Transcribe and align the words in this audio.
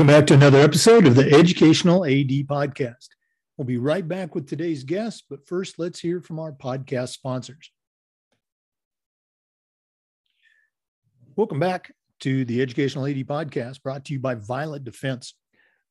Welcome 0.00 0.16
back 0.18 0.26
to 0.28 0.34
another 0.34 0.60
episode 0.60 1.06
of 1.06 1.14
the 1.14 1.30
Educational 1.30 2.06
AD 2.06 2.30
Podcast. 2.48 3.08
We'll 3.58 3.66
be 3.66 3.76
right 3.76 4.08
back 4.08 4.34
with 4.34 4.48
today's 4.48 4.82
guest, 4.82 5.24
but 5.28 5.46
first, 5.46 5.78
let's 5.78 6.00
hear 6.00 6.22
from 6.22 6.38
our 6.38 6.52
podcast 6.52 7.10
sponsors. 7.10 7.70
Welcome 11.36 11.60
back 11.60 11.92
to 12.20 12.46
the 12.46 12.62
Educational 12.62 13.04
AD 13.08 13.18
Podcast 13.26 13.82
brought 13.82 14.06
to 14.06 14.14
you 14.14 14.20
by 14.20 14.36
Violet 14.36 14.84
Defense. 14.84 15.34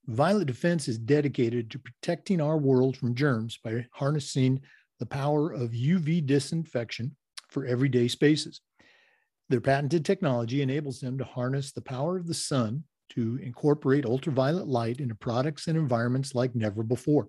Violet 0.08 0.48
Defense 0.48 0.88
is 0.88 0.98
dedicated 0.98 1.70
to 1.70 1.78
protecting 1.78 2.42
our 2.42 2.58
world 2.58 2.98
from 2.98 3.14
germs 3.14 3.60
by 3.64 3.86
harnessing 3.92 4.60
the 4.98 5.06
power 5.06 5.52
of 5.52 5.70
UV 5.70 6.26
disinfection 6.26 7.16
for 7.50 7.64
everyday 7.68 8.08
spaces. 8.08 8.60
Their 9.50 9.62
patented 9.62 10.04
technology 10.04 10.64
enables 10.64 11.00
them 11.00 11.20
to 11.20 11.26
harness 11.26 11.72
the 11.72 11.82
power 11.82 12.18
of 12.18 12.26
the 12.26 12.34
sun 12.34 12.86
to 13.10 13.40
incorporate 13.42 14.06
ultraviolet 14.06 14.68
light 14.68 15.00
into 15.00 15.16
products 15.16 15.68
and 15.68 15.78
environments 15.78 16.36
like 16.36 16.56
never 16.56 16.84
before. 16.84 17.28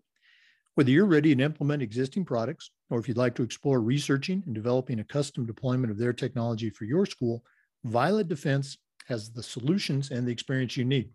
Whether 0.74 0.90
you're 0.90 1.06
ready 1.06 1.34
to 1.34 1.42
implement 1.42 1.82
existing 1.82 2.24
products, 2.24 2.70
or 2.90 2.98
if 2.98 3.08
you'd 3.08 3.16
like 3.16 3.34
to 3.36 3.42
explore 3.42 3.80
researching 3.80 4.42
and 4.46 4.54
developing 4.54 5.00
a 5.00 5.04
custom 5.04 5.46
deployment 5.46 5.90
of 5.90 5.98
their 5.98 6.12
technology 6.12 6.70
for 6.70 6.84
your 6.84 7.06
school, 7.06 7.42
Violet 7.84 8.28
Defense 8.28 8.78
has 9.06 9.30
the 9.30 9.42
solutions 9.42 10.10
and 10.10 10.26
the 10.26 10.32
experience 10.32 10.76
you 10.76 10.84
need. 10.84 11.10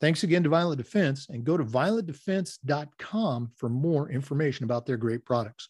Thanks 0.00 0.22
again 0.22 0.42
to 0.42 0.48
Violet 0.48 0.76
Defense 0.76 1.26
and 1.30 1.44
go 1.44 1.56
to 1.56 1.64
violetdefense.com 1.64 3.50
for 3.56 3.68
more 3.68 4.10
information 4.10 4.64
about 4.64 4.86
their 4.86 4.98
great 4.98 5.24
products. 5.24 5.68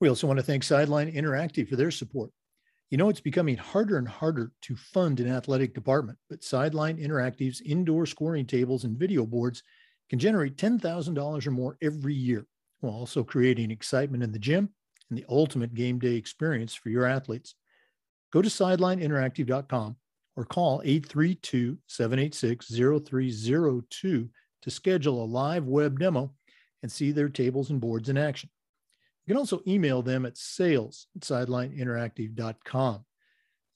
We 0.00 0.08
also 0.08 0.26
want 0.26 0.38
to 0.38 0.44
thank 0.44 0.62
Sideline 0.62 1.12
Interactive 1.12 1.68
for 1.68 1.76
their 1.76 1.90
support. 1.90 2.30
You 2.90 2.98
know, 2.98 3.08
it's 3.08 3.20
becoming 3.20 3.56
harder 3.56 3.98
and 3.98 4.08
harder 4.08 4.50
to 4.62 4.74
fund 4.74 5.20
an 5.20 5.30
athletic 5.30 5.74
department, 5.74 6.18
but 6.28 6.42
Sideline 6.42 6.98
Interactive's 6.98 7.60
indoor 7.60 8.04
scoring 8.04 8.46
tables 8.46 8.82
and 8.82 8.98
video 8.98 9.24
boards 9.24 9.62
can 10.08 10.18
generate 10.18 10.56
$10,000 10.56 11.46
or 11.46 11.50
more 11.52 11.78
every 11.80 12.14
year, 12.14 12.46
while 12.80 12.92
also 12.92 13.22
creating 13.22 13.70
excitement 13.70 14.24
in 14.24 14.32
the 14.32 14.40
gym 14.40 14.70
and 15.08 15.16
the 15.16 15.24
ultimate 15.28 15.72
game 15.72 16.00
day 16.00 16.16
experience 16.16 16.74
for 16.74 16.88
your 16.88 17.06
athletes. 17.06 17.54
Go 18.32 18.42
to 18.42 18.48
sidelineinteractive.com 18.48 19.96
or 20.36 20.44
call 20.44 20.82
832 20.84 21.78
786 21.86 22.66
0302 22.68 24.28
to 24.62 24.70
schedule 24.70 25.22
a 25.22 25.26
live 25.26 25.66
web 25.66 26.00
demo 26.00 26.32
and 26.82 26.90
see 26.90 27.12
their 27.12 27.28
tables 27.28 27.70
and 27.70 27.80
boards 27.80 28.08
in 28.08 28.18
action. 28.18 28.50
You 29.30 29.34
can 29.34 29.42
also 29.42 29.62
email 29.64 30.02
them 30.02 30.26
at 30.26 30.36
sales 30.36 31.06
at 31.14 31.22
sidelineinteractive.com. 31.22 33.04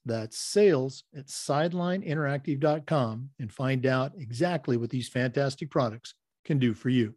That's 0.04 0.36
sales 0.36 1.04
at 1.16 1.28
sidelineinteractive.com 1.28 3.30
and 3.38 3.52
find 3.52 3.86
out 3.86 4.14
exactly 4.18 4.76
what 4.76 4.90
these 4.90 5.08
fantastic 5.08 5.70
products 5.70 6.14
can 6.44 6.58
do 6.58 6.74
for 6.74 6.88
you. 6.88 7.14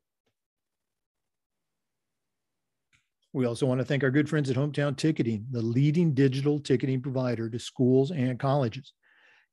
We 3.33 3.47
also 3.47 3.65
want 3.65 3.81
to 3.81 3.85
thank 3.85 4.03
our 4.03 4.11
good 4.11 4.29
friends 4.29 4.51
at 4.51 4.55
Hometown 4.55 4.95
Ticketing, 4.95 5.47
the 5.49 5.63
leading 5.63 6.13
digital 6.13 6.59
ticketing 6.59 7.01
provider 7.01 7.49
to 7.49 7.57
schools 7.57 8.11
and 8.11 8.37
colleges. 8.37 8.93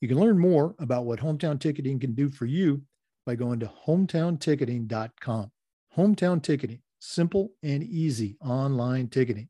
You 0.02 0.08
can 0.08 0.20
learn 0.20 0.38
more 0.38 0.74
about 0.78 1.06
what 1.06 1.20
Hometown 1.20 1.58
Ticketing 1.58 2.00
can 2.00 2.14
do 2.14 2.28
for 2.28 2.44
you 2.44 2.82
by 3.24 3.34
going 3.34 3.60
to 3.60 3.72
hometownticketing.com. 3.86 5.50
Hometown 5.96 6.42
Ticketing, 6.42 6.82
simple 7.04 7.52
and 7.62 7.82
easy 7.82 8.36
online 8.40 9.08
ticketing. 9.08 9.48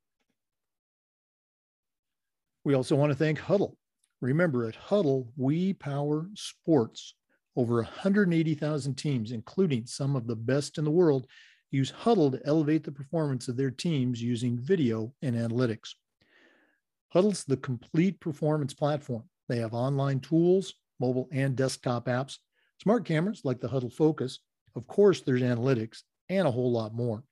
We 2.64 2.74
also 2.74 2.96
want 2.96 3.12
to 3.12 3.18
thank 3.18 3.38
Hudl. 3.38 3.76
Remember, 4.20 4.66
at 4.66 4.74
Hudl, 4.74 5.28
we 5.36 5.72
power 5.74 6.26
sports. 6.34 7.14
Over 7.56 7.76
180,000 7.76 8.94
teams, 8.94 9.30
including 9.30 9.86
some 9.86 10.16
of 10.16 10.26
the 10.26 10.34
best 10.34 10.78
in 10.78 10.84
the 10.84 10.90
world, 10.90 11.26
use 11.70 11.92
Hudl 11.92 12.32
to 12.32 12.46
elevate 12.46 12.82
the 12.82 12.90
performance 12.90 13.46
of 13.46 13.56
their 13.56 13.70
teams 13.70 14.20
using 14.20 14.58
video 14.58 15.12
and 15.22 15.36
analytics. 15.36 15.90
Hudl's 17.14 17.44
the 17.44 17.56
complete 17.56 18.18
performance 18.18 18.74
platform. 18.74 19.22
They 19.48 19.58
have 19.58 19.74
online 19.74 20.18
tools, 20.20 20.74
mobile 20.98 21.28
and 21.30 21.54
desktop 21.54 22.06
apps, 22.06 22.38
smart 22.82 23.04
cameras 23.04 23.42
like 23.44 23.60
the 23.60 23.68
Hudl 23.68 23.92
Focus. 23.92 24.40
Of 24.74 24.86
course, 24.88 25.20
there's 25.20 25.42
analytics 25.42 26.02
and 26.28 26.48
a 26.48 26.50
whole 26.50 26.72
lot 26.72 26.92
more. 26.94 27.22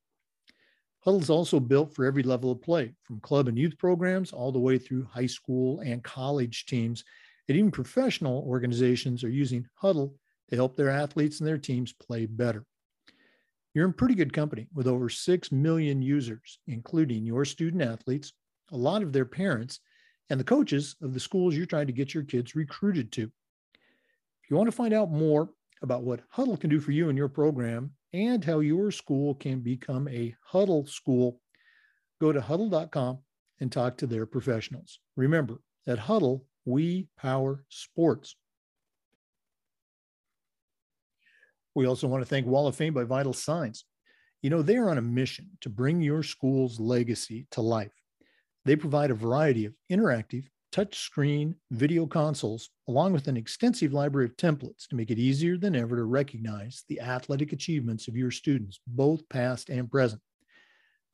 Hudl 1.07 1.21
is 1.21 1.31
also 1.31 1.59
built 1.59 1.95
for 1.95 2.05
every 2.05 2.23
level 2.23 2.53
of 2.53 2.63
play, 2.63 2.95
from 3.03 3.21
club 3.21 3.49
and 3.49 3.59
youth 3.59 3.77
programs 3.77 4.33
all 4.33 4.53
the 4.53 4.61
way 4.61 4.79
through 4.79 5.05
high 5.11 5.27
school 5.27 5.81
and 5.81 6.03
college 6.05 6.67
teams. 6.67 7.05
And 7.49 7.59
even 7.59 7.73
professional 7.73 8.45
organizations 8.47 9.25
are 9.25 9.31
using 9.31 9.67
Hudl 9.83 10.15
to 10.49 10.57
help 10.57 10.77
their 10.77 10.91
athletes 10.91 11.41
and 11.41 11.49
their 11.49 11.59
teams 11.59 11.93
play 11.93 12.27
better. 12.27 12.65
You're 13.75 13.87
in 13.87 13.95
pretty 13.95 14.15
good 14.15 14.33
company 14.33 14.69
with 14.75 14.87
over 14.87 15.09
6 15.09 15.53
million 15.53 16.03
users, 16.03 16.59
including 16.69 17.25
your 17.25 17.45
student 17.45 17.83
athletes, 17.83 18.33
a 18.71 18.77
lot 18.77 19.03
of 19.03 19.13
their 19.13 19.25
parents, 19.25 19.81
and 20.31 20.39
the 20.39 20.45
coaches 20.45 20.95
of 21.03 21.15
the 21.15 21.21
schools 21.21 21.57
you're 21.57 21.67
trying 21.67 21.87
to 21.89 21.93
get 21.93 22.15
your 22.15 22.23
kids 22.23 22.55
recruited 22.55 23.11
to. 23.13 23.23
If 23.23 24.51
you 24.51 24.57
want 24.57 24.69
to 24.69 24.77
find 24.77 24.95
out 24.95 25.11
more 25.11 25.51
about 25.83 26.05
what 26.05 26.29
Hudl 26.31 26.61
can 26.61 26.71
do 26.71 26.81
for 26.81 26.93
you 26.93 27.09
and 27.09 27.19
your 27.19 27.29
program 27.29 27.91
and 28.12 28.45
how 28.45 28.61
your 28.61 28.91
school 28.91 29.34
can 29.34 29.61
become 29.61 30.09
a 30.09 30.34
Hudl 30.53 30.89
school, 30.89 31.41
go 32.21 32.33
to 32.33 32.41
hudl.com 32.41 33.19
and 33.61 33.73
talk 33.73 33.97
to 33.99 34.06
their 34.06 34.27
professionals. 34.27 34.99
Remember, 35.17 35.59
at 35.87 35.99
Hudl, 35.99 36.43
we 36.65 37.09
power 37.19 37.65
sports. 37.69 38.37
We 41.75 41.87
also 41.87 42.06
want 42.06 42.22
to 42.22 42.28
thank 42.28 42.47
Wall 42.47 42.67
of 42.67 42.77
Fame 42.77 42.93
by 42.93 43.05
Vital 43.05 43.33
Signs. 43.33 43.84
You 44.43 44.51
know, 44.51 44.62
they 44.62 44.77
are 44.77 44.91
on 44.91 44.99
a 44.99 45.03
mission 45.03 45.51
to 45.62 45.71
bring 45.71 46.03
your 46.03 46.22
school's 46.22 46.78
legacy 46.78 47.47
to 47.53 47.62
life. 47.62 47.93
They 48.65 48.77
provide 48.77 49.11
a 49.11 49.15
variety 49.15 49.65
of 49.65 49.75
interactive, 49.91 50.45
touchscreen 50.72 51.55
video 51.71 52.06
consoles, 52.06 52.71
along 52.88 53.12
with 53.12 53.28
an 53.28 53.37
extensive 53.37 53.93
library 53.93 54.25
of 54.27 54.37
templates 54.37 54.88
to 54.88 54.97
make 54.97 55.10
it 55.10 55.19
easier 55.19 55.59
than 55.59 55.77
ever 55.77 55.97
to 55.97 56.05
recognize 56.05 56.84
the 56.88 56.99
athletic 57.00 57.53
achievements 57.53 58.09
of 58.09 58.16
your 58.16 58.31
students, 58.31 58.81
both 58.87 59.28
past 59.28 59.69
and 59.69 59.91
present. 59.91 60.22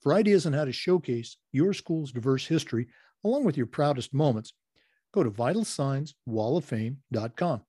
For 0.00 0.14
ideas 0.14 0.46
on 0.46 0.52
how 0.52 0.64
to 0.64 0.70
showcase 0.72 1.36
your 1.52 1.74
school's 1.74 2.12
diverse 2.12 2.46
history, 2.46 2.86
along 3.24 3.42
with 3.44 3.56
your 3.56 3.66
proudest 3.66 4.14
moments, 4.14 4.52
go 5.12 5.24
to 5.24 5.30
vitalsignswalloffame.com 5.30 7.62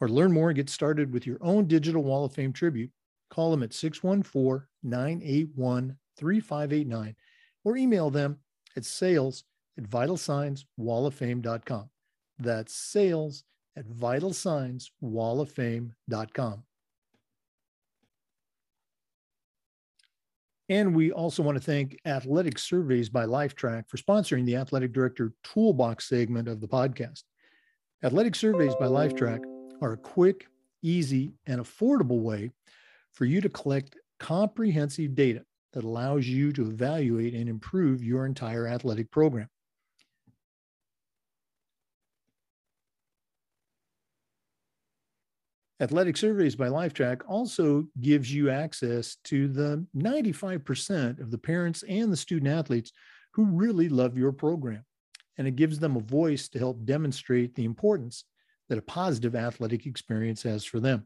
or 0.00 0.08
learn 0.08 0.32
more 0.32 0.48
and 0.50 0.56
get 0.56 0.68
started 0.68 1.10
with 1.12 1.26
your 1.26 1.38
own 1.40 1.66
digital 1.66 2.04
Wall 2.04 2.26
of 2.26 2.34
Fame 2.34 2.52
tribute. 2.52 2.90
Call 3.30 3.50
them 3.50 3.62
at 3.62 3.72
614 3.72 4.66
981 4.82 5.96
3589 6.18 7.16
or 7.64 7.76
email 7.76 8.10
them 8.10 8.38
at 8.76 8.84
sales 8.84 9.44
at 9.78 9.84
vitalsignswalloffame.com. 9.84 11.88
That's 12.38 12.74
sales 12.74 13.44
at 13.76 13.88
vitalsignswalloffame.com. 13.88 16.62
And 20.68 20.94
we 20.94 21.10
also 21.12 21.42
want 21.42 21.58
to 21.58 21.62
thank 21.62 21.98
Athletic 22.06 22.58
Surveys 22.58 23.10
by 23.10 23.26
Lifetrack 23.26 23.88
for 23.88 23.98
sponsoring 23.98 24.46
the 24.46 24.56
Athletic 24.56 24.92
Director 24.92 25.32
Toolbox 25.44 26.08
segment 26.08 26.48
of 26.48 26.60
the 26.60 26.68
podcast. 26.68 27.22
Athletic 28.02 28.34
Surveys 28.34 28.74
by 28.76 28.86
Lifetrack 28.86 29.44
are 29.82 29.92
a 29.92 29.98
quick, 29.98 30.46
easy, 30.82 31.34
and 31.46 31.60
affordable 31.60 32.22
way 32.22 32.50
for 33.12 33.26
you 33.26 33.40
to 33.40 33.48
collect 33.48 33.96
comprehensive 34.18 35.14
data 35.14 35.44
that 35.72 35.84
allows 35.84 36.26
you 36.26 36.52
to 36.52 36.62
evaluate 36.62 37.34
and 37.34 37.48
improve 37.48 38.02
your 38.02 38.24
entire 38.24 38.66
athletic 38.66 39.10
program. 39.10 39.48
Athletic 45.82 46.16
Surveys 46.16 46.54
by 46.54 46.68
Lifetrack 46.68 47.22
also 47.26 47.84
gives 48.00 48.32
you 48.32 48.50
access 48.50 49.16
to 49.24 49.48
the 49.48 49.84
95% 49.96 51.20
of 51.20 51.32
the 51.32 51.38
parents 51.38 51.82
and 51.88 52.12
the 52.12 52.16
student 52.16 52.52
athletes 52.52 52.92
who 53.32 53.46
really 53.46 53.88
love 53.88 54.16
your 54.16 54.30
program. 54.30 54.84
And 55.38 55.48
it 55.48 55.56
gives 55.56 55.80
them 55.80 55.96
a 55.96 56.00
voice 56.00 56.48
to 56.50 56.60
help 56.60 56.84
demonstrate 56.84 57.56
the 57.56 57.64
importance 57.64 58.22
that 58.68 58.78
a 58.78 58.82
positive 58.82 59.34
athletic 59.34 59.84
experience 59.86 60.44
has 60.44 60.64
for 60.64 60.78
them. 60.78 61.04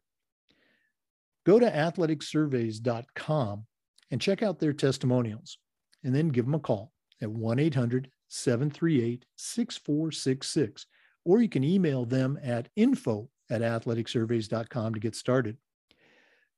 Go 1.46 1.58
to 1.58 1.70
athleticsurveys.com 1.70 3.66
and 4.10 4.20
check 4.20 4.42
out 4.42 4.58
their 4.58 4.74
testimonials, 4.74 5.56
and 6.04 6.14
then 6.14 6.28
give 6.28 6.44
them 6.44 6.54
a 6.54 6.60
call 6.60 6.92
at 7.22 7.30
1 7.30 7.58
800 7.58 8.10
738 8.28 9.24
6466, 9.36 10.84
or 11.24 11.40
you 11.40 11.48
can 11.48 11.64
email 11.64 12.04
them 12.04 12.38
at 12.42 12.68
info 12.76 13.30
at 13.50 13.62
athleticsurveys.com 13.62 14.94
to 14.94 15.00
get 15.00 15.14
started. 15.14 15.56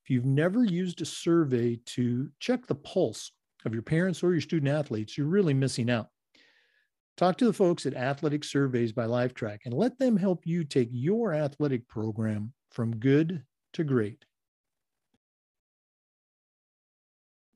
If 0.05 0.11
you've 0.11 0.25
never 0.25 0.65
used 0.65 1.03
a 1.03 1.07
survey 1.07 1.79
to 1.87 2.31
check 2.41 2.67
the 2.67 2.75
pulse 2.75 3.33
of 3.65 3.75
your 3.75 3.83
parents 3.83 4.23
or 4.23 4.33
your 4.33 4.41
student 4.41 4.73
athletes, 4.73 5.19
you're 5.19 5.27
really 5.27 5.55
missing 5.55 5.91
out. 5.91 6.09
Talk 7.17 7.37
to 7.39 7.47
the 7.47 7.53
folks 7.53 7.85
at 7.85 7.95
Athletic 7.95 8.45
Surveys 8.45 8.93
by 8.93 9.07
Lifetrack 9.07 9.59
and 9.65 9.75
let 9.75 9.99
them 9.99 10.17
help 10.17 10.47
you 10.47 10.65
take 10.65 10.89
your 10.93 11.35
athletic 11.35 11.89
program 11.89 12.53
from 12.71 12.97
good 12.97 13.43
to 13.73 13.85
great. 13.85 14.25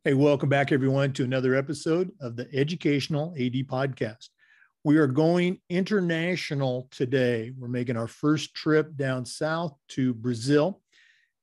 Hey, 0.04 0.14
welcome 0.14 0.48
back, 0.48 0.72
everyone, 0.72 1.12
to 1.12 1.22
another 1.22 1.54
episode 1.54 2.10
of 2.20 2.34
the 2.34 2.52
Educational 2.52 3.32
AD 3.36 3.54
Podcast. 3.68 4.30
We 4.84 4.98
are 4.98 5.06
going 5.06 5.60
international 5.70 6.88
today. 6.90 7.52
We're 7.56 7.68
making 7.68 7.96
our 7.96 8.08
first 8.08 8.54
trip 8.54 8.96
down 8.96 9.24
south 9.24 9.76
to 9.90 10.12
Brazil, 10.12 10.82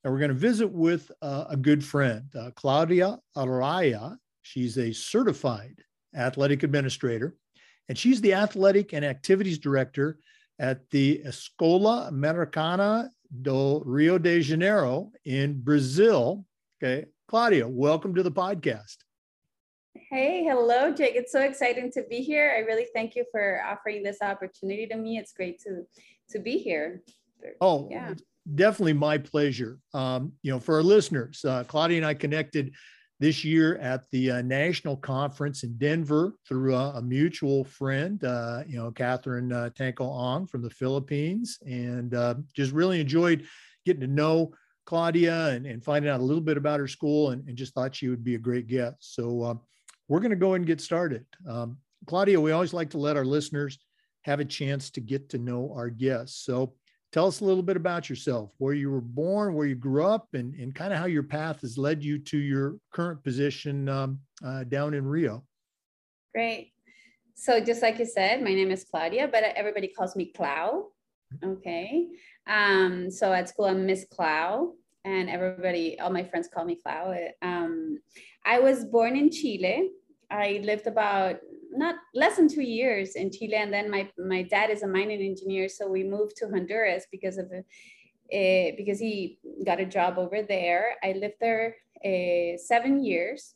and 0.04 0.12
we're 0.12 0.20
going 0.20 0.30
to 0.30 0.36
visit 0.36 0.70
with 0.70 1.10
uh, 1.22 1.46
a 1.50 1.56
good 1.56 1.84
friend, 1.84 2.24
uh, 2.36 2.52
Claudia 2.56 3.18
Araya. 3.38 4.18
She's 4.42 4.78
a 4.78 4.92
certified 4.92 5.78
athletic 6.16 6.64
administrator 6.64 7.36
and 7.90 7.98
she's 7.98 8.22
the 8.22 8.34
athletic 8.34 8.94
and 8.94 9.04
activities 9.04 9.58
director 9.58 10.20
at 10.60 10.90
the 10.92 11.22
Escola 11.26 12.08
Americana 12.08 13.10
do 13.42 13.82
Rio 13.86 14.18
de 14.18 14.42
Janeiro 14.42 15.12
in 15.26 15.60
Brazil. 15.62 16.46
Okay. 16.82 17.06
Claudia, 17.28 17.68
welcome 17.68 18.14
to 18.16 18.24
the 18.24 18.32
podcast. 18.32 18.98
Hey, 19.96 20.44
hello, 20.44 20.92
Jake. 20.92 21.16
It's 21.16 21.32
so 21.32 21.42
exciting 21.42 21.92
to 21.94 22.04
be 22.10 22.18
here. 22.18 22.54
I 22.56 22.60
really 22.60 22.88
thank 22.94 23.16
you 23.16 23.26
for 23.32 23.62
offering 23.66 24.04
this 24.04 24.18
opportunity 24.22 24.88
to 24.88 24.96
me. 24.96 25.18
It's 25.18 25.34
great 25.34 25.60
to 25.62 25.84
to 26.32 26.40
be 26.40 26.58
here. 26.58 27.02
Oh, 27.62 27.88
yeah. 27.90 28.14
Definitely 28.54 28.94
my 28.94 29.18
pleasure. 29.18 29.80
Um, 29.94 30.34
you 30.42 30.52
know, 30.52 30.60
for 30.60 30.76
our 30.76 30.84
listeners, 30.84 31.44
uh, 31.46 31.64
Claudia 31.64 31.98
and 31.98 32.06
I 32.06 32.14
connected 32.14 32.74
this 33.20 33.44
year 33.44 33.78
at 33.78 34.04
the 34.12 34.32
uh, 34.32 34.42
national 34.42 34.98
conference 34.98 35.64
in 35.64 35.78
Denver 35.78 36.34
through 36.48 36.76
a, 36.76 36.92
a 36.96 37.02
mutual 37.02 37.64
friend, 37.66 38.24
uh, 38.24 38.64
you 38.68 38.78
know, 38.78 38.92
Catherine 38.92 39.52
uh, 39.52 39.70
Tanko 39.76 40.06
Ong 40.06 40.48
from 40.48 40.62
the 40.62 40.70
Philippines, 40.70 41.58
and 41.66 42.14
uh, 42.14 42.36
just 42.56 42.72
really 42.72 43.02
enjoyed 43.02 43.46
getting 43.86 44.02
to 44.02 44.08
know 44.08 44.52
Claudia 44.86 45.50
and, 45.50 45.66
and, 45.66 45.84
finding 45.84 46.10
out 46.10 46.20
a 46.20 46.24
little 46.24 46.42
bit 46.42 46.58
about 46.58 46.80
her 46.80 46.88
school, 46.88 47.32
and, 47.32 47.48
and 47.48 47.58
just 47.58 47.74
thought 47.74 47.96
she 47.96 48.08
would 48.08 48.24
be 48.24 48.36
a 48.36 48.40
great 48.40 48.68
guest. 48.68 48.96
So 49.16 49.44
uh, 49.44 49.56
we're 50.10 50.20
going 50.20 50.32
to 50.32 50.36
go 50.36 50.56
and 50.56 50.66
get 50.66 50.82
started. 50.82 51.26
Um, 51.48 51.78
Claudia, 52.06 52.42
we 52.42 52.52
always 52.52 52.74
like 52.74 52.90
to 52.90 52.98
let 52.98 53.16
our 53.16 53.24
listeners 53.24 53.80
have 54.24 54.42
a 54.42 54.46
chance 54.46 54.90
to 54.92 55.02
get 55.02 55.30
to 55.30 55.38
know 55.38 55.72
our 55.74 55.90
guests. 55.90 56.44
So 56.44 56.74
tell 57.14 57.28
us 57.28 57.40
a 57.40 57.46
little 57.46 57.64
bit 57.64 57.78
about 57.78 58.10
yourself, 58.10 58.52
where 58.58 58.74
you 58.74 58.92
were 58.92 59.02
born, 59.02 59.54
where 59.54 59.68
you 59.68 59.76
grew 59.76 60.04
up, 60.04 60.28
and, 60.34 60.54
and 60.56 60.76
kind 60.76 60.92
of 60.92 61.00
how 61.00 61.06
your 61.06 61.24
path 61.24 61.62
has 61.62 61.78
led 61.78 62.04
you 62.04 62.20
to 62.20 62.38
your 62.38 62.76
current 62.92 63.24
position 63.24 63.88
um, 63.88 64.20
uh, 64.46 64.64
down 64.66 64.94
in 64.94 65.06
Rio. 65.06 65.46
Great. 66.34 66.74
So 67.36 67.60
just 67.60 67.82
like 67.82 68.00
you 68.00 68.06
said, 68.06 68.44
my 68.44 68.54
name 68.54 68.72
is 68.72 68.84
Claudia, 68.84 69.30
but 69.32 69.44
everybody 69.44 69.88
calls 69.88 70.16
me 70.16 70.34
Clau. 70.36 70.86
Okay. 71.44 72.08
Um, 72.48 73.10
so 73.12 73.32
at 73.32 73.48
school, 73.48 73.66
I'm 73.66 73.86
Miss 73.86 74.06
Clau, 74.12 74.74
and 75.06 75.30
everybody, 75.30 76.00
all 76.00 76.10
my 76.10 76.24
friends 76.24 76.50
call 76.54 76.66
me 76.66 76.78
Clau. 76.86 77.16
Um, 77.42 78.00
I 78.46 78.60
was 78.60 78.84
born 78.84 79.16
in 79.16 79.32
Chile. 79.32 79.92
I 80.32 80.62
lived 80.64 80.88
about 80.88 81.38
not 81.72 81.96
less 82.14 82.38
than 82.38 82.48
two 82.48 82.62
years 82.62 83.16
in 83.16 83.32
Chile, 83.32 83.56
and 83.56 83.74
then 83.74 83.90
my 83.90 84.10
my 84.18 84.44
dad 84.44 84.70
is 84.70 84.84
a 84.84 84.88
mining 84.88 85.22
engineer, 85.22 85.70
so 85.70 85.88
we 85.88 86.04
moved 86.04 86.36
to 86.38 86.48
Honduras 86.48 87.06
because 87.12 87.38
of 87.38 87.52
uh, 87.52 88.72
because 88.78 89.00
he 89.00 89.40
got 89.66 89.80
a 89.80 89.86
job 89.86 90.18
over 90.18 90.42
there. 90.42 90.96
I 91.04 91.14
lived 91.14 91.40
there 91.40 91.76
uh, 92.06 92.58
seven 92.58 93.04
years. 93.04 93.56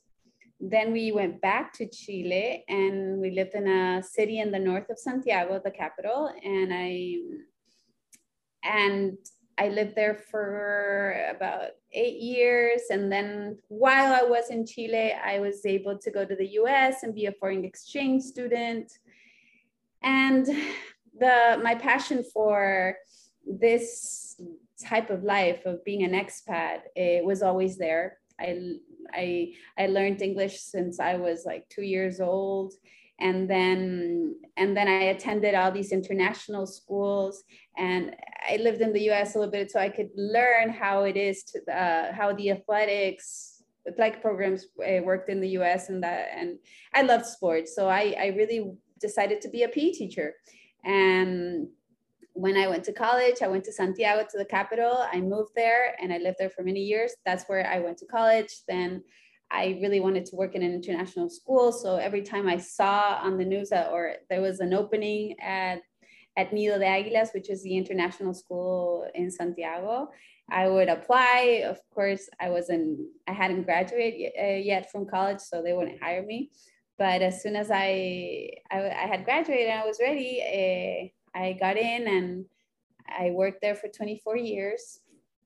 Then 0.60 0.94
we 0.94 1.12
went 1.12 1.42
back 1.42 1.74
to 1.74 1.88
Chile, 1.88 2.64
and 2.70 3.20
we 3.20 3.31
lived 3.31 3.54
in 3.54 3.68
a 3.68 4.02
city 4.02 4.40
in 4.40 4.52
the 4.52 4.60
north 4.60 4.90
of 4.90 4.98
Santiago, 4.98 5.60
the 5.64 5.72
capital, 5.72 6.31
and 6.44 6.74
I 6.74 7.18
and 8.64 9.18
I 9.57 9.69
lived 9.69 9.95
there 9.95 10.15
for 10.15 11.15
about 11.29 11.71
eight 11.91 12.19
years. 12.19 12.81
And 12.89 13.11
then 13.11 13.57
while 13.67 14.13
I 14.13 14.23
was 14.23 14.50
in 14.50 14.65
Chile, 14.65 15.13
I 15.13 15.39
was 15.39 15.65
able 15.65 15.97
to 16.00 16.11
go 16.11 16.25
to 16.25 16.35
the 16.35 16.47
US 16.59 17.03
and 17.03 17.13
be 17.13 17.27
a 17.27 17.31
foreign 17.33 17.63
exchange 17.63 18.23
student. 18.23 18.91
And 20.01 20.45
the 21.19 21.59
my 21.63 21.75
passion 21.75 22.23
for 22.33 22.97
this 23.45 24.41
type 24.83 25.09
of 25.09 25.23
life 25.23 25.65
of 25.65 25.83
being 25.85 26.03
an 26.03 26.11
expat 26.11 26.79
it 26.95 27.23
was 27.23 27.44
always 27.44 27.77
there. 27.77 28.17
I, 28.39 28.73
I, 29.13 29.53
I 29.77 29.88
learned 29.88 30.21
English 30.21 30.59
since 30.59 31.00
I 31.00 31.15
was 31.15 31.45
like 31.45 31.69
two 31.69 31.83
years 31.83 32.19
old 32.19 32.73
and 33.24 33.50
then 33.50 34.36
and 34.58 34.78
then 34.78 34.88
I 34.88 35.06
attended 35.16 35.56
all 35.56 35.72
these 35.72 35.92
international 35.92 36.68
schools 36.68 37.44
and 37.78 38.16
I 38.48 38.58
lived 38.58 38.81
in 38.81 38.92
the 38.94 39.10
US 39.12 39.34
a 39.34 39.40
little 39.40 39.52
bit 39.52 39.72
so 39.72 39.80
I 39.80 39.90
could 39.90 40.10
learn 40.16 40.70
how 40.70 41.06
it 41.06 41.18
is 41.18 41.44
to 41.46 41.58
uh, 41.74 42.14
how 42.14 42.34
the 42.34 42.52
athletics 42.52 43.64
athletic 43.88 44.22
programs 44.22 44.66
uh, 44.80 45.02
worked 45.04 45.30
in 45.30 45.40
the 45.42 45.54
US 45.60 45.90
and 45.90 46.04
that 46.04 46.30
and 46.36 46.60
I 46.94 47.02
loved 47.02 47.25
sports 47.25 47.74
so 47.75 47.88
I 47.88 48.04
I 48.25 48.28
really 48.40 48.60
decided 49.00 49.42
to 49.42 49.50
be 49.50 49.64
a 49.64 49.70
PE 49.70 49.92
teacher 49.92 50.36
and 50.84 51.68
when 52.36 52.58
I 52.58 52.68
went 52.68 52.84
to 52.86 52.94
college, 52.94 53.44
I 53.44 53.48
went 53.48 53.64
to 53.66 53.72
Santiago 53.72 54.25
to 54.31 54.38
the 54.40 54.46
capital. 54.58 55.06
I 55.14 55.22
moved 55.22 55.52
there 55.56 55.96
and 56.02 56.12
I 56.12 56.18
lived 56.18 56.38
there 56.40 56.50
for 56.50 56.64
many 56.64 56.80
years. 56.80 57.12
That's 57.28 57.46
where 57.46 57.64
I 57.68 57.78
went 57.78 58.00
to 58.00 58.08
college. 58.08 58.52
Then 58.68 59.04
I 59.53 59.77
really 59.81 60.00
wanted 60.00 60.25
to 60.25 60.35
work 60.35 60.55
in 60.55 60.63
an 60.63 60.73
international 60.73 61.29
school. 61.29 61.71
So 61.71 61.97
every 61.97 62.23
time 62.23 62.47
I 62.47 62.57
saw 62.57 63.19
on 63.21 63.38
the 63.38 63.45
news 63.45 63.69
that, 63.69 63.91
or 63.91 64.15
there 64.29 64.41
was 64.41 64.59
an 64.59 64.73
opening 64.73 65.39
at 65.39 65.81
at 66.35 66.51
Nido 66.51 66.79
de 66.79 66.85
Águilas, 66.85 67.31
which 67.35 67.51
is 67.51 67.61
the 67.61 67.77
international 67.77 68.33
school 68.33 69.07
in 69.13 69.29
Santiago, 69.29 70.09
I 70.50 70.67
would 70.67 70.89
apply. 70.89 71.61
Of 71.63 71.79
course, 71.94 72.27
I 72.39 72.50
wasn't, 72.50 73.01
I 73.27 73.33
hadn't 73.33 73.65
graduated 73.65 74.31
uh, 74.41 74.57
yet 74.57 74.91
from 74.91 75.05
college, 75.05 75.41
so 75.41 75.61
they 75.61 75.73
wouldn't 75.73 76.01
hire 76.01 76.25
me. 76.25 76.50
But 76.97 77.21
as 77.21 77.44
soon 77.44 77.55
as 77.55 77.69
I 77.71 78.50
I, 78.71 78.79
I 78.89 79.05
had 79.07 79.25
graduated 79.25 79.67
and 79.67 79.81
I 79.81 79.85
was 79.85 80.00
ready, 80.01 80.41
uh, 80.41 81.38
I 81.38 81.53
got 81.53 81.77
in 81.77 82.07
and 82.07 82.45
I 83.07 83.29
worked 83.29 83.61
there 83.61 83.75
for 83.75 83.88
24 83.88 84.38
years. 84.38 85.01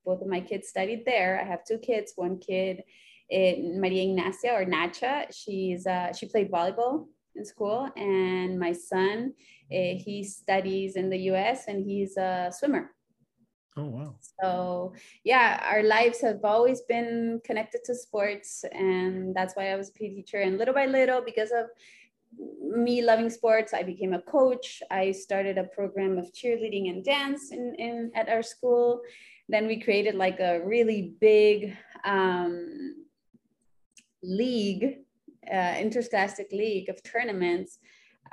Both 0.06 0.22
of 0.22 0.28
my 0.28 0.40
kids 0.40 0.70
studied 0.70 1.04
there. 1.06 1.40
I 1.42 1.44
have 1.44 1.66
two 1.66 1.80
kids. 1.80 2.14
One 2.16 2.40
kid 2.40 2.84
it, 3.30 3.80
Maria 3.80 4.04
Ignacia 4.04 4.54
or 4.54 4.66
Nacha. 4.66 5.26
She's 5.32 5.86
uh, 5.88 6.14
she 6.14 6.28
played 6.28 6.52
volleyball 6.52 7.08
in 7.36 7.46
school, 7.46 7.90
and 7.96 8.60
my 8.60 8.74
son 8.74 9.34
uh, 9.72 9.96
he 9.96 10.24
studies 10.24 10.96
in 10.96 11.10
the 11.10 11.20
U.S. 11.32 11.66
and 11.68 11.86
he's 11.86 12.18
a 12.18 12.52
swimmer. 12.52 12.92
Oh 13.76 13.86
wow! 13.86 14.16
So 14.42 14.94
yeah, 15.24 15.62
our 15.70 15.84
lives 15.84 16.22
have 16.22 16.44
always 16.44 16.82
been 16.82 17.42
connected 17.44 17.84
to 17.86 17.96
sports, 17.96 18.66
and 18.72 19.36
that's 19.36 19.56
why 19.56 19.72
I 19.72 19.76
was 19.76 19.90
a 19.90 19.94
PE 19.94 20.16
teacher. 20.16 20.42
And 20.42 20.58
little 20.58 20.74
by 20.74 20.86
little, 20.86 21.22
because 21.22 21.52
of 21.52 21.68
me 22.62 23.02
loving 23.02 23.30
sports, 23.30 23.74
I 23.74 23.84
became 23.84 24.14
a 24.14 24.22
coach. 24.22 24.82
I 24.90 25.12
started 25.12 25.58
a 25.58 25.66
program 25.66 26.18
of 26.18 26.34
cheerleading 26.34 26.90
and 26.90 27.04
dance 27.04 27.52
in, 27.52 27.76
in 27.78 28.12
at 28.16 28.30
our 28.30 28.44
school. 28.44 29.02
Then 29.50 29.68
we 29.68 29.80
created 29.80 30.16
like 30.16 30.40
a 30.40 30.62
really 30.66 31.14
big 31.22 31.76
um, 32.04 33.07
league, 34.28 34.98
uh, 35.52 35.76
interscholastic 35.80 36.52
league 36.52 36.90
of 36.90 37.02
tournaments. 37.04 37.80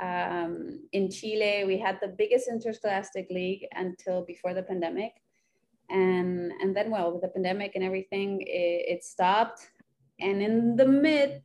Um, 0.01 0.81
in 0.93 1.11
Chile, 1.11 1.65
we 1.65 1.79
had 1.79 1.99
the 2.03 2.09
biggest 2.09 2.49
interscholastic 2.49 3.29
league 3.31 3.65
until 3.73 4.25
before 4.25 4.53
the 4.53 4.63
pandemic. 4.63 5.13
And, 5.89 6.51
and 6.61 6.77
then, 6.77 6.91
well, 6.91 7.13
with 7.13 7.23
the 7.23 7.29
pandemic 7.29 7.73
and 7.77 7.85
everything, 7.85 8.41
it, 8.43 8.97
it 8.97 9.05
stopped. 9.05 9.71
And 10.21 10.43
in 10.43 10.77
the 10.77 10.87
mid 10.87 11.43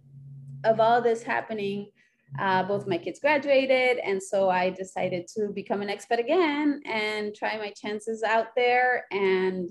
of 0.64 0.80
all 0.80 1.02
this 1.02 1.22
happening, 1.22 1.92
uh, 2.40 2.64
both 2.64 2.88
my 2.88 2.98
kids 2.98 3.20
graduated. 3.20 3.98
And 4.00 4.22
so 4.22 4.50
I 4.50 4.70
decided 4.70 5.28
to 5.36 5.50
become 5.54 5.82
an 5.82 5.90
expat 5.90 6.20
again 6.20 6.82
and 6.86 7.36
try 7.36 7.58
my 7.58 7.72
chances 7.72 8.24
out 8.24 8.48
there. 8.56 9.06
And 9.12 9.70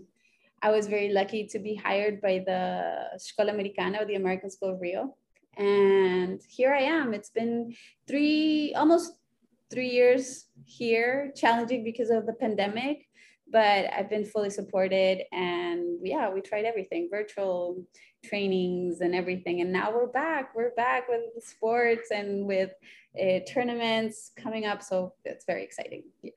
I 0.62 0.70
was 0.70 0.86
very 0.86 1.10
lucky 1.12 1.46
to 1.46 1.58
be 1.58 1.74
hired 1.74 2.20
by 2.20 2.42
the 2.44 3.10
Escola 3.14 3.50
Americana, 3.50 4.04
the 4.04 4.16
American 4.16 4.50
School 4.50 4.70
of 4.70 4.80
Rio. 4.80 5.16
And 5.56 6.40
here 6.48 6.72
I 6.74 6.82
am. 6.82 7.14
It's 7.14 7.30
been 7.30 7.74
three, 8.06 8.74
almost 8.74 9.12
three 9.70 9.90
years 9.90 10.46
here, 10.64 11.32
challenging 11.36 11.84
because 11.84 12.10
of 12.10 12.26
the 12.26 12.32
pandemic, 12.32 13.06
but 13.50 13.92
I've 13.92 14.10
been 14.10 14.24
fully 14.24 14.50
supported. 14.50 15.22
And 15.32 15.98
yeah, 16.02 16.30
we 16.30 16.40
tried 16.40 16.64
everything 16.64 17.08
virtual 17.10 17.84
trainings 18.24 19.00
and 19.00 19.14
everything. 19.14 19.60
And 19.60 19.72
now 19.72 19.92
we're 19.92 20.06
back. 20.06 20.54
We're 20.54 20.74
back 20.74 21.08
with 21.08 21.44
sports 21.44 22.10
and 22.10 22.46
with 22.46 22.70
uh, 23.20 23.40
tournaments 23.48 24.32
coming 24.36 24.64
up. 24.64 24.82
So 24.82 25.14
it's 25.24 25.44
very 25.44 25.64
exciting. 25.64 26.04
Yeah. 26.22 26.32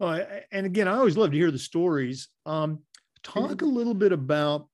Oh, 0.00 0.24
and 0.50 0.66
again, 0.66 0.88
I 0.88 0.94
always 0.94 1.16
love 1.16 1.30
to 1.30 1.36
hear 1.36 1.50
the 1.50 1.58
stories. 1.58 2.28
Um, 2.46 2.80
talk 3.22 3.50
mm-hmm. 3.50 3.66
a 3.66 3.68
little 3.68 3.94
bit 3.94 4.12
about 4.12 4.66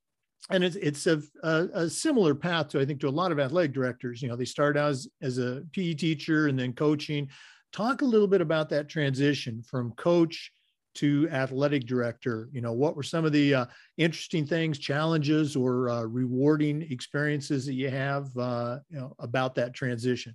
and 0.50 0.62
it's 0.62 0.76
it's 0.76 1.06
a, 1.06 1.20
a, 1.42 1.68
a, 1.74 1.90
similar 1.90 2.34
path 2.34 2.68
to 2.68 2.80
I 2.80 2.84
think 2.84 3.00
to 3.00 3.08
a 3.08 3.10
lot 3.10 3.32
of 3.32 3.40
athletic 3.40 3.72
directors. 3.72 4.22
You 4.22 4.28
know, 4.28 4.36
they 4.36 4.44
start 4.44 4.76
out 4.76 4.90
as 4.90 5.08
as 5.22 5.38
a 5.38 5.64
PE 5.72 5.94
teacher 5.94 6.46
and 6.46 6.58
then 6.58 6.72
coaching. 6.72 7.28
Talk 7.72 8.02
a 8.02 8.06
little 8.06 8.28
bit 8.28 8.40
about 8.40 8.68
that 8.70 8.88
transition 8.88 9.62
from 9.62 9.92
coach 9.92 10.52
to 10.94 11.28
athletic 11.30 11.84
director. 11.84 12.48
You 12.52 12.60
know, 12.60 12.72
what 12.72 12.96
were 12.96 13.02
some 13.02 13.24
of 13.24 13.32
the 13.32 13.54
uh, 13.54 13.66
interesting 13.98 14.46
things, 14.46 14.78
challenges, 14.78 15.56
or 15.56 15.90
uh, 15.90 16.02
rewarding 16.02 16.82
experiences 16.90 17.66
that 17.66 17.74
you 17.74 17.90
have 17.90 18.34
uh, 18.36 18.78
you 18.88 18.98
know, 18.98 19.14
about 19.18 19.56
that 19.56 19.74
transition? 19.74 20.34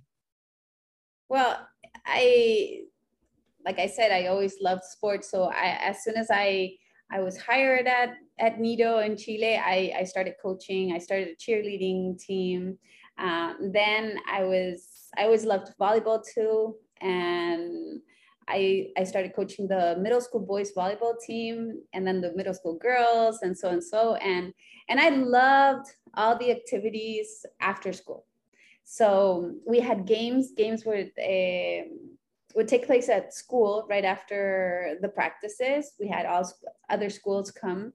Well, 1.28 1.58
I 2.06 2.81
like 3.64 3.78
I 3.78 3.86
said, 3.86 4.10
I 4.10 4.26
always 4.26 4.56
loved 4.60 4.84
sports. 4.84 5.30
So 5.30 5.44
I, 5.44 5.78
as 5.80 6.02
soon 6.02 6.16
as 6.16 6.28
I 6.30 6.72
I 7.12 7.20
was 7.20 7.36
hired 7.36 7.86
at 7.86 8.14
at 8.38 8.58
Nido 8.58 8.98
in 8.98 9.16
Chile. 9.16 9.56
I, 9.56 9.92
I 9.98 10.04
started 10.04 10.34
coaching. 10.42 10.92
I 10.92 10.98
started 10.98 11.28
a 11.28 11.36
cheerleading 11.36 12.18
team. 12.18 12.78
Um, 13.18 13.70
then 13.72 14.18
I 14.30 14.44
was 14.44 15.10
I 15.16 15.24
always 15.24 15.44
loved 15.44 15.74
volleyball 15.78 16.24
too, 16.34 16.76
and 17.00 18.00
I 18.48 18.88
I 18.96 19.04
started 19.04 19.34
coaching 19.36 19.68
the 19.68 19.96
middle 20.00 20.22
school 20.22 20.40
boys 20.40 20.72
volleyball 20.72 21.14
team, 21.24 21.82
and 21.92 22.06
then 22.06 22.22
the 22.22 22.32
middle 22.34 22.54
school 22.54 22.78
girls, 22.78 23.42
and 23.42 23.56
so 23.56 23.68
and 23.68 23.84
so, 23.84 24.14
and 24.14 24.54
and 24.88 24.98
I 24.98 25.10
loved 25.10 25.88
all 26.14 26.38
the 26.38 26.50
activities 26.50 27.44
after 27.60 27.92
school. 27.92 28.24
So 28.84 29.54
we 29.66 29.80
had 29.80 30.06
games. 30.06 30.52
Games 30.56 30.84
were. 30.86 31.04
Uh, 31.18 31.84
would 32.54 32.68
take 32.68 32.86
place 32.86 33.08
at 33.08 33.34
school 33.34 33.86
right 33.88 34.04
after 34.04 34.96
the 35.00 35.08
practices. 35.08 35.92
We 35.98 36.08
had 36.08 36.26
all 36.26 36.50
other 36.90 37.10
schools 37.10 37.50
come. 37.50 37.92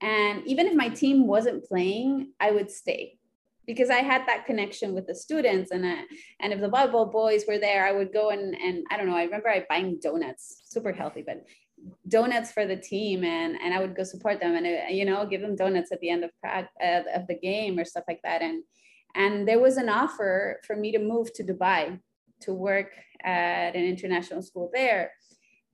And 0.00 0.46
even 0.46 0.66
if 0.66 0.74
my 0.74 0.88
team 0.88 1.26
wasn't 1.26 1.64
playing, 1.64 2.32
I 2.40 2.50
would 2.50 2.70
stay 2.70 3.18
because 3.66 3.90
I 3.90 3.98
had 3.98 4.26
that 4.26 4.46
connection 4.46 4.94
with 4.94 5.06
the 5.06 5.14
students. 5.14 5.70
And, 5.70 5.86
I, 5.86 6.04
and 6.40 6.52
if 6.52 6.60
the 6.60 6.70
volleyball 6.70 7.12
boys 7.12 7.44
were 7.46 7.58
there, 7.58 7.86
I 7.86 7.92
would 7.92 8.12
go 8.12 8.30
and, 8.30 8.54
and 8.54 8.84
I 8.90 8.96
don't 8.96 9.06
know, 9.06 9.16
I 9.16 9.24
remember 9.24 9.48
I 9.48 9.66
buying 9.68 9.98
donuts, 10.00 10.62
super 10.66 10.92
healthy, 10.92 11.22
but 11.26 11.44
donuts 12.08 12.52
for 12.52 12.66
the 12.66 12.76
team 12.76 13.24
and 13.24 13.56
and 13.62 13.72
I 13.72 13.80
would 13.80 13.96
go 13.96 14.04
support 14.04 14.40
them 14.40 14.54
and 14.54 14.66
uh, 14.66 14.90
you 14.90 15.04
know 15.04 15.26
give 15.26 15.40
them 15.40 15.56
donuts 15.56 15.92
at 15.92 16.00
the 16.00 16.10
end 16.10 16.24
of 16.24 16.30
uh, 16.46 16.62
of 17.14 17.26
the 17.26 17.38
game 17.38 17.78
or 17.78 17.84
stuff 17.84 18.04
like 18.08 18.20
that 18.22 18.42
and 18.42 18.62
and 19.14 19.46
there 19.48 19.60
was 19.60 19.76
an 19.76 19.88
offer 19.88 20.60
for 20.66 20.76
me 20.76 20.92
to 20.92 20.98
move 20.98 21.32
to 21.34 21.42
Dubai 21.42 21.98
to 22.42 22.54
work 22.54 22.92
at 23.22 23.74
an 23.74 23.84
international 23.84 24.42
school 24.42 24.70
there. 24.72 25.12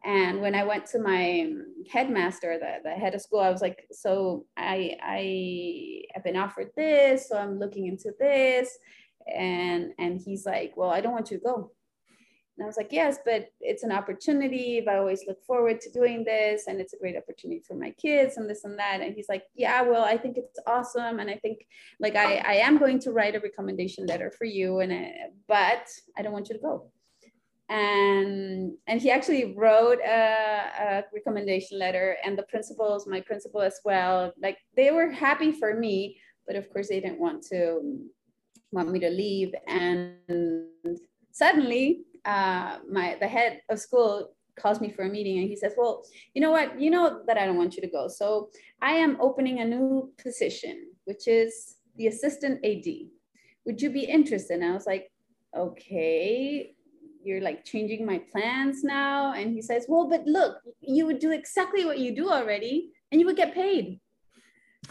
And 0.04 0.40
when 0.40 0.54
I 0.54 0.62
went 0.64 0.87
to 0.87 1.00
my 1.00 1.50
headmaster, 1.90 2.58
the, 2.58 2.88
the 2.88 2.94
head 2.94 3.14
of 3.14 3.20
school, 3.20 3.40
I 3.40 3.50
was 3.50 3.61
like, 3.61 3.87
so 3.90 4.46
I, 4.56 4.96
I 5.02 6.02
have 6.14 6.23
been 6.23 6.37
offered 6.37 6.70
this, 6.76 7.28
so 7.28 7.37
I'm 7.37 7.58
looking 7.58 7.87
into 7.87 8.12
this. 8.20 8.78
And, 9.35 9.92
and 9.99 10.20
he's 10.20 10.46
like, 10.46 10.75
well, 10.76 10.90
I 10.90 11.00
don't 11.00 11.12
want 11.12 11.32
you 11.32 11.38
to 11.38 11.44
go. 11.44 11.73
And 12.56 12.64
I 12.64 12.66
was 12.66 12.78
like, 12.78 12.88
yes, 12.90 13.18
but 13.25 13.50
it's 13.60 13.82
an 13.82 13.92
opportunity. 13.92 14.82
I 14.88 14.96
always 14.96 15.25
look 15.26 15.44
forward 15.44 15.78
to 15.82 15.90
doing 15.90 16.25
this, 16.25 16.66
and 16.66 16.80
it's 16.80 16.94
a 16.94 16.98
great 16.98 17.16
opportunity 17.16 17.60
for 17.60 17.75
my 17.75 17.90
kids, 17.90 18.38
and 18.38 18.48
this 18.48 18.64
and 18.64 18.78
that. 18.78 19.00
And 19.02 19.14
he's 19.14 19.28
like, 19.28 19.44
yeah, 19.54 19.82
well, 19.82 20.04
I 20.04 20.16
think 20.16 20.38
it's 20.38 20.58
awesome, 20.66 21.18
and 21.18 21.28
I 21.28 21.36
think 21.36 21.66
like 22.00 22.16
I, 22.16 22.36
I 22.36 22.54
am 22.54 22.78
going 22.78 22.98
to 23.00 23.12
write 23.12 23.36
a 23.36 23.40
recommendation 23.40 24.06
letter 24.06 24.30
for 24.30 24.46
you, 24.46 24.80
and 24.80 24.90
I, 24.92 25.12
but 25.46 25.86
I 26.16 26.22
don't 26.22 26.32
want 26.32 26.48
you 26.48 26.54
to 26.54 26.60
go. 26.60 26.90
And 27.68 28.72
and 28.86 29.02
he 29.02 29.10
actually 29.10 29.54
wrote 29.54 29.98
a, 29.98 30.70
a 30.80 31.04
recommendation 31.12 31.78
letter, 31.78 32.16
and 32.25 32.38
the 32.38 32.44
principals, 32.44 33.06
my 33.06 33.20
principal 33.20 33.60
as 33.60 33.80
well, 33.84 34.32
like 34.40 34.56
they 34.76 34.92
were 34.92 35.10
happy 35.10 35.52
for 35.52 35.75
me, 35.75 36.18
but 36.46 36.56
of 36.56 36.70
course 36.72 36.88
they 36.88 37.00
didn't 37.00 37.20
want 37.20 37.42
to 37.48 38.00
want 38.70 38.90
me 38.90 38.98
to 39.00 39.10
leave. 39.10 39.52
And 39.66 40.68
suddenly 41.32 42.04
uh, 42.26 42.78
my 42.90 43.16
the 43.21 43.28
head 43.28 43.61
of 43.71 43.78
school 43.78 44.33
calls 44.59 44.80
me 44.80 44.90
for 44.90 45.02
a 45.02 45.09
meeting 45.09 45.38
and 45.38 45.49
he 45.49 45.56
says, 45.56 45.75
well, 45.76 46.04
you 46.35 46.40
know 46.40 46.50
what, 46.50 46.80
you 46.80 46.90
know 46.90 47.23
that 47.26 47.38
I 47.38 47.47
don't 47.47 47.56
want 47.56 47.76
you 47.76 47.83
to 47.83 47.88
go. 47.88 48.09
So 48.09 48.50
I 48.83 48.92
am 48.92 49.18
opening 49.21 49.61
a 49.61 49.64
new 49.64 50.12
position, 50.23 50.87
which 51.04 51.28
is 51.28 51.76
the 51.97 52.09
assistant 52.09 52.64
AD. 52.64 52.87
Would 53.66 53.83
you 53.83 53.90
be 53.90 54.04
interested? 54.04 54.54
And 54.54 54.64
I 54.64 54.73
was 54.73 54.87
like, 54.87 55.11
okay, 55.56 56.75
you're 57.23 57.40
like 57.40 57.64
changing 57.64 58.06
my 58.06 58.21
plans 58.33 58.83
now. 58.85 59.33
And 59.33 59.52
he 59.52 59.61
says, 59.61 59.87
well, 59.88 60.09
but 60.09 60.26
look, 60.26 60.59
you 60.80 61.06
would 61.06 61.18
do 61.18 61.33
exactly 61.33 61.85
what 61.85 61.99
you 61.99 62.14
do 62.14 62.30
already 62.30 62.92
and 63.11 63.21
you 63.21 63.26
would 63.26 63.37
get 63.37 63.54
paid. 63.54 64.00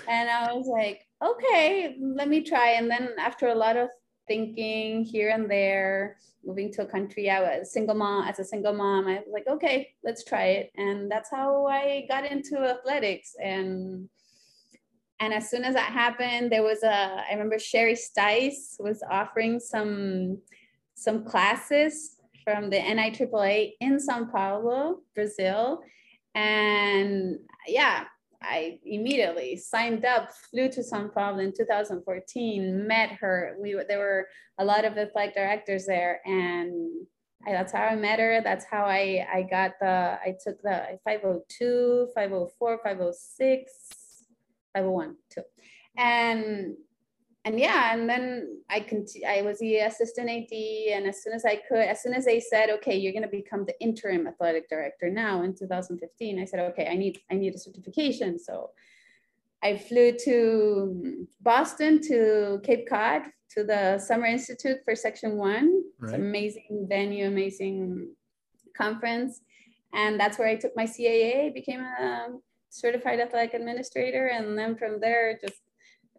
And 0.08 0.30
I 0.30 0.52
was 0.54 0.68
like, 0.68 1.08
okay, 1.24 1.96
let 2.00 2.28
me 2.28 2.42
try. 2.42 2.72
And 2.72 2.92
then 2.92 3.10
after 3.18 3.48
a 3.48 3.56
lot 3.56 3.78
of 3.78 3.90
thinking 4.28 5.04
here 5.04 5.30
and 5.30 5.50
there, 5.50 6.18
moving 6.46 6.72
to 6.74 6.84
a 6.84 6.86
country. 6.86 7.30
I 7.30 7.42
was 7.42 7.72
single 7.72 7.96
mom 7.96 8.28
as 8.28 8.40
a 8.40 8.44
single 8.44 8.74
mom. 8.74 9.08
I 9.08 9.16
was 9.16 9.30
like, 9.32 9.48
okay, 9.48 9.90
let's 10.04 10.24
try 10.24 10.46
it. 10.46 10.72
And 10.76 11.10
that's 11.10 11.30
how 11.30 11.66
I 11.66 12.06
got 12.08 12.26
into 12.26 12.60
athletics. 12.60 13.36
And 13.42 14.10
and 15.20 15.34
as 15.34 15.50
soon 15.50 15.64
as 15.64 15.76
that 15.76 15.92
happened, 15.92 16.52
there 16.52 16.64
was 16.64 16.84
a 16.84 17.24
I 17.30 17.32
remember 17.32 17.58
Sherry 17.58 17.96
Stice 17.96 18.80
was 18.80 19.02
offering 19.10 19.60
some 19.60 20.40
some 20.96 21.26
classes 21.26 22.18
from 22.44 22.70
the 22.70 22.78
NIAAA 22.78 23.74
in 23.80 24.00
Sao 24.00 24.26
Paulo, 24.26 25.00
Brazil. 25.14 25.82
And 26.36 27.40
yeah, 27.68 28.06
I 28.42 28.80
immediately 28.86 29.56
signed 29.56 30.06
up, 30.06 30.32
flew 30.50 30.70
to 30.70 30.84
Sao 30.84 31.08
Paulo 31.08 31.40
in 31.40 31.54
2014, 31.56 32.88
met 32.88 33.12
her. 33.14 33.56
We 33.60 33.80
there 33.88 34.00
were 34.00 34.28
a 34.60 34.66
lot 34.66 34.86
of 34.86 34.96
the 34.96 35.08
flight 35.08 35.34
directors 35.34 35.86
there, 35.86 36.22
and 36.26 37.08
I, 37.48 37.52
that's 37.52 37.74
how 37.74 37.84
I 37.84 37.96
met 37.96 38.20
her. 38.20 38.42
That's 38.42 38.66
how 38.66 38.86
I 38.86 39.26
I 39.32 39.42
got 39.44 39.74
the 39.80 40.20
I 40.22 40.36
took 40.44 40.62
the 40.62 41.00
502, 41.06 42.10
504, 42.16 42.80
506, 42.84 43.72
501 44.74 45.16
too, 45.30 45.42
and 45.98 46.76
and 47.46 47.60
yeah, 47.60 47.94
and 47.94 48.10
then 48.10 48.58
I 48.72 48.80
continue, 48.80 49.28
I 49.28 49.44
was 49.44 49.60
the 49.60 49.78
assistant 49.78 50.28
AD, 50.30 50.52
and 50.52 51.06
as 51.06 51.22
soon 51.22 51.34
as 51.34 51.46
I 51.46 51.62
could, 51.68 51.78
as 51.78 52.02
soon 52.02 52.16
as 52.16 52.26
they 52.26 52.40
said, 52.40 52.72
okay, 52.72 52.98
you're 52.98 53.14
going 53.14 53.22
to 53.22 53.30
become 53.30 53.66
the 53.66 53.80
interim 53.80 54.26
athletic 54.26 54.68
director 54.68 55.12
now 55.12 55.44
in 55.44 55.54
2015, 55.54 56.40
I 56.40 56.46
said, 56.46 56.60
okay, 56.72 56.88
I 56.88 56.96
need 56.96 57.20
I 57.30 57.36
need 57.36 57.54
a 57.54 57.60
certification. 57.60 58.40
So 58.40 58.72
I 59.62 59.78
flew 59.78 60.18
to 60.26 61.28
Boston 61.40 62.02
to 62.08 62.62
Cape 62.64 62.90
Cod 62.90 63.22
to 63.52 63.64
the 63.64 64.00
Summer 64.00 64.26
Institute 64.26 64.78
for 64.84 64.96
Section 64.96 65.38
One. 65.38 65.84
Right. 66.00 66.10
It's 66.10 66.20
amazing 66.20 66.88
venue, 66.90 67.28
amazing 67.28 68.10
conference, 68.76 69.42
and 69.94 70.20
that's 70.20 70.40
where 70.40 70.48
I 70.48 70.56
took 70.56 70.76
my 70.76 70.86
CAA, 70.86 71.54
became 71.54 71.82
a 71.82 72.30
certified 72.70 73.20
athletic 73.20 73.54
administrator, 73.54 74.26
and 74.26 74.58
then 74.58 74.76
from 74.76 75.00
there 75.00 75.38
just 75.40 75.62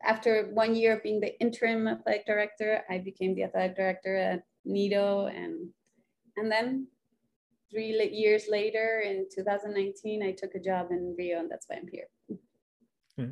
after 0.06 0.50
one 0.52 0.74
year 0.74 0.96
of 0.96 1.02
being 1.02 1.20
the 1.20 1.38
interim 1.40 1.88
athletic 1.88 2.26
director, 2.26 2.82
I 2.88 2.98
became 2.98 3.34
the 3.34 3.44
athletic 3.44 3.76
director 3.76 4.16
at 4.16 4.44
Nido, 4.64 5.26
and 5.26 5.68
and 6.36 6.50
then 6.50 6.86
three 7.70 7.90
years 8.12 8.44
later, 8.48 9.02
in 9.04 9.26
2019, 9.34 10.22
I 10.22 10.32
took 10.32 10.54
a 10.54 10.60
job 10.60 10.88
in 10.90 11.14
Rio, 11.18 11.40
and 11.40 11.50
that's 11.50 11.66
why 11.68 11.76
I'm 11.76 11.88
here. 11.88 12.38
Hmm. 13.16 13.30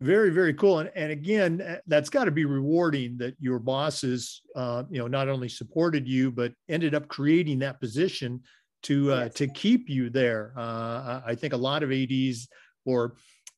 Very, 0.00 0.30
very 0.30 0.52
cool. 0.54 0.80
And, 0.80 0.90
and 0.94 1.12
again, 1.12 1.62
uh, 1.62 1.76
that's 1.86 2.10
got 2.10 2.24
to 2.24 2.30
be 2.30 2.44
rewarding 2.44 3.16
that 3.18 3.36
your 3.38 3.58
bosses, 3.58 4.42
uh, 4.56 4.82
you 4.90 4.98
know, 4.98 5.06
not 5.06 5.28
only 5.28 5.48
supported 5.48 6.08
you, 6.08 6.32
but 6.32 6.52
ended 6.68 6.94
up 6.94 7.08
creating 7.08 7.60
that 7.60 7.80
position 7.80 8.42
to 8.82 9.12
uh, 9.12 9.20
yes. 9.24 9.34
to 9.34 9.46
keep 9.48 9.88
you 9.88 10.10
there. 10.10 10.52
Uh, 10.56 11.20
I 11.24 11.34
think 11.34 11.52
a 11.52 11.58
lot 11.58 11.82
of 11.82 11.92
ads 11.92 12.48
or 12.84 13.14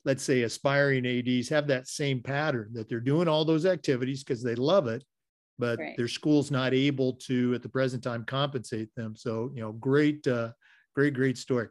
let's 0.07 0.23
say 0.23 0.43
aspiring 0.43 1.05
ads 1.05 1.51
have 1.51 1.67
that 1.67 1.87
same 1.87 2.23
pattern 2.23 2.71
that 2.73 2.89
they're 2.89 3.01
doing 3.01 3.29
all 3.29 3.45
those 3.45 3.67
activities 3.67 4.25
because 4.25 4.43
they 4.43 4.55
love 4.55 4.87
it 4.87 5.05
but 5.59 5.79
right. 5.79 5.97
their 5.97 6.09
school's 6.09 6.51
not 6.51 6.75
able 6.75 7.15
to 7.15 7.55
at 7.55 7.63
the 7.63 7.69
present 7.69 8.03
time 8.03 8.25
compensate 8.25 8.95
them. 8.95 9.15
So 9.17 9.51
you 9.55 9.61
know 9.61 9.73
great 9.73 10.27
uh, 10.27 10.53
great 10.95 11.15
great 11.15 11.39
story. 11.39 11.69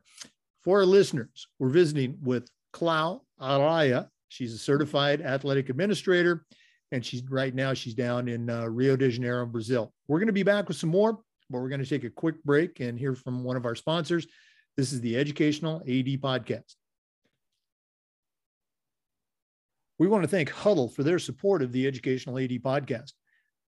For 0.63 0.79
our 0.79 0.85
listeners 0.85 1.47
we're 1.59 1.69
visiting 1.69 2.17
with 2.21 2.49
clau 2.73 3.21
araya. 3.41 4.07
She's 4.29 4.53
a 4.53 4.57
certified 4.57 5.21
athletic 5.21 5.69
administrator 5.69 6.45
and 6.91 7.05
she's 7.05 7.23
right 7.29 7.53
now 7.53 7.73
she's 7.73 7.93
down 7.93 8.27
in 8.27 8.49
uh, 8.49 8.65
rio 8.65 8.95
de 8.95 9.09
janeiro 9.09 9.45
brazil. 9.45 9.93
We're 10.07 10.19
going 10.19 10.27
to 10.27 10.33
be 10.33 10.43
back 10.43 10.67
with 10.67 10.77
some 10.77 10.89
more 10.89 11.19
but 11.49 11.59
we're 11.59 11.69
going 11.69 11.83
to 11.83 11.89
take 11.89 12.03
a 12.03 12.09
quick 12.09 12.43
break 12.43 12.79
and 12.79 12.97
hear 12.97 13.13
from 13.13 13.43
one 13.43 13.55
of 13.55 13.65
our 13.65 13.75
sponsors. 13.75 14.25
This 14.77 14.91
is 14.91 14.99
the 15.01 15.15
educational 15.15 15.77
ad 15.81 16.07
podcast 16.21 16.75
We 19.97 20.07
want 20.07 20.23
to 20.23 20.27
thank 20.27 20.51
Hudl 20.51 20.93
for 20.93 21.03
their 21.03 21.19
support 21.19 21.61
of 21.61 21.71
the 21.71 21.87
Educational 21.87 22.37
AD 22.37 22.49
podcast. 22.49 23.13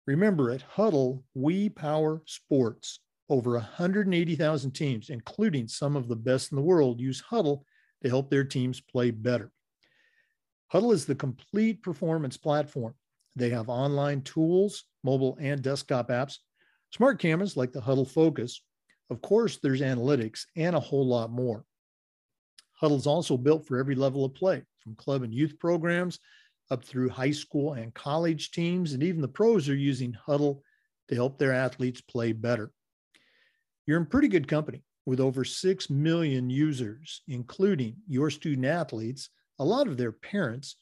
Remember, 0.05 0.51
at 0.51 0.61
Hudl, 0.75 1.23
we 1.33 1.69
power 1.69 2.21
sports. 2.25 2.99
Over 3.29 3.53
180,000 3.53 4.71
teams, 4.71 5.09
including 5.09 5.69
some 5.69 5.95
of 5.95 6.09
the 6.09 6.17
best 6.17 6.51
in 6.51 6.57
the 6.57 6.61
world, 6.61 6.99
use 6.99 7.21
Hudl 7.21 7.63
to 8.03 8.09
help 8.09 8.29
their 8.29 8.43
teams 8.43 8.81
play 8.81 9.09
better. 9.11 9.51
Hudl 10.73 10.93
is 10.93 11.05
the 11.05 11.15
complete 11.15 11.81
performance 11.81 12.35
platform. 12.35 12.93
They 13.37 13.49
have 13.51 13.69
online 13.69 14.21
tools, 14.21 14.83
mobile 15.05 15.37
and 15.39 15.61
desktop 15.61 16.09
apps, 16.09 16.39
smart 16.91 17.19
cameras 17.19 17.55
like 17.55 17.71
the 17.71 17.81
Hudl 17.81 18.09
Focus. 18.09 18.61
Of 19.09 19.21
course, 19.21 19.59
there's 19.63 19.81
analytics 19.81 20.43
and 20.57 20.75
a 20.75 20.81
whole 20.81 21.07
lot 21.07 21.31
more. 21.31 21.63
Hudl 22.81 22.97
is 22.97 23.07
also 23.07 23.37
built 23.37 23.65
for 23.65 23.77
every 23.77 23.95
level 23.95 24.25
of 24.25 24.35
play, 24.35 24.63
from 24.87 24.95
club 24.95 25.23
and 25.23 25.33
youth 25.33 25.59
programs 25.59 26.19
up 26.71 26.83
through 26.83 27.09
high 27.09 27.31
school 27.31 27.73
and 27.73 27.93
college 27.93 28.51
teams, 28.51 28.93
and 28.93 29.03
even 29.03 29.21
the 29.21 29.27
pros 29.27 29.67
are 29.67 29.75
using 29.75 30.15
Hudl 30.25 30.61
to 31.09 31.15
help 31.15 31.37
their 31.37 31.53
athletes 31.53 31.99
play 31.99 32.31
better. 32.31 32.71
You're 33.85 33.99
in 33.99 34.05
pretty 34.05 34.29
good 34.29 34.47
company 34.47 34.83
with 35.05 35.19
over 35.19 35.43
6 35.43 35.89
million 35.89 36.49
users, 36.49 37.21
including 37.27 37.97
your 38.07 38.29
student 38.29 38.65
athletes, 38.65 39.29
a 39.59 39.65
lot 39.65 39.87
of 39.87 39.97
their 39.97 40.11
parents, 40.13 40.77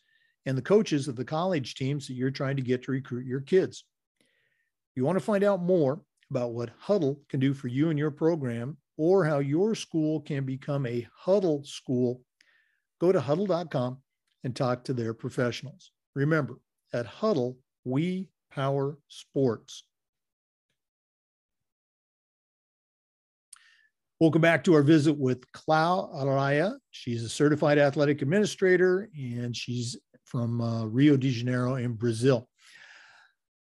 and 0.45 0.55
the 0.55 0.61
coaches 0.61 1.07
of 1.07 1.15
the 1.15 1.25
college 1.25 1.73
teams 1.73 2.07
that 2.07 2.13
you're 2.13 2.29
trying 2.29 2.55
to 2.57 2.61
get 2.61 2.83
to 2.83 2.91
recruit 2.91 3.25
your 3.25 3.41
kids. 3.41 3.85
You 4.95 5.03
want 5.03 5.17
to 5.17 5.23
find 5.23 5.43
out 5.43 5.63
more 5.63 6.01
about 6.29 6.53
what 6.53 6.79
Hudl 6.79 7.17
can 7.29 7.39
do 7.39 7.55
for 7.55 7.67
you 7.69 7.89
and 7.89 7.97
your 7.97 8.11
program, 8.11 8.77
or 8.97 9.25
how 9.25 9.39
your 9.39 9.73
school 9.73 10.21
can 10.21 10.45
become 10.45 10.85
a 10.85 11.07
Hudl 11.25 11.65
school, 11.65 12.21
go 12.99 13.11
to 13.11 13.19
hudl.com 13.19 13.97
and 14.43 14.55
talk 14.55 14.83
to 14.85 14.93
their 14.93 15.13
professionals. 15.13 15.91
Remember, 16.15 16.59
at 16.93 17.05
Hudl, 17.05 17.57
we 17.83 18.29
power 18.51 18.97
sports. 19.07 19.83
Welcome 24.19 24.41
back 24.41 24.63
to 24.63 24.73
our 24.75 24.81
visit 24.81 25.17
with 25.17 25.51
Clau 25.51 26.09
Araya. 26.15 26.77
She's 26.91 27.23
a 27.23 27.29
certified 27.29 27.77
athletic 27.77 28.21
administrator 28.21 29.09
and 29.13 29.55
she's 29.55 29.97
from 30.23 30.61
uh, 30.61 30.85
Rio 30.85 31.17
de 31.17 31.31
Janeiro 31.31 31.75
in 31.75 31.93
Brazil. 31.93 32.47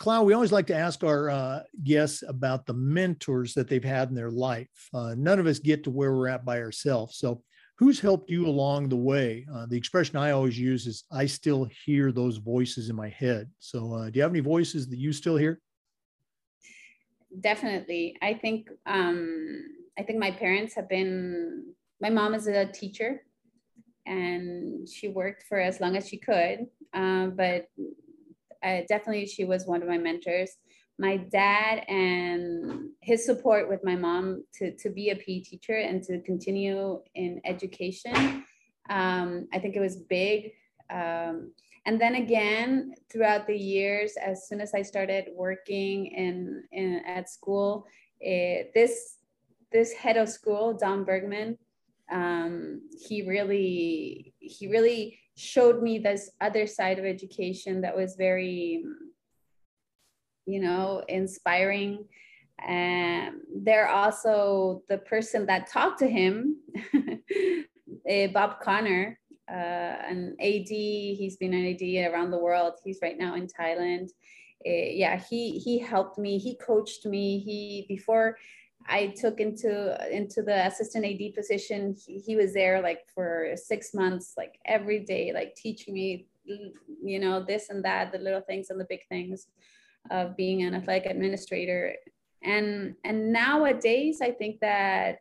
Clau, 0.00 0.24
we 0.24 0.32
always 0.32 0.50
like 0.50 0.66
to 0.68 0.74
ask 0.74 1.04
our 1.04 1.30
uh, 1.30 1.60
guests 1.84 2.24
about 2.26 2.66
the 2.66 2.72
mentors 2.74 3.54
that 3.54 3.68
they've 3.68 3.84
had 3.84 4.08
in 4.08 4.14
their 4.14 4.30
life. 4.30 4.88
Uh, 4.92 5.14
none 5.16 5.38
of 5.38 5.46
us 5.46 5.58
get 5.58 5.84
to 5.84 5.90
where 5.90 6.12
we're 6.12 6.26
at 6.26 6.44
by 6.44 6.60
ourselves. 6.60 7.18
So, 7.18 7.42
who's 7.80 7.98
helped 7.98 8.30
you 8.30 8.46
along 8.46 8.90
the 8.90 8.96
way? 8.96 9.46
Uh, 9.52 9.64
the 9.64 9.76
expression 9.76 10.18
I 10.18 10.32
always 10.32 10.58
use 10.58 10.86
is, 10.86 11.04
I 11.10 11.24
still 11.24 11.66
hear 11.86 12.12
those 12.12 12.36
voices 12.36 12.90
in 12.90 12.94
my 12.94 13.08
head. 13.08 13.50
So, 13.58 13.94
uh, 13.94 14.10
do 14.10 14.18
you 14.18 14.22
have 14.22 14.32
any 14.32 14.40
voices 14.40 14.86
that 14.90 14.98
you 14.98 15.14
still 15.14 15.38
hear? 15.38 15.62
Definitely. 17.40 18.18
I 18.20 18.34
think, 18.34 18.68
um, 18.84 19.64
I 19.98 20.02
think 20.02 20.18
my 20.18 20.30
parents 20.30 20.74
have 20.74 20.90
been, 20.90 21.72
my 22.02 22.10
mom 22.10 22.34
is 22.34 22.46
a 22.46 22.66
teacher 22.66 23.22
and 24.04 24.86
she 24.86 25.08
worked 25.08 25.44
for 25.44 25.58
as 25.58 25.80
long 25.80 25.96
as 25.96 26.06
she 26.06 26.18
could. 26.18 26.66
Uh, 26.92 27.28
but 27.28 27.68
uh, 28.62 28.80
definitely 28.90 29.24
she 29.24 29.44
was 29.44 29.66
one 29.66 29.80
of 29.80 29.88
my 29.88 29.96
mentors. 29.96 30.50
My 31.00 31.16
dad 31.16 31.84
and 31.88 32.90
his 33.00 33.24
support 33.24 33.70
with 33.70 33.80
my 33.82 33.96
mom 33.96 34.44
to, 34.56 34.76
to 34.76 34.90
be 34.90 35.08
a 35.08 35.16
PE 35.16 35.40
teacher 35.40 35.78
and 35.78 36.02
to 36.02 36.20
continue 36.20 37.00
in 37.14 37.40
education, 37.46 38.44
um, 38.90 39.48
I 39.50 39.58
think 39.60 39.76
it 39.76 39.80
was 39.80 39.96
big. 39.96 40.52
Um, 40.90 41.52
and 41.86 41.98
then 41.98 42.16
again, 42.16 42.92
throughout 43.10 43.46
the 43.46 43.56
years, 43.56 44.12
as 44.22 44.46
soon 44.46 44.60
as 44.60 44.74
I 44.74 44.82
started 44.82 45.28
working 45.34 46.04
in, 46.08 46.64
in 46.70 47.00
at 47.06 47.30
school, 47.30 47.86
it, 48.20 48.72
this 48.74 49.16
this 49.72 49.92
head 49.94 50.18
of 50.18 50.28
school, 50.28 50.74
Don 50.74 51.04
Bergman, 51.04 51.56
um, 52.12 52.82
he 53.08 53.22
really 53.22 54.34
he 54.38 54.66
really 54.66 55.18
showed 55.36 55.82
me 55.82 55.98
this 55.98 56.30
other 56.42 56.66
side 56.66 56.98
of 56.98 57.06
education 57.06 57.80
that 57.80 57.96
was 57.96 58.16
very 58.16 58.84
you 60.52 60.60
know 60.60 61.02
inspiring. 61.08 62.04
And 62.66 63.36
they're 63.62 63.88
also 63.88 64.82
the 64.88 64.98
person 64.98 65.46
that 65.46 65.70
talked 65.70 65.98
to 66.00 66.06
him 66.06 66.56
eh, 68.06 68.26
bob 68.26 68.60
connor 68.60 69.18
uh, 69.50 69.96
an 70.08 70.36
ad 70.40 70.68
he's 70.68 71.36
been 71.36 71.54
an 71.54 71.66
ad 71.66 72.12
around 72.12 72.30
the 72.30 72.38
world. 72.38 72.74
He's 72.84 73.00
right 73.02 73.18
now 73.18 73.34
in 73.34 73.46
thailand. 73.46 74.10
Uh, 74.66 74.92
yeah 74.92 75.16
he 75.18 75.58
he 75.58 75.78
helped 75.78 76.18
me. 76.18 76.38
He 76.38 76.56
coached 76.56 77.06
me. 77.06 77.40
He 77.40 77.86
before 77.88 78.36
I 78.86 79.08
took 79.08 79.40
into 79.40 79.72
into 80.10 80.42
the 80.42 80.66
assistant 80.66 81.04
AD 81.04 81.34
position. 81.34 81.94
He, 81.94 82.18
he, 82.18 82.36
was 82.36 82.54
there 82.54 82.80
like 82.80 83.00
for 83.14 83.52
six 83.56 83.92
months, 83.94 84.34
like 84.36 84.58
every 84.64 85.00
day, 85.04 85.32
like 85.34 85.54
teaching 85.54 85.94
me, 85.94 86.26
you 86.44 87.18
know, 87.18 87.44
this 87.44 87.68
and 87.68 87.84
that, 87.84 88.10
the 88.10 88.18
little 88.18 88.40
things 88.40 88.70
and 88.70 88.80
the 88.80 88.86
big 88.88 89.06
things 89.08 89.46
of 90.10 90.36
being 90.36 90.62
an 90.62 90.74
athletic 90.74 91.10
administrator. 91.10 91.94
And 92.42 92.94
and 93.04 93.32
nowadays, 93.32 94.20
I 94.22 94.30
think 94.32 94.60
that 94.60 95.20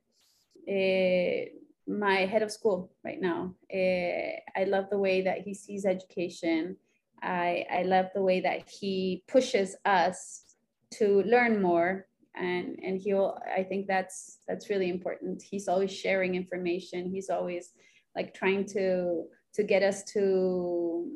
uh, 0.68 1.50
my 1.88 2.26
head 2.26 2.44
of 2.44 2.52
school 2.52 2.92
right 3.04 3.20
now, 3.20 3.56
uh, 3.74 4.60
I 4.60 4.63
love 4.65 4.86
the 4.89 5.00
way 5.00 5.22
that 5.22 5.39
he 5.42 5.54
sees 5.54 5.86
education. 5.86 6.78
I 7.22 7.65
I 7.70 7.84
love 7.84 8.08
the 8.13 8.24
way 8.24 8.39
that 8.42 8.70
he 8.70 9.24
pushes 9.28 9.76
us 9.86 10.56
to 10.92 11.24
learn 11.24 11.62
more 11.62 12.08
and 12.36 12.80
and 12.84 13.00
he'll 13.00 13.38
i 13.56 13.63
think 13.63 13.88
that's 13.88 14.39
that's 14.48 14.70
really 14.70 14.89
important 14.89 15.42
he's 15.42 15.68
always 15.68 15.92
sharing 15.92 16.36
information 16.36 17.10
he's 17.10 17.30
always 17.30 17.74
like 18.15 18.34
trying 18.34 18.65
to 18.65 19.24
to 19.54 19.63
get 19.63 19.84
us 19.84 20.04
to 20.04 21.12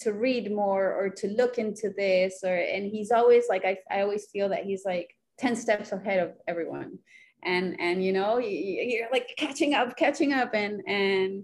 to 0.00 0.12
read 0.12 0.50
more 0.52 0.92
or 0.92 1.10
to 1.10 1.28
look 1.28 1.58
into 1.58 1.92
this 1.96 2.40
or 2.42 2.56
and 2.56 2.86
he's 2.90 3.10
always 3.10 3.44
like 3.48 3.64
i, 3.64 3.76
I 3.90 4.00
always 4.00 4.26
feel 4.32 4.48
that 4.48 4.64
he's 4.64 4.84
like 4.84 5.14
10 5.40 5.56
steps 5.56 5.90
ahead 5.90 6.20
of 6.20 6.32
everyone. 6.46 6.98
And 7.42 7.80
and 7.80 8.04
you 8.04 8.12
know 8.12 8.36
you're 8.36 9.08
like 9.10 9.30
catching 9.38 9.72
up 9.72 9.96
catching 9.96 10.34
up 10.34 10.54
and 10.54 10.82
and 10.86 11.42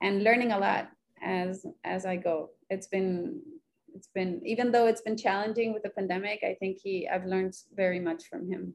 and 0.00 0.22
learning 0.22 0.52
a 0.52 0.58
lot 0.58 0.88
as 1.20 1.66
as 1.82 2.06
i 2.06 2.14
go. 2.14 2.50
It's 2.70 2.86
been 2.86 3.42
it's 3.92 4.08
been 4.14 4.40
even 4.46 4.70
though 4.70 4.86
it's 4.86 5.02
been 5.02 5.16
challenging 5.16 5.74
with 5.74 5.82
the 5.82 5.90
pandemic 5.90 6.40
i 6.42 6.54
think 6.54 6.78
he 6.82 7.06
i've 7.06 7.26
learned 7.26 7.52
very 7.76 8.00
much 8.00 8.24
from 8.24 8.50
him 8.50 8.72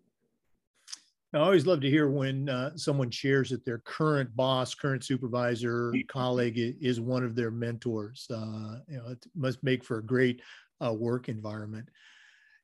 I 1.37 1.45
always 1.45 1.67
love 1.67 1.81
to 1.81 1.89
hear 1.89 2.09
when 2.09 2.49
uh, 2.49 2.75
someone 2.75 3.11
shares 3.11 3.51
that 3.51 3.63
their 3.63 3.77
current 3.79 4.35
boss, 4.35 4.73
current 4.73 5.03
supervisor, 5.03 5.93
colleague 6.07 6.57
is 6.81 6.99
one 6.99 7.23
of 7.23 7.35
their 7.35 7.51
mentors. 7.51 8.25
Uh, 8.29 8.79
you 8.87 8.97
know, 8.97 9.09
it 9.09 9.23
must 9.35 9.63
make 9.63 9.83
for 9.83 9.99
a 9.99 10.03
great 10.03 10.41
uh, 10.83 10.91
work 10.91 11.29
environment. 11.29 11.89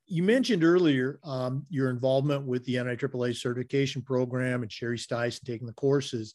You 0.08 0.24
mentioned 0.24 0.64
earlier 0.64 1.20
um, 1.24 1.68
your 1.70 1.92
involvement 1.92 2.46
with 2.46 2.66
the 2.66 2.76
NIAAA 2.76 3.36
certification 3.36 4.02
program 4.02 4.64
and 4.64 4.72
Sherry 4.72 4.98
Stice 4.98 5.40
taking 5.40 5.68
the 5.68 5.74
courses. 5.74 6.34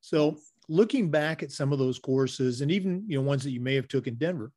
So, 0.00 0.38
looking 0.70 1.10
back 1.10 1.42
at 1.42 1.52
some 1.52 1.70
of 1.70 1.78
those 1.78 1.98
courses, 1.98 2.62
and 2.62 2.70
even 2.70 3.04
you 3.06 3.18
know 3.18 3.22
ones 3.22 3.44
that 3.44 3.50
you 3.50 3.60
may 3.60 3.74
have 3.74 3.88
took 3.88 4.06
in 4.06 4.14
Denver, 4.14 4.52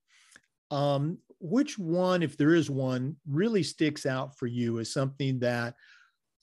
um, 0.71 1.17
which 1.39 1.77
one, 1.77 2.23
if 2.23 2.37
there 2.37 2.55
is 2.55 2.69
one, 2.69 3.17
really 3.27 3.63
sticks 3.63 4.05
out 4.05 4.37
for 4.37 4.47
you 4.47 4.79
as 4.79 4.93
something 4.93 5.39
that 5.39 5.75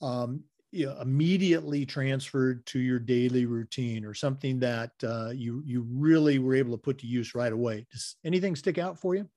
um, 0.01 0.43
you 0.75 0.87
know, 0.87 0.99
immediately 0.99 1.85
transferred 1.85 2.65
to 2.65 2.79
your 2.79 2.99
daily 2.99 3.45
routine 3.45 4.03
or 4.03 4.13
something 4.13 4.59
that 4.59 4.91
uh, 5.03 5.29
you 5.29 5.63
you 5.65 5.85
really 5.89 6.37
were 6.37 6.53
able 6.53 6.71
to 6.71 6.77
put 6.77 6.97
to 6.99 7.07
use 7.07 7.33
right 7.33 7.53
away? 7.53 7.87
Does 7.91 8.17
anything 8.25 8.57
stick 8.57 8.77
out 8.77 8.99
for 8.99 9.15
you? 9.15 9.29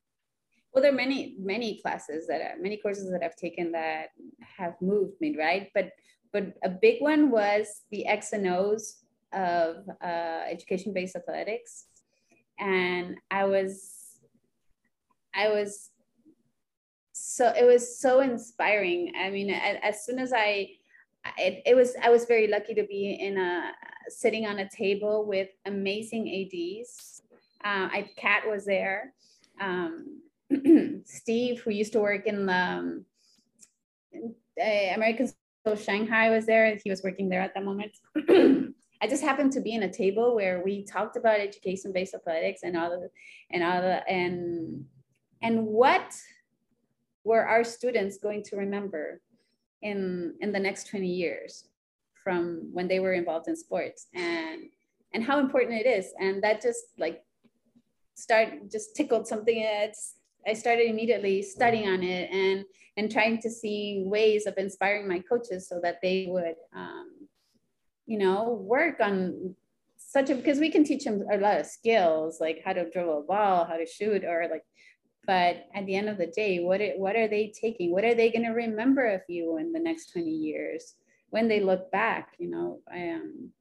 Well, 0.73 0.83
there 0.83 0.93
are 0.93 0.97
many 0.97 1.37
many 1.39 1.81
classes 1.81 2.27
that 2.27 2.41
are, 2.41 2.55
many 2.61 2.77
courses 2.77 3.09
that 3.13 3.23
I've 3.23 3.37
taken 3.37 3.71
that 3.73 4.09
have 4.59 4.75
moved 4.83 5.15
me 5.21 5.37
right, 5.39 5.71
but 5.75 5.93
but 6.33 6.55
a 6.65 6.69
big 6.69 7.01
one 7.01 7.31
was 7.31 7.83
the 7.93 8.05
X 8.07 8.33
and 8.33 8.49
O's 8.49 8.97
of 9.33 9.89
uh, 10.03 10.41
education 10.51 10.93
based 10.93 11.15
athletics, 11.15 11.87
and 12.59 13.17
I 13.31 13.45
was 13.45 14.19
I 15.37 15.51
was 15.51 15.91
so 17.13 17.53
it 17.57 17.65
was 17.65 18.01
so 18.01 18.21
inspiring. 18.23 19.13
I 19.21 19.31
mean, 19.31 19.51
as 19.51 20.05
soon 20.05 20.19
as 20.19 20.33
I 20.35 20.78
it, 21.37 21.63
it 21.67 21.75
was 21.75 21.95
I 22.03 22.11
was 22.11 22.25
very 22.25 22.47
lucky 22.47 22.75
to 22.75 22.85
be 22.85 23.19
in 23.21 23.37
a 23.39 23.73
sitting 24.09 24.47
on 24.47 24.59
a 24.59 24.69
table 24.69 25.27
with 25.27 25.49
amazing 25.67 26.29
ads. 26.29 27.23
Uh, 27.65 27.89
I 27.93 28.11
Kat 28.17 28.49
was 28.49 28.65
there. 28.65 29.13
Um, 29.61 30.23
Steve, 31.05 31.61
who 31.61 31.71
used 31.71 31.93
to 31.93 32.01
work 32.01 32.27
in 32.27 32.47
the 32.47 32.53
um, 32.53 33.05
uh, 34.15 34.95
American 34.95 35.31
Shanghai, 35.77 36.31
was 36.31 36.47
there. 36.47 36.79
He 36.83 36.91
was 36.91 37.03
working 37.03 37.29
there 37.29 37.41
at 37.41 37.55
that 37.55 37.65
moment. 37.65 37.93
I 39.01 39.07
just 39.07 39.23
happened 39.23 39.53
to 39.53 39.61
be 39.61 39.75
in 39.75 39.85
a 39.85 39.93
table 39.93 40.35
where 40.35 40.63
we 40.65 40.85
talked 40.85 41.17
about 41.17 41.41
education-based 41.41 42.15
athletics 42.15 42.61
and 42.65 42.77
all 42.77 42.91
the 42.91 43.11
and 43.51 43.63
all 43.63 43.81
the 43.81 44.09
and 44.09 44.85
and 45.43 45.67
what 45.67 46.17
were 47.25 47.47
our 47.47 47.63
students 47.63 48.19
going 48.19 48.43
to 48.45 48.57
remember 48.57 49.21
in 49.83 50.35
in 50.41 50.53
the 50.53 50.59
next 50.59 50.89
20 50.89 51.07
years 51.07 51.69
from 52.23 52.69
when 52.73 52.89
they 52.89 53.01
were 53.01 53.15
involved 53.15 53.49
in 53.49 53.57
sports 53.57 54.09
and 54.15 54.63
and 55.15 55.25
how 55.25 55.39
important 55.39 55.81
it 55.81 55.87
is. 55.87 56.13
And 56.21 56.43
that 56.43 56.61
just 56.61 56.85
like 56.99 57.25
start 58.15 58.71
just 58.71 58.95
tickled 58.97 59.27
something. 59.27 59.59
It's 59.59 60.19
i 60.47 60.53
started 60.53 60.89
immediately 60.89 61.43
studying 61.43 61.89
on 61.89 62.03
it 62.03 62.31
and 62.31 62.65
and 62.97 63.11
trying 63.13 63.41
to 63.41 63.51
see 63.51 64.03
ways 64.07 64.47
of 64.47 64.55
inspiring 64.57 65.07
my 65.07 65.21
coaches 65.21 65.69
so 65.69 65.81
that 65.83 65.99
they 66.03 66.27
would 66.29 66.57
um, 66.75 67.11
you 68.07 68.19
know 68.19 68.59
work 68.63 69.01
on 69.01 69.55
such 69.97 70.31
a 70.31 70.35
because 70.35 70.59
we 70.59 70.71
can 70.71 70.85
teach 70.85 71.05
them 71.05 71.25
a 71.33 71.37
lot 71.39 71.61
of 71.61 71.67
skills 71.67 72.41
like 72.41 72.63
how 72.65 72.73
to 72.73 72.89
dribble 72.91 73.21
a 73.21 73.23
ball 73.23 73.65
how 73.65 73.77
to 73.77 73.87
shoot 73.87 74.25
or 74.25 74.49
like 74.51 74.65
but 75.29 75.69
at 75.75 75.87
the 75.87 75.95
end 75.95 76.09
of 76.09 76.19
the 76.19 76.27
day 76.27 76.59
what 76.59 76.81
it, 76.81 76.99
what 76.99 77.15
are 77.15 77.29
they 77.29 77.53
taking? 77.55 77.93
What 77.93 78.05
are 78.05 78.15
they 78.15 78.31
going 78.31 78.47
to 78.47 78.51
remember 78.51 79.07
of 79.07 79.21
you 79.29 79.59
in 79.59 79.73
the 79.73 79.79
next 79.79 80.11
20 80.13 80.29
years 80.29 80.95
when 81.31 81.47
they 81.47 81.61
look 81.61 81.93
back 81.93 82.35
you 82.39 82.51
know? 82.51 82.81
Um, 82.93 83.53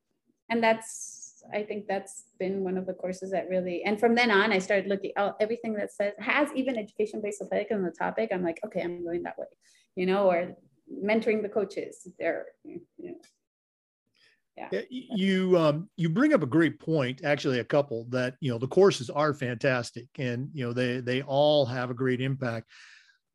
and 0.49 0.63
that's 0.63 1.43
i 1.53 1.63
think 1.63 1.88
that's 1.88 2.25
been 2.39 2.63
one 2.63 2.77
of 2.77 2.86
the 2.86 2.93
courses 2.93 3.32
that 3.32 3.49
really 3.49 3.84
and 3.84 3.99
from 3.99 4.15
then 4.15 4.32
on 4.32 4.51
i 4.51 4.60
started 4.60 4.88
looking 4.88 5.12
out 5.17 5.36
everything 5.39 5.73
that 5.73 5.91
says 5.91 6.13
has 6.19 6.49
even 6.56 6.77
education 6.77 7.21
based 7.21 7.41
athletic 7.41 7.67
on 7.71 7.84
the 7.84 7.91
topic 7.91 8.30
i'm 8.34 8.43
like 8.43 8.60
okay 8.65 8.82
i'm 8.82 9.03
going 9.03 9.23
that 9.23 9.38
way 9.38 9.45
you 9.95 10.06
know 10.06 10.30
or 10.30 10.56
mentoring 11.03 11.41
the 11.41 11.49
coaches 11.49 12.08
they're 12.19 12.45
you 12.63 12.82
know 12.99 13.15
yeah. 14.58 14.82
You 14.89 15.58
um, 15.58 15.89
you 15.98 16.10
bring 16.10 16.34
up 16.34 16.41
a 16.41 16.48
great 16.48 16.80
point, 16.80 17.22
actually 17.24 17.60
a 17.60 17.63
couple 17.63 18.06
that 18.10 18.36
you 18.39 18.52
know 18.52 18.58
the 18.58 18.67
courses 18.67 19.10
are 19.10 19.34
fantastic 19.34 20.08
and 20.17 20.50
you 20.54 20.65
know 20.65 20.74
they 20.74 21.00
they 21.00 21.22
all 21.22 21.65
have 21.65 21.89
a 21.89 21.93
great 21.93 22.22
impact. 22.22 22.67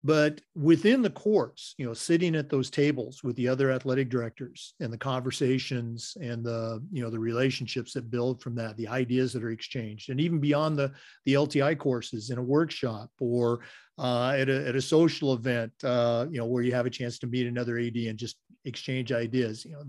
But 0.05 0.41
within 0.57 1.01
the 1.01 1.11
course, 1.11 1.75
you 1.79 1.87
know, 1.87 1.95
sitting 1.95 2.35
at 2.35 2.49
those 2.49 2.71
tables 2.71 3.23
with 3.23 3.37
the 3.37 3.47
other 3.47 3.71
athletic 3.71 4.09
directors 4.09 4.75
and 4.81 4.93
the 4.93 4.99
conversations 4.99 6.17
and 6.21 6.45
the, 6.45 6.83
you 6.91 7.05
know, 7.05 7.11
the 7.11 7.21
relationships 7.21 7.93
that 7.93 8.11
build 8.11 8.43
from 8.43 8.57
that, 8.57 8.77
the 8.77 8.89
ideas 8.89 9.33
that 9.33 9.45
are 9.45 9.51
exchanged, 9.51 10.11
and 10.11 10.21
even 10.21 10.41
beyond 10.41 10.77
the 10.77 10.91
the 11.25 11.35
LTI 11.35 11.79
courses 11.79 12.31
in 12.31 12.39
a 12.39 12.43
workshop 12.43 13.11
or 13.21 13.61
uh, 13.99 14.35
at, 14.37 14.49
a, 14.49 14.67
at 14.67 14.75
a 14.75 14.83
social 14.83 15.35
event, 15.35 15.73
uh, 15.85 16.27
you 16.31 16.39
know, 16.39 16.47
where 16.47 16.65
you 16.65 16.75
have 16.75 16.87
a 16.87 16.91
chance 16.91 17.21
to 17.21 17.29
meet 17.29 17.47
another 17.47 17.79
AD 17.79 17.95
and 17.95 18.19
just 18.19 18.37
exchange 18.65 19.13
ideas. 19.13 19.65
You 19.65 19.73
know, 19.73 19.85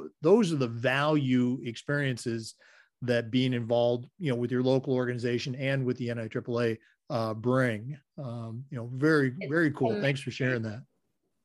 th- 0.00 0.10
those 0.22 0.52
are 0.52 0.56
the 0.56 0.68
value 0.68 1.60
experiences 1.64 2.54
that 3.02 3.30
being 3.30 3.52
involved, 3.52 4.06
you 4.18 4.30
know, 4.30 4.36
with 4.36 4.50
your 4.50 4.62
local 4.62 4.94
organization 4.94 5.54
and 5.54 5.84
with 5.84 5.96
the 5.98 6.08
NIAAA 6.08 6.78
uh, 7.10 7.34
bring. 7.34 7.98
Um, 8.22 8.64
you 8.70 8.76
know, 8.76 8.90
very 8.94 9.34
very 9.48 9.70
cool. 9.70 10.00
Thanks 10.00 10.20
for 10.20 10.30
sharing 10.30 10.62
that. 10.62 10.82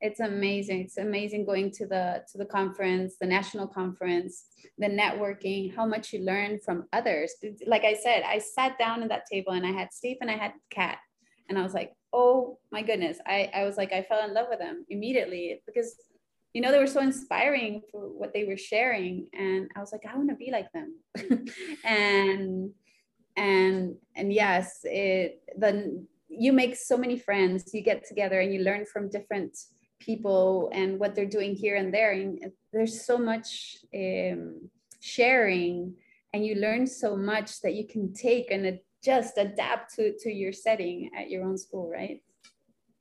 It's 0.00 0.20
amazing. 0.20 0.82
It's 0.82 0.98
amazing 0.98 1.46
going 1.46 1.70
to 1.72 1.86
the 1.86 2.24
to 2.32 2.38
the 2.38 2.44
conference, 2.44 3.16
the 3.20 3.26
national 3.26 3.68
conference, 3.68 4.44
the 4.76 4.88
networking, 4.88 5.74
how 5.74 5.86
much 5.86 6.12
you 6.12 6.20
learn 6.20 6.58
from 6.62 6.84
others. 6.92 7.32
Like 7.66 7.84
I 7.84 7.94
said, 7.94 8.22
I 8.26 8.38
sat 8.38 8.78
down 8.78 9.02
at 9.02 9.08
that 9.08 9.24
table 9.30 9.52
and 9.52 9.66
I 9.66 9.72
had 9.72 9.92
Steve 9.92 10.18
and 10.20 10.30
I 10.30 10.36
had 10.36 10.52
Kat, 10.70 10.98
and 11.48 11.58
I 11.58 11.62
was 11.62 11.72
like, 11.72 11.92
oh 12.12 12.58
my 12.70 12.82
goodness. 12.82 13.18
I 13.26 13.50
I 13.54 13.64
was 13.64 13.76
like 13.76 13.92
I 13.92 14.02
fell 14.02 14.24
in 14.28 14.34
love 14.34 14.48
with 14.50 14.58
them 14.58 14.84
immediately 14.90 15.62
because 15.64 15.96
you 16.54 16.62
know 16.62 16.72
they 16.72 16.78
were 16.78 16.86
so 16.86 17.00
inspiring 17.00 17.82
for 17.90 18.00
what 18.08 18.32
they 18.32 18.44
were 18.44 18.56
sharing. 18.56 19.28
And 19.34 19.70
i 19.76 19.80
was 19.80 19.92
like 19.92 20.06
i 20.06 20.16
want 20.16 20.30
to 20.30 20.36
be 20.36 20.50
like 20.50 20.70
them. 20.72 20.90
And 21.84 22.70
and 23.36 23.96
and 24.14 24.32
yes 24.32 24.80
it 24.84 25.42
then 25.58 26.06
you 26.28 26.52
make 26.52 26.76
so 26.76 26.96
many 26.96 27.18
friends 27.18 27.74
you 27.74 27.82
get 27.82 28.06
together 28.06 28.40
and 28.40 28.52
you 28.54 28.60
learn 28.60 28.86
from 28.86 29.10
different 29.10 29.56
people 30.00 30.70
and 30.72 30.98
what 30.98 31.14
they're 31.14 31.26
doing 31.26 31.54
here 31.54 31.76
and 31.76 31.92
there. 31.92 32.12
And 32.12 32.52
there's 32.72 33.04
so 33.04 33.18
much 33.18 33.78
um, 33.94 34.68
sharing 35.00 35.94
and 36.32 36.44
you 36.44 36.56
learn 36.56 36.86
so 36.86 37.16
much 37.16 37.60
that 37.62 37.74
you 37.74 37.86
can 37.86 38.12
take 38.12 38.50
and 38.50 38.78
just 39.02 39.38
adapt 39.38 39.94
to 39.94 40.14
to 40.18 40.32
your 40.32 40.52
setting 40.52 41.10
at 41.16 41.30
your 41.30 41.44
own 41.44 41.58
school 41.58 41.90
right? 41.90 42.22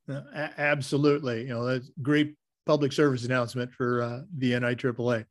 Uh, 0.08 0.50
absolutely. 0.58 1.44
You 1.44 1.50
know 1.50 1.66
that's 1.66 1.90
great 2.02 2.36
public 2.66 2.92
service 2.92 3.26
announcement 3.26 3.72
for 3.74 4.02
uh, 4.02 4.22
the 4.38 4.52
NIAAA. 4.52 5.26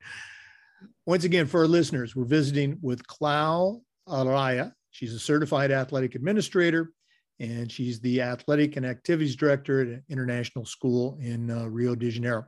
Once 1.07 1.25
again, 1.25 1.47
for 1.47 1.61
our 1.61 1.67
listeners, 1.67 2.15
we're 2.17 2.25
visiting 2.25 2.79
with 2.83 3.07
Clau 3.07 3.81
Araya. 4.09 4.73
She's 4.91 5.15
a 5.15 5.19
certified 5.19 5.71
athletic 5.71 6.15
administrator, 6.15 6.93
and 7.41 7.71
she's 7.71 8.01
the 8.01 8.21
athletic 8.23 8.77
and 8.77 8.85
activities 8.85 9.37
director 9.37 9.81
at 9.81 9.87
an 9.89 10.05
international 10.09 10.65
school 10.65 11.19
in 11.21 11.51
uh, 11.51 11.67
Rio 11.67 11.95
de 11.95 12.11
Janeiro. 12.11 12.45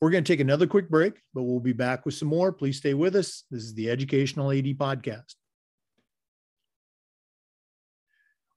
We're 0.00 0.10
going 0.10 0.24
to 0.24 0.32
take 0.32 0.40
another 0.40 0.66
quick 0.66 0.90
break, 0.90 1.14
but 1.32 1.44
we'll 1.44 1.60
be 1.60 1.72
back 1.72 2.04
with 2.04 2.14
some 2.14 2.28
more. 2.28 2.52
Please 2.52 2.78
stay 2.78 2.94
with 2.94 3.14
us. 3.14 3.44
This 3.50 3.62
is 3.62 3.74
the 3.74 3.88
Educational 3.88 4.50
AD 4.50 4.64
Podcast. 4.76 5.34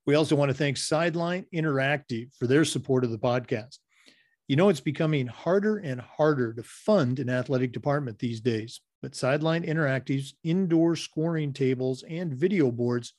We 0.06 0.15
also 0.15 0.36
want 0.36 0.49
to 0.49 0.58
thank 0.58 0.78
Sideline 0.78 1.45
Interactive 1.54 2.30
for 2.38 2.47
their 2.47 2.65
support 2.65 3.04
of 3.04 3.12
the 3.12 3.17
podcast. 3.17 3.78
You 4.48 4.56
know, 4.56 4.70
it's 4.70 4.82
becoming 4.82 5.26
harder 5.26 5.78
and 5.78 6.00
harder 6.00 6.54
to 6.54 6.62
fund 6.62 7.20
an 7.20 7.30
athletic 7.30 7.72
department 7.72 8.20
these 8.20 8.42
days, 8.42 8.82
but 9.02 9.16
Sideline 9.16 9.64
Interactive's 9.64 10.36
indoor 10.44 10.96
scoring 10.96 11.52
tables 11.52 12.04
and 12.08 12.34
video 12.34 12.72
boards 12.72 13.14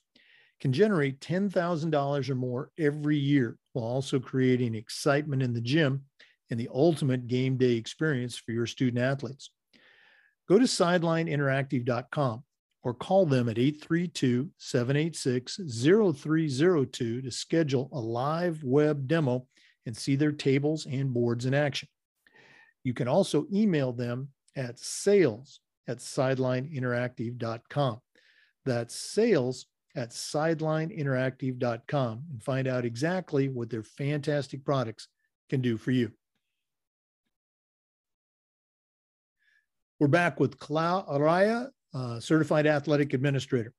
can 0.61 0.71
generate 0.71 1.19
$10,000 1.19 2.29
or 2.29 2.35
more 2.35 2.71
every 2.79 3.17
year 3.17 3.57
while 3.73 3.85
also 3.85 4.19
creating 4.19 4.73
excitement 4.73 5.43
in 5.43 5.53
the 5.53 5.61
gym 5.61 6.03
and 6.49 6.57
the 6.57 6.69
ultimate 6.73 7.27
game 7.27 7.57
day 7.57 7.73
experience 7.73 8.37
for 8.37 8.53
your 8.53 8.65
student 8.65 9.03
athletes. 9.03 9.51
Go 10.47 10.57
to 10.57 10.65
sidelineinteractive.com 10.65 12.43
or 12.83 12.93
call 12.93 13.25
them 13.25 13.49
at 13.49 13.57
832 13.57 14.49
786 14.57 15.59
0302 15.67 17.21
to 17.21 17.31
schedule 17.31 17.89
a 17.91 17.99
live 17.99 18.63
web 18.63 19.09
demo 19.09 19.45
and 19.87 19.97
see 19.97 20.15
their 20.15 20.33
tables 20.33 20.85
and 20.85 21.11
boards 21.13 21.45
in 21.45 21.55
action. 21.55 21.87
You 22.83 22.93
can 22.93 23.07
also 23.07 23.47
email 23.51 23.93
them 23.93 24.27
at 24.55 24.77
sales 24.77 25.61
at 25.87 25.97
sidelineinteractive.com. 25.99 28.01
That's 28.65 28.95
sales 28.95 29.67
at 29.95 30.09
sidelineinteractive.com 30.09 32.23
and 32.29 32.43
find 32.43 32.67
out 32.67 32.83
exactly 32.85 33.47
what 33.47 33.69
their 33.69 33.83
fantastic 33.83 34.65
products 34.65 35.07
can 35.49 35.61
do 35.61 35.77
for 35.77 35.91
you. 35.91 36.11
We're 39.99 40.07
back 40.07 40.39
with 40.39 40.59
Clau 40.59 41.09
Araya, 41.09 41.69
uh, 41.93 42.19
certified 42.19 42.67
athletic 42.67 43.13
administrator. 43.13 43.73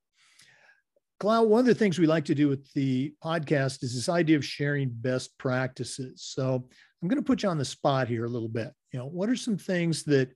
Clau, 1.21 1.43
one 1.43 1.61
of 1.61 1.67
the 1.67 1.75
things 1.75 1.99
we 1.99 2.07
like 2.07 2.25
to 2.27 2.35
do 2.35 2.49
with 2.49 2.73
the 2.75 3.13
podcast 3.25 3.83
is 3.83 3.95
this 3.95 4.09
idea 4.09 4.37
of 4.37 4.45
sharing 4.45 4.89
best 4.89 5.37
practices. 5.37 6.23
So 6.23 6.69
I'm 7.03 7.09
going 7.09 7.21
to 7.21 7.27
put 7.27 7.43
you 7.43 7.49
on 7.49 7.59
the 7.59 7.65
spot 7.65 8.07
here 8.07 8.25
a 8.25 8.29
little 8.29 8.49
bit. 8.49 8.73
You 8.93 9.01
know, 9.01 9.07
what 9.07 9.29
are 9.29 9.37
some 9.37 9.59
things 9.59 10.05
that 10.05 10.31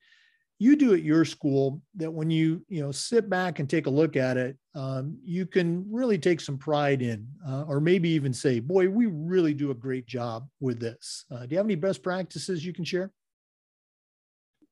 you 0.59 0.77
do 0.77 0.95
at 0.95 1.03
your 1.03 1.25
school 1.25 1.83
that 1.97 2.11
when 2.11 2.31
you 2.31 2.65
you 2.69 2.83
know 2.83 2.93
sit 2.93 3.29
back 3.29 3.59
and 3.59 3.69
take 3.69 3.87
a 3.87 3.91
look 3.91 4.17
at 4.17 4.37
it, 4.37 4.57
um, 4.75 5.19
you 5.25 5.47
can 5.47 5.85
really 5.91 6.19
take 6.19 6.41
some 6.41 6.57
pride 6.59 7.03
in, 7.03 7.27
uh, 7.49 7.65
or 7.67 7.81
maybe 7.81 8.09
even 8.11 8.33
say, 8.33 8.61
"Boy, 8.61 8.89
we 8.89 9.07
really 9.07 9.55
do 9.55 9.73
a 9.73 9.75
great 9.75 10.07
job 10.07 10.49
with 10.61 10.79
this." 10.79 11.25
Uh, 11.33 11.47
do 11.47 11.49
you 11.51 11.57
have 11.57 11.67
any 11.67 11.75
best 11.75 12.03
practices 12.03 12.65
you 12.65 12.73
can 12.73 12.85
share? 12.85 13.11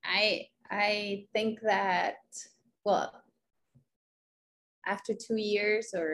I 0.04 0.46
I 0.70 1.26
think 1.32 1.60
that 1.62 2.18
well 2.84 3.12
after 4.90 5.12
two 5.14 5.37
years 5.37 5.94
or 5.94 6.11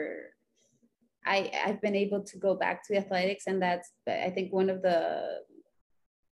I, 1.25 1.51
I've 1.65 1.81
been 1.81 1.95
able 1.95 2.23
to 2.23 2.37
go 2.37 2.55
back 2.55 2.87
to 2.87 2.95
athletics 2.95 3.45
and 3.47 3.61
that's 3.61 3.91
I 4.07 4.29
think 4.29 4.53
one 4.53 4.69
of 4.69 4.81
the 4.81 5.39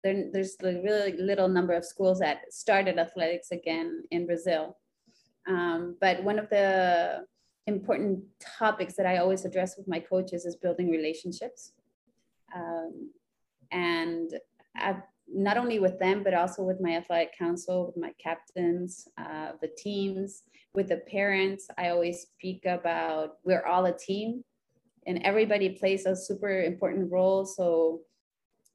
there, 0.03 0.25
there's 0.31 0.55
a 0.63 0.81
really 0.81 1.13
little 1.17 1.49
number 1.49 1.73
of 1.73 1.85
schools 1.85 2.19
that 2.19 2.51
started 2.51 2.97
athletics 2.97 3.51
again 3.51 4.03
in 4.11 4.25
Brazil. 4.25 4.77
Um, 5.47 5.97
but 5.99 6.23
one 6.23 6.39
of 6.39 6.49
the 6.49 7.25
important 7.67 8.23
topics 8.39 8.95
that 8.95 9.05
I 9.05 9.17
always 9.17 9.45
address 9.45 9.77
with 9.77 9.87
my 9.87 9.99
coaches 9.99 10.45
is 10.45 10.55
building 10.55 10.89
relationships. 10.89 11.73
Um, 12.55 13.11
and 13.71 14.31
I've, 14.75 15.01
not 15.31 15.57
only 15.57 15.79
with 15.79 15.99
them, 15.99 16.23
but 16.23 16.33
also 16.33 16.63
with 16.63 16.81
my 16.81 16.95
athletic 16.95 17.37
council, 17.37 17.85
with 17.87 17.97
my 17.97 18.13
captains, 18.23 19.07
uh, 19.17 19.51
the 19.61 19.69
teams, 19.77 20.43
with 20.73 20.89
the 20.89 20.97
parents, 20.97 21.67
I 21.77 21.89
always 21.89 22.21
speak 22.21 22.65
about 22.65 23.37
we're 23.43 23.65
all 23.65 23.85
a 23.85 23.97
team 23.97 24.43
and 25.07 25.21
everybody 25.23 25.69
plays 25.69 26.05
a 26.05 26.15
super 26.15 26.63
important 26.63 27.11
role. 27.11 27.45
So 27.45 28.01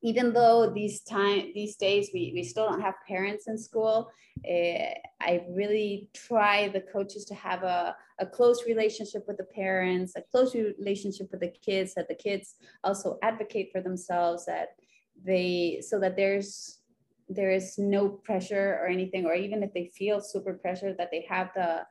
even 0.03 0.33
though 0.35 0.71
these 0.71 1.01
time 1.01 1.53
these 1.55 1.77
days 1.77 2.11
we, 2.13 2.33
we 2.35 2.43
still 2.43 2.69
don't 2.69 2.81
have 2.81 2.95
parents 3.07 3.47
in 3.47 3.57
school, 3.57 4.11
eh, 4.47 4.93
I 5.21 5.45
really 5.49 6.09
try 6.13 6.69
the 6.69 6.83
coaches 6.83 7.25
to 7.27 7.35
have 7.35 7.63
a, 7.63 7.97
a 8.19 8.27
close 8.27 8.67
relationship 8.67 9.25
with 9.27 9.39
the 9.39 9.45
parents, 9.45 10.13
a 10.17 10.23
close 10.23 10.55
relationship 10.55 11.29
with 11.31 11.41
the 11.41 11.53
kids, 11.65 11.95
that 11.95 12.09
the 12.09 12.15
kids 12.15 12.57
also 12.83 13.19
advocate 13.23 13.71
for 13.73 13.81
themselves, 13.81 14.45
that 14.47 14.77
they 15.25 15.81
so 15.81 15.99
that 16.01 16.17
there's 16.17 16.81
there 17.29 17.51
is 17.51 17.79
no 17.79 18.09
pressure 18.09 18.79
or 18.81 18.87
anything 18.87 19.25
or 19.27 19.35
even 19.35 19.63
if 19.63 19.73
they 19.73 19.91
feel 19.97 20.21
super 20.21 20.55
pressure 20.55 20.93
that 20.93 21.11
they 21.11 21.27
have 21.29 21.51
the 21.55 21.83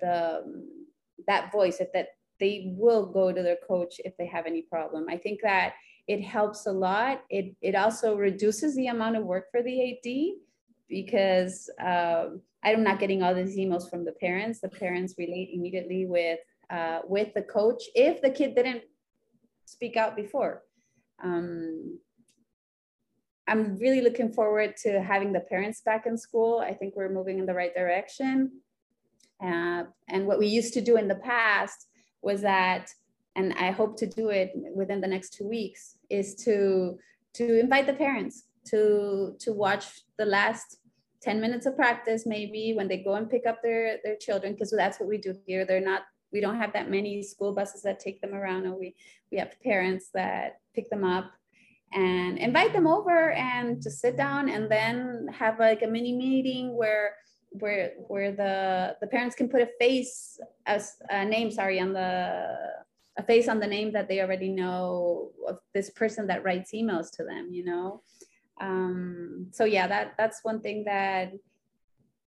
the 0.00 0.42
that 1.26 1.50
voice 1.50 1.80
if 1.80 1.92
that 1.92 2.08
they 2.38 2.72
will 2.76 3.06
go 3.06 3.32
to 3.32 3.42
their 3.42 3.58
coach 3.66 3.94
if 4.04 4.16
they 4.16 4.26
have 4.26 4.46
any 4.46 4.62
problem. 4.62 5.06
I 5.08 5.16
think 5.16 5.40
that 5.42 5.74
it 6.06 6.22
helps 6.22 6.66
a 6.66 6.72
lot. 6.72 7.22
It, 7.30 7.56
it 7.60 7.74
also 7.74 8.16
reduces 8.16 8.76
the 8.76 8.88
amount 8.88 9.16
of 9.16 9.24
work 9.24 9.50
for 9.50 9.62
the 9.62 9.92
AD 9.92 10.36
because 10.88 11.68
uh, 11.82 12.26
I'm 12.62 12.84
not 12.84 13.00
getting 13.00 13.22
all 13.22 13.34
these 13.34 13.56
emails 13.56 13.90
from 13.90 14.04
the 14.04 14.12
parents. 14.12 14.60
The 14.60 14.68
parents 14.68 15.14
relate 15.18 15.50
immediately 15.52 16.06
with 16.06 16.40
uh, 16.68 17.00
with 17.06 17.32
the 17.34 17.42
coach 17.42 17.82
if 17.94 18.20
the 18.20 18.30
kid 18.30 18.56
didn't 18.56 18.82
speak 19.66 19.96
out 19.96 20.16
before. 20.16 20.62
Um, 21.22 21.98
I'm 23.48 23.76
really 23.76 24.00
looking 24.00 24.32
forward 24.32 24.76
to 24.78 25.00
having 25.00 25.32
the 25.32 25.40
parents 25.40 25.80
back 25.80 26.06
in 26.06 26.18
school. 26.18 26.58
I 26.58 26.74
think 26.74 26.94
we're 26.96 27.08
moving 27.08 27.38
in 27.38 27.46
the 27.46 27.54
right 27.54 27.74
direction. 27.74 28.50
Uh, 29.42 29.84
and 30.08 30.26
what 30.26 30.38
we 30.38 30.46
used 30.46 30.74
to 30.74 30.80
do 30.80 30.96
in 30.96 31.08
the 31.08 31.16
past 31.16 31.86
was 32.22 32.40
that, 32.42 32.90
and 33.36 33.52
I 33.54 33.70
hope 33.70 33.96
to 33.98 34.06
do 34.06 34.30
it 34.30 34.52
within 34.74 35.00
the 35.00 35.06
next 35.06 35.34
two 35.34 35.46
weeks, 35.46 35.96
is 36.10 36.34
to 36.46 36.98
to 37.34 37.60
invite 37.60 37.86
the 37.86 37.92
parents 37.92 38.44
to 38.68 39.36
to 39.38 39.52
watch 39.52 39.84
the 40.18 40.24
last 40.24 40.78
10 41.22 41.40
minutes 41.40 41.66
of 41.66 41.76
practice 41.76 42.24
maybe 42.26 42.72
when 42.74 42.88
they 42.88 42.98
go 42.98 43.14
and 43.14 43.30
pick 43.30 43.46
up 43.46 43.62
their 43.62 43.98
their 44.04 44.16
children 44.16 44.52
because 44.52 44.70
that's 44.70 44.98
what 44.98 45.08
we 45.08 45.18
do 45.18 45.34
here 45.46 45.64
they're 45.64 45.80
not 45.80 46.02
we 46.32 46.40
don't 46.40 46.56
have 46.56 46.72
that 46.72 46.90
many 46.90 47.22
school 47.22 47.52
buses 47.52 47.82
that 47.82 48.00
take 48.00 48.20
them 48.20 48.34
around 48.34 48.64
and 48.64 48.74
we 48.74 48.94
we 49.30 49.38
have 49.38 49.60
parents 49.62 50.08
that 50.14 50.60
pick 50.74 50.88
them 50.88 51.04
up 51.04 51.32
and 51.92 52.38
invite 52.38 52.72
them 52.72 52.86
over 52.86 53.30
and 53.32 53.82
just 53.82 54.00
sit 54.00 54.16
down 54.16 54.48
and 54.48 54.70
then 54.70 55.28
have 55.32 55.58
like 55.58 55.82
a 55.82 55.86
mini 55.86 56.12
meeting 56.12 56.76
where 56.76 57.14
where 57.50 57.92
where 58.08 58.32
the 58.32 58.96
the 59.00 59.06
parents 59.06 59.36
can 59.36 59.48
put 59.48 59.62
a 59.62 59.68
face 59.78 60.38
as 60.66 60.96
a 61.10 61.24
name 61.24 61.50
sorry 61.50 61.80
on 61.80 61.92
the 61.92 62.56
a 63.18 63.22
face 63.22 63.48
on 63.48 63.58
the 63.58 63.66
name 63.66 63.92
that 63.92 64.08
they 64.08 64.20
already 64.20 64.48
know 64.48 65.30
of 65.48 65.58
this 65.72 65.90
person 65.90 66.26
that 66.26 66.44
writes 66.44 66.72
emails 66.74 67.10
to 67.10 67.24
them 67.24 67.48
you 67.50 67.64
know? 67.64 68.02
Um 68.60 69.48
so 69.52 69.64
yeah 69.64 69.86
that 69.86 70.14
that's 70.18 70.40
one 70.42 70.60
thing 70.60 70.84
that 70.84 71.32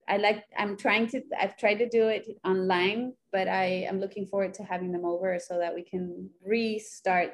i 0.08 0.18
like 0.18 0.44
i'm 0.58 0.78
trying 0.78 1.08
to 1.08 1.22
i've 1.40 1.58
tried 1.58 1.76
to 1.76 1.90
do 1.90 2.08
it 2.08 2.28
online 2.46 3.14
but 3.32 3.48
i 3.48 3.66
am 3.66 4.00
looking 4.00 4.26
forward 4.26 4.54
to 4.56 4.64
having 4.64 4.92
them 4.92 5.06
over 5.06 5.40
so 5.40 5.58
that 5.58 5.74
we 5.74 5.84
can 5.84 6.30
restart 6.44 7.34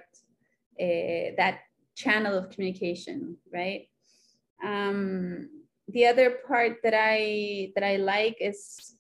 uh, 0.80 1.32
that 1.38 1.60
channel 1.96 2.38
of 2.38 2.50
communication 2.50 3.38
right 3.54 3.88
um 4.64 5.50
the 5.90 6.06
other 6.06 6.40
part 6.48 6.78
that 6.84 6.94
I 6.96 7.72
that 7.76 7.84
I 7.84 7.98
like 7.98 8.38
is 8.40 8.96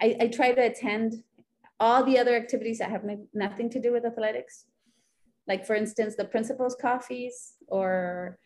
I, 0.00 0.16
I 0.20 0.26
try 0.28 0.52
to 0.52 0.64
attend 0.64 1.22
all 1.78 2.02
the 2.04 2.18
other 2.18 2.34
activities 2.34 2.78
that 2.78 2.90
have 2.90 3.04
nothing 3.34 3.68
to 3.70 3.80
do 3.80 3.92
with 3.92 4.04
athletics. 4.04 4.66
Like 5.46 5.66
for 5.66 5.74
instance, 5.74 6.16
the 6.16 6.24
principals 6.24 6.76
coffees 6.80 7.54
or 7.66 8.38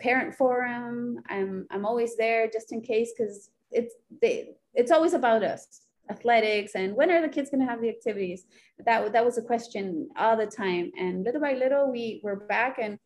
parent 0.00 0.34
forum. 0.34 1.20
I'm 1.28 1.66
I'm 1.70 1.84
always 1.84 2.16
there 2.16 2.48
just 2.48 2.72
in 2.72 2.80
case 2.80 3.12
because 3.16 3.50
it's 3.70 3.94
they 4.22 4.50
it's 4.74 4.90
always 4.90 5.14
about 5.14 5.42
us 5.42 5.82
athletics 6.10 6.72
and 6.74 6.94
when 6.94 7.10
are 7.10 7.22
the 7.22 7.28
kids 7.28 7.50
going 7.50 7.60
to 7.60 7.66
have 7.66 7.80
the 7.80 7.88
activities? 7.88 8.46
That 8.84 9.12
that 9.12 9.24
was 9.24 9.38
a 9.38 9.42
question 9.42 10.08
all 10.16 10.36
the 10.36 10.46
time. 10.46 10.90
And 10.98 11.24
little 11.24 11.40
by 11.40 11.54
little 11.54 11.90
we 11.90 12.20
were 12.22 12.36
back 12.36 12.78
and 12.80 12.98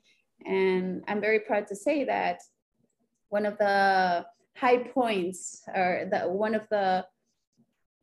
and 0.46 1.04
i'm 1.08 1.20
very 1.20 1.40
proud 1.40 1.66
to 1.68 1.76
say 1.76 2.04
that 2.04 2.40
one 3.28 3.46
of 3.46 3.56
the 3.58 4.24
high 4.56 4.78
points 4.78 5.62
or 5.74 6.08
the 6.10 6.20
one 6.20 6.54
of 6.54 6.62
the 6.70 7.04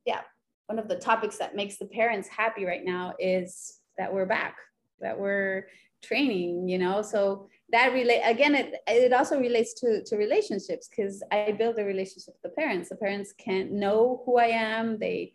yeah 0.05 0.21
one 0.67 0.79
of 0.79 0.87
the 0.87 0.95
topics 0.95 1.37
that 1.37 1.55
makes 1.55 1.77
the 1.77 1.85
parents 1.85 2.27
happy 2.27 2.65
right 2.65 2.85
now 2.85 3.13
is 3.19 3.79
that 3.97 4.13
we're 4.13 4.25
back 4.25 4.57
that 5.01 5.19
we're 5.19 5.67
training 6.01 6.67
you 6.67 6.77
know? 6.77 7.01
So 7.01 7.49
that 7.71 7.93
relate 7.93 8.21
again 8.23 8.55
it, 8.55 8.75
it 8.87 9.13
also 9.13 9.39
relates 9.39 9.73
to 9.73 10.03
to 10.03 10.15
relationships 10.15 10.89
because 10.89 11.23
i 11.31 11.51
build 11.51 11.77
a 11.77 11.83
relationship 11.83 12.33
with 12.33 12.41
the 12.43 12.61
parents 12.61 12.89
the 12.89 12.95
parents 12.95 13.33
can't 13.37 13.71
know 13.71 14.21
who 14.25 14.37
i 14.37 14.47
am 14.47 14.97
they 14.97 15.33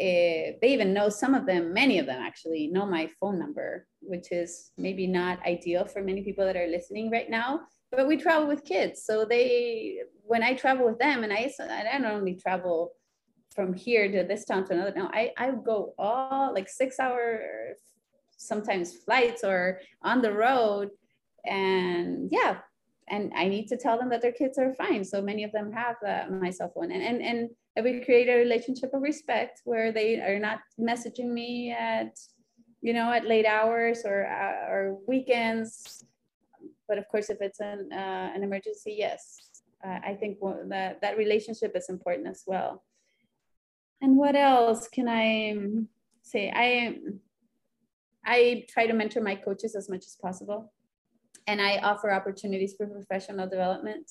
uh, 0.00 0.56
they 0.62 0.72
even 0.72 0.94
know 0.94 1.08
some 1.08 1.34
of 1.34 1.46
them 1.46 1.74
many 1.74 1.98
of 1.98 2.06
them 2.06 2.22
actually 2.22 2.68
know 2.68 2.86
my 2.86 3.08
phone 3.18 3.38
number 3.38 3.86
which 4.00 4.32
is 4.32 4.70
maybe 4.78 5.06
not 5.06 5.44
ideal 5.44 5.84
for 5.84 6.02
many 6.02 6.22
people 6.22 6.44
that 6.44 6.56
are 6.56 6.68
listening 6.68 7.10
right 7.10 7.28
now 7.28 7.60
but 7.90 8.06
we 8.06 8.16
travel 8.16 8.46
with 8.46 8.64
kids. 8.64 9.02
So 9.04 9.24
they, 9.24 9.98
when 10.22 10.42
I 10.42 10.54
travel 10.54 10.86
with 10.86 10.98
them, 10.98 11.24
and 11.24 11.32
I, 11.32 11.50
I 11.60 11.98
don't 11.98 12.04
only 12.04 12.34
travel 12.34 12.92
from 13.54 13.74
here 13.74 14.10
to 14.10 14.22
this 14.22 14.44
town 14.44 14.64
to 14.66 14.74
another 14.74 14.92
town, 14.92 15.10
I, 15.12 15.32
I 15.36 15.50
go 15.50 15.94
all 15.98 16.54
like 16.54 16.68
six 16.68 17.00
hour, 17.00 17.40
sometimes 18.36 18.96
flights 18.96 19.42
or 19.44 19.80
on 20.02 20.22
the 20.22 20.32
road. 20.32 20.90
And 21.44 22.28
yeah, 22.30 22.58
and 23.08 23.32
I 23.34 23.48
need 23.48 23.66
to 23.68 23.76
tell 23.76 23.98
them 23.98 24.08
that 24.10 24.22
their 24.22 24.32
kids 24.32 24.58
are 24.58 24.74
fine. 24.74 25.04
So 25.04 25.20
many 25.20 25.44
of 25.44 25.52
them 25.52 25.72
have 25.72 25.96
uh, 26.06 26.30
my 26.30 26.50
cell 26.50 26.72
phone, 26.74 26.92
and 26.92 27.02
and 27.02 27.22
and 27.76 27.84
we 27.84 28.04
create 28.04 28.28
a 28.28 28.36
relationship 28.36 28.92
of 28.94 29.02
respect 29.02 29.62
where 29.64 29.92
they 29.92 30.20
are 30.20 30.38
not 30.38 30.58
messaging 30.78 31.28
me 31.28 31.72
at, 31.72 32.18
you 32.82 32.92
know, 32.92 33.12
at 33.12 33.26
late 33.26 33.46
hours 33.46 34.02
or 34.04 34.26
uh, 34.26 34.70
or 34.70 34.98
weekends 35.06 36.04
but 36.90 36.98
of 36.98 37.06
course, 37.06 37.30
if 37.30 37.40
it's 37.40 37.60
an, 37.60 37.88
uh, 37.92 38.32
an 38.34 38.42
emergency, 38.42 38.96
yes, 38.98 39.62
uh, 39.86 40.00
I 40.04 40.14
think 40.14 40.38
that, 40.70 41.00
that 41.00 41.16
relationship 41.16 41.76
is 41.76 41.88
important 41.88 42.26
as 42.26 42.42
well. 42.44 42.82
And 44.02 44.16
what 44.16 44.34
else 44.34 44.88
can 44.88 45.08
I 45.08 45.56
say? 46.22 46.52
I, 46.52 46.98
I 48.24 48.66
try 48.68 48.88
to 48.88 48.92
mentor 48.92 49.20
my 49.20 49.36
coaches 49.36 49.76
as 49.76 49.88
much 49.88 50.04
as 50.04 50.16
possible. 50.20 50.72
And 51.46 51.60
I 51.60 51.78
offer 51.78 52.12
opportunities 52.12 52.74
for 52.76 52.86
professional 52.86 53.48
development. 53.48 54.10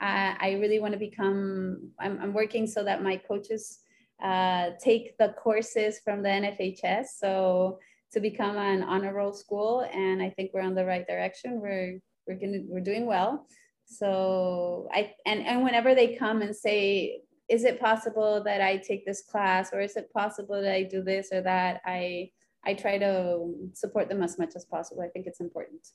Uh, 0.00 0.34
I 0.38 0.58
really 0.60 0.78
want 0.78 0.92
to 0.92 0.98
become, 0.98 1.90
I'm, 1.98 2.20
I'm, 2.20 2.32
working 2.32 2.68
so 2.68 2.84
that 2.84 3.02
my 3.02 3.16
coaches 3.16 3.80
uh, 4.22 4.70
take 4.80 5.18
the 5.18 5.30
courses 5.30 6.00
from 6.04 6.22
the 6.22 6.28
NFHS. 6.28 7.06
So 7.18 7.80
to 8.12 8.20
become 8.20 8.56
an 8.56 8.82
honor 8.84 9.12
roll 9.12 9.32
school. 9.32 9.88
And 9.92 10.22
I 10.22 10.30
think 10.30 10.52
we're 10.54 10.62
on 10.62 10.76
the 10.76 10.84
right 10.84 11.06
direction. 11.06 11.60
We're 11.60 11.98
we're 12.28 12.38
gonna 12.38 12.58
we're 12.68 12.80
doing 12.80 13.06
well 13.06 13.46
so 13.86 14.86
i 14.92 15.12
and 15.26 15.44
and 15.46 15.64
whenever 15.64 15.94
they 15.94 16.14
come 16.14 16.42
and 16.42 16.54
say 16.54 17.20
is 17.48 17.64
it 17.64 17.80
possible 17.80 18.42
that 18.44 18.60
i 18.60 18.76
take 18.76 19.06
this 19.06 19.22
class 19.22 19.70
or 19.72 19.80
is 19.80 19.96
it 19.96 20.12
possible 20.12 20.60
that 20.60 20.72
i 20.72 20.82
do 20.82 21.02
this 21.02 21.30
or 21.32 21.40
that 21.40 21.80
i 21.86 22.30
i 22.64 22.74
try 22.74 22.98
to 22.98 23.54
support 23.72 24.08
them 24.08 24.22
as 24.22 24.38
much 24.38 24.54
as 24.54 24.66
possible 24.66 25.02
i 25.02 25.08
think 25.08 25.26
it's 25.26 25.40
important 25.40 25.88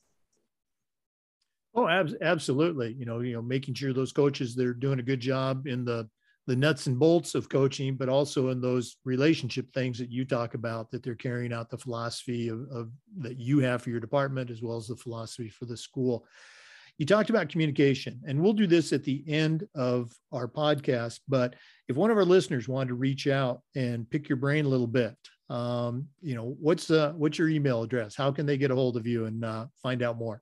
oh 1.75 1.87
ab- 1.87 2.15
absolutely 2.21 2.93
you 2.93 3.05
know 3.05 3.19
you 3.19 3.33
know 3.33 3.41
making 3.41 3.73
sure 3.73 3.93
those 3.93 4.11
coaches 4.11 4.55
they're 4.55 4.73
doing 4.73 4.99
a 4.99 5.03
good 5.03 5.19
job 5.19 5.67
in 5.67 5.83
the 5.85 6.07
the 6.45 6.55
nuts 6.55 6.87
and 6.87 6.99
bolts 6.99 7.35
of 7.35 7.47
coaching, 7.47 7.95
but 7.95 8.09
also 8.09 8.49
in 8.49 8.59
those 8.59 8.97
relationship 9.05 9.71
things 9.73 9.97
that 9.97 10.11
you 10.11 10.25
talk 10.25 10.55
about, 10.55 10.91
that 10.91 11.01
they're 11.01 11.15
carrying 11.15 11.53
out 11.53 11.69
the 11.69 11.77
philosophy 11.77 12.49
of, 12.49 12.67
of, 12.69 12.91
that 13.19 13.39
you 13.39 13.59
have 13.59 13.81
for 13.81 13.89
your 13.89 14.01
department 14.01 14.49
as 14.49 14.61
well 14.61 14.75
as 14.75 14.87
the 14.87 14.95
philosophy 14.95 15.47
for 15.47 15.65
the 15.65 15.77
school. 15.77 16.25
You 16.97 17.05
talked 17.05 17.29
about 17.29 17.49
communication, 17.49 18.21
and 18.27 18.39
we'll 18.41 18.53
do 18.53 18.67
this 18.67 18.93
at 18.93 19.03
the 19.03 19.23
end 19.27 19.67
of 19.73 20.11
our 20.31 20.47
podcast. 20.47 21.21
But 21.27 21.55
if 21.87 21.95
one 21.95 22.11
of 22.11 22.17
our 22.17 22.25
listeners 22.25 22.67
wanted 22.67 22.89
to 22.89 22.95
reach 22.95 23.25
out 23.25 23.61
and 23.75 24.07
pick 24.09 24.29
your 24.29 24.35
brain 24.35 24.65
a 24.65 24.69
little 24.69 24.85
bit, 24.85 25.15
um, 25.49 26.07
you 26.21 26.35
know, 26.35 26.55
what's 26.59 26.91
uh, 26.91 27.13
what's 27.15 27.39
your 27.39 27.49
email 27.49 27.83
address? 27.83 28.15
How 28.15 28.31
can 28.31 28.45
they 28.45 28.57
get 28.57 28.69
a 28.69 28.75
hold 28.75 28.97
of 28.97 29.07
you 29.07 29.25
and 29.25 29.43
uh, 29.43 29.65
find 29.81 30.03
out 30.03 30.17
more? 30.17 30.41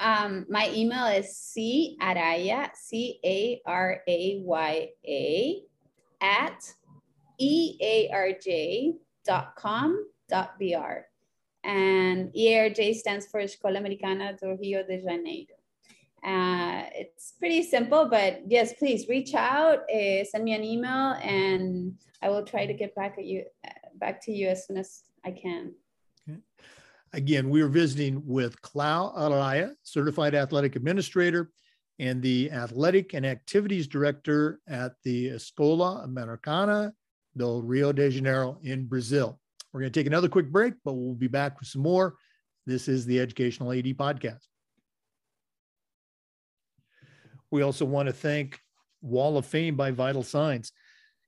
Um, 0.00 0.46
my 0.48 0.70
email 0.72 1.06
is 1.06 1.36
c 1.36 1.96
araya 2.00 2.70
c 2.74 3.18
a 3.24 3.60
r 3.66 4.02
a 4.06 4.40
y 4.44 4.88
a 5.06 5.62
at 6.20 6.74
earj 7.40 8.94
dot 9.26 9.56
com 9.56 10.06
dot 10.28 10.58
br, 10.58 11.06
and 11.64 12.32
EARJ 12.32 12.94
stands 12.94 13.26
for 13.26 13.40
Escola 13.40 13.78
Americana 13.78 14.36
do 14.40 14.56
Rio 14.60 14.82
de 14.84 15.00
Janeiro. 15.00 15.56
Uh, 16.24 16.84
it's 16.94 17.32
pretty 17.38 17.62
simple, 17.62 18.06
but 18.08 18.42
yes, 18.46 18.74
please 18.74 19.08
reach 19.08 19.34
out, 19.34 19.78
uh, 19.90 20.24
send 20.24 20.44
me 20.44 20.52
an 20.54 20.64
email, 20.64 21.14
and 21.22 21.94
I 22.22 22.28
will 22.28 22.44
try 22.44 22.66
to 22.66 22.74
get 22.74 22.94
back 22.94 23.18
at 23.18 23.24
you, 23.24 23.44
back 23.94 24.20
to 24.26 24.32
you 24.32 24.48
as 24.48 24.66
soon 24.66 24.78
as 24.78 25.02
I 25.24 25.30
can. 25.30 25.74
Again, 27.12 27.48
we 27.48 27.62
are 27.62 27.68
visiting 27.68 28.22
with 28.26 28.60
Clau 28.60 29.16
Araya, 29.16 29.72
Certified 29.82 30.34
Athletic 30.34 30.76
Administrator, 30.76 31.50
and 31.98 32.22
the 32.22 32.50
Athletic 32.52 33.14
and 33.14 33.24
Activities 33.24 33.86
Director 33.86 34.60
at 34.68 34.92
the 35.04 35.28
Escola 35.28 36.04
Americana 36.04 36.92
do 37.36 37.60
Rio 37.60 37.92
de 37.92 38.10
Janeiro 38.10 38.58
in 38.62 38.86
Brazil. 38.86 39.38
We're 39.72 39.80
going 39.80 39.92
to 39.92 39.98
take 40.00 40.06
another 40.06 40.28
quick 40.28 40.50
break, 40.50 40.74
but 40.84 40.94
we'll 40.94 41.14
be 41.14 41.28
back 41.28 41.58
with 41.58 41.68
some 41.68 41.82
more. 41.82 42.16
This 42.66 42.88
is 42.88 43.06
the 43.06 43.20
Educational 43.20 43.72
AD 43.72 43.84
Podcast. 43.96 44.46
We 47.50 47.62
also 47.62 47.84
want 47.84 48.08
to 48.08 48.12
thank 48.12 48.60
Wall 49.00 49.38
of 49.38 49.46
Fame 49.46 49.76
by 49.76 49.90
Vital 49.90 50.22
Signs. 50.22 50.72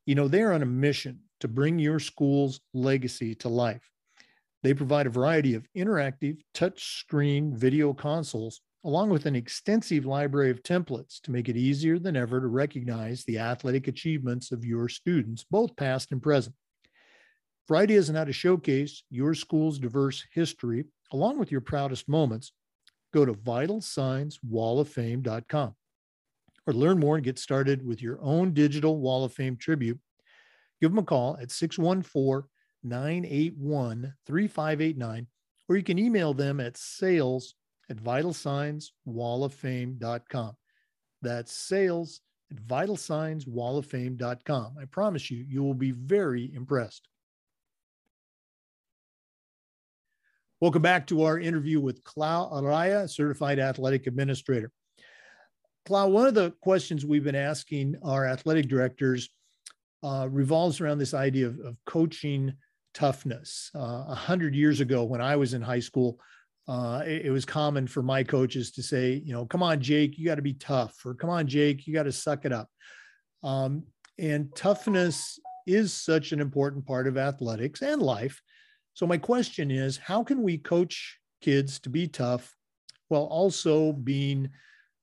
You 0.05 0.15
know, 0.15 0.29
they're 0.29 0.53
on 0.53 0.63
a 0.63 0.67
mission 0.67 1.21
to 1.41 1.49
bring 1.49 1.79
your 1.79 2.01
school's 2.01 2.61
legacy 2.75 3.35
to 3.37 3.49
life. 3.49 3.90
They 4.63 4.75
provide 4.75 5.07
a 5.07 5.11
variety 5.11 5.55
of 5.55 5.67
interactive 5.77 6.39
touchscreen 6.55 7.55
video 7.55 7.95
consoles, 7.95 8.61
along 8.85 9.11
with 9.11 9.27
an 9.27 9.35
extensive 9.35 10.05
library 10.05 10.51
of 10.51 10.63
templates 10.63 11.21
to 11.23 11.31
make 11.31 11.49
it 11.49 11.57
easier 11.57 11.99
than 11.99 12.17
ever 12.17 12.41
to 12.41 12.47
recognize 12.47 13.25
the 13.25 13.39
athletic 13.39 13.89
achievements 13.89 14.53
of 14.53 14.63
your 14.65 14.89
students, 14.89 15.45
both 15.51 15.75
past 15.77 16.13
and 16.13 16.23
present. 16.23 16.55
For 17.67 17.77
ideas 17.77 18.11
on 18.11 18.17
how 18.17 18.25
to 18.25 18.33
showcase 18.33 19.03
your 19.11 19.35
school's 19.35 19.79
diverse 19.79 20.25
history, 20.33 20.85
along 21.13 21.39
with 21.39 21.51
your 21.51 21.63
proudest 21.63 22.09
moments, 22.09 22.53
go 23.15 23.25
to 23.25 23.33
vitalsignswalloffame.com 23.33 25.75
or 26.67 26.75
learn 26.75 26.99
more 26.99 27.17
and 27.17 27.25
get 27.25 27.39
started 27.39 27.87
with 27.87 28.03
your 28.03 28.21
own 28.21 28.53
digital 28.53 28.99
Wall 28.99 29.25
of 29.25 29.33
Fame 29.33 29.57
tribute. 29.57 29.99
Give 30.81 30.91
them 30.91 30.99
a 30.99 31.05
call 31.05 31.39
at 31.41 31.51
614 31.51 32.43
981 32.83 34.13
3589, 34.27 35.27
or 35.69 35.77
you 35.77 35.83
can 35.83 35.99
email 35.99 36.35
them 36.35 36.61
at 36.61 36.77
sales 36.77 37.55
at 37.91 37.97
vitalsignswalloffame.com. 37.97 40.53
That's 41.23 41.53
sales 41.53 42.21
at 42.51 42.57
vitalsignswalloffame.com. 42.59 44.75
I 44.81 44.85
promise 44.87 45.31
you, 45.31 45.45
you 45.49 45.63
will 45.63 45.75
be 45.75 45.93
very 45.93 46.51
impressed. 46.55 47.07
Welcome 50.61 50.83
back 50.83 51.07
to 51.07 51.23
our 51.23 51.39
interview 51.39 51.81
with 51.81 52.05
Clau 52.05 52.53
Araya, 52.53 53.09
certified 53.09 53.59
athletic 53.59 54.07
administrator. 54.07 54.71
Clau, 55.89 56.11
one 56.11 56.27
of 56.27 56.35
the 56.35 56.51
questions 56.61 57.07
we've 57.07 57.25
been 57.25 57.35
asking 57.35 57.95
our 58.03 58.27
athletic 58.27 58.69
directors 58.69 59.31
uh, 60.03 60.29
revolves 60.31 60.81
around 60.81 60.99
this 60.99 61.15
idea 61.15 61.47
of, 61.47 61.59
of 61.61 61.77
coaching 61.87 62.53
toughness. 62.95 63.71
Uh, 63.75 64.05
a 64.09 64.15
hundred 64.15 64.55
years 64.55 64.81
ago, 64.81 65.05
when 65.05 65.21
I 65.21 65.37
was 65.37 65.55
in 65.55 65.63
high 65.63 65.81
school, 65.81 66.19
uh, 66.69 67.03
it, 67.05 67.27
it, 67.27 67.31
was 67.31 67.45
common 67.45 67.87
for 67.87 68.03
my 68.03 68.23
coaches 68.23 68.71
to 68.73 68.83
say, 68.83 69.23
you 69.25 69.33
know, 69.33 69.45
come 69.45 69.63
on, 69.63 69.81
Jake, 69.81 70.19
you 70.19 70.25
got 70.25 70.37
to 70.37 70.43
be 70.43 70.53
tough, 70.55 70.95
or 71.05 71.15
come 71.15 71.31
on, 71.31 71.47
Jake, 71.47 71.87
you 71.87 71.95
got 71.95 72.05
to 72.05 72.13
suck 72.13 72.45
it 72.45 72.53
up. 72.53 72.69
Um, 73.43 73.85
and 74.19 74.55
toughness 74.55 75.39
is 75.67 75.93
such 75.93 76.33
an 76.33 76.41
important 76.41 76.87
part 76.87 77.07
of 77.07 77.17
athletics 77.17 77.83
and 77.83 78.03
life. 78.03 78.41
So 78.95 79.07
my 79.07 79.19
question 79.19 79.71
is, 79.71 79.97
how 79.97 80.23
can 80.23 80.43
we 80.43 80.59
coach 80.59 81.19
kids 81.41 81.81
to 81.81 81.91
be 81.91 82.07
tough 82.07 82.55
while 83.09 83.25
also 83.25 83.93
being 83.93 84.51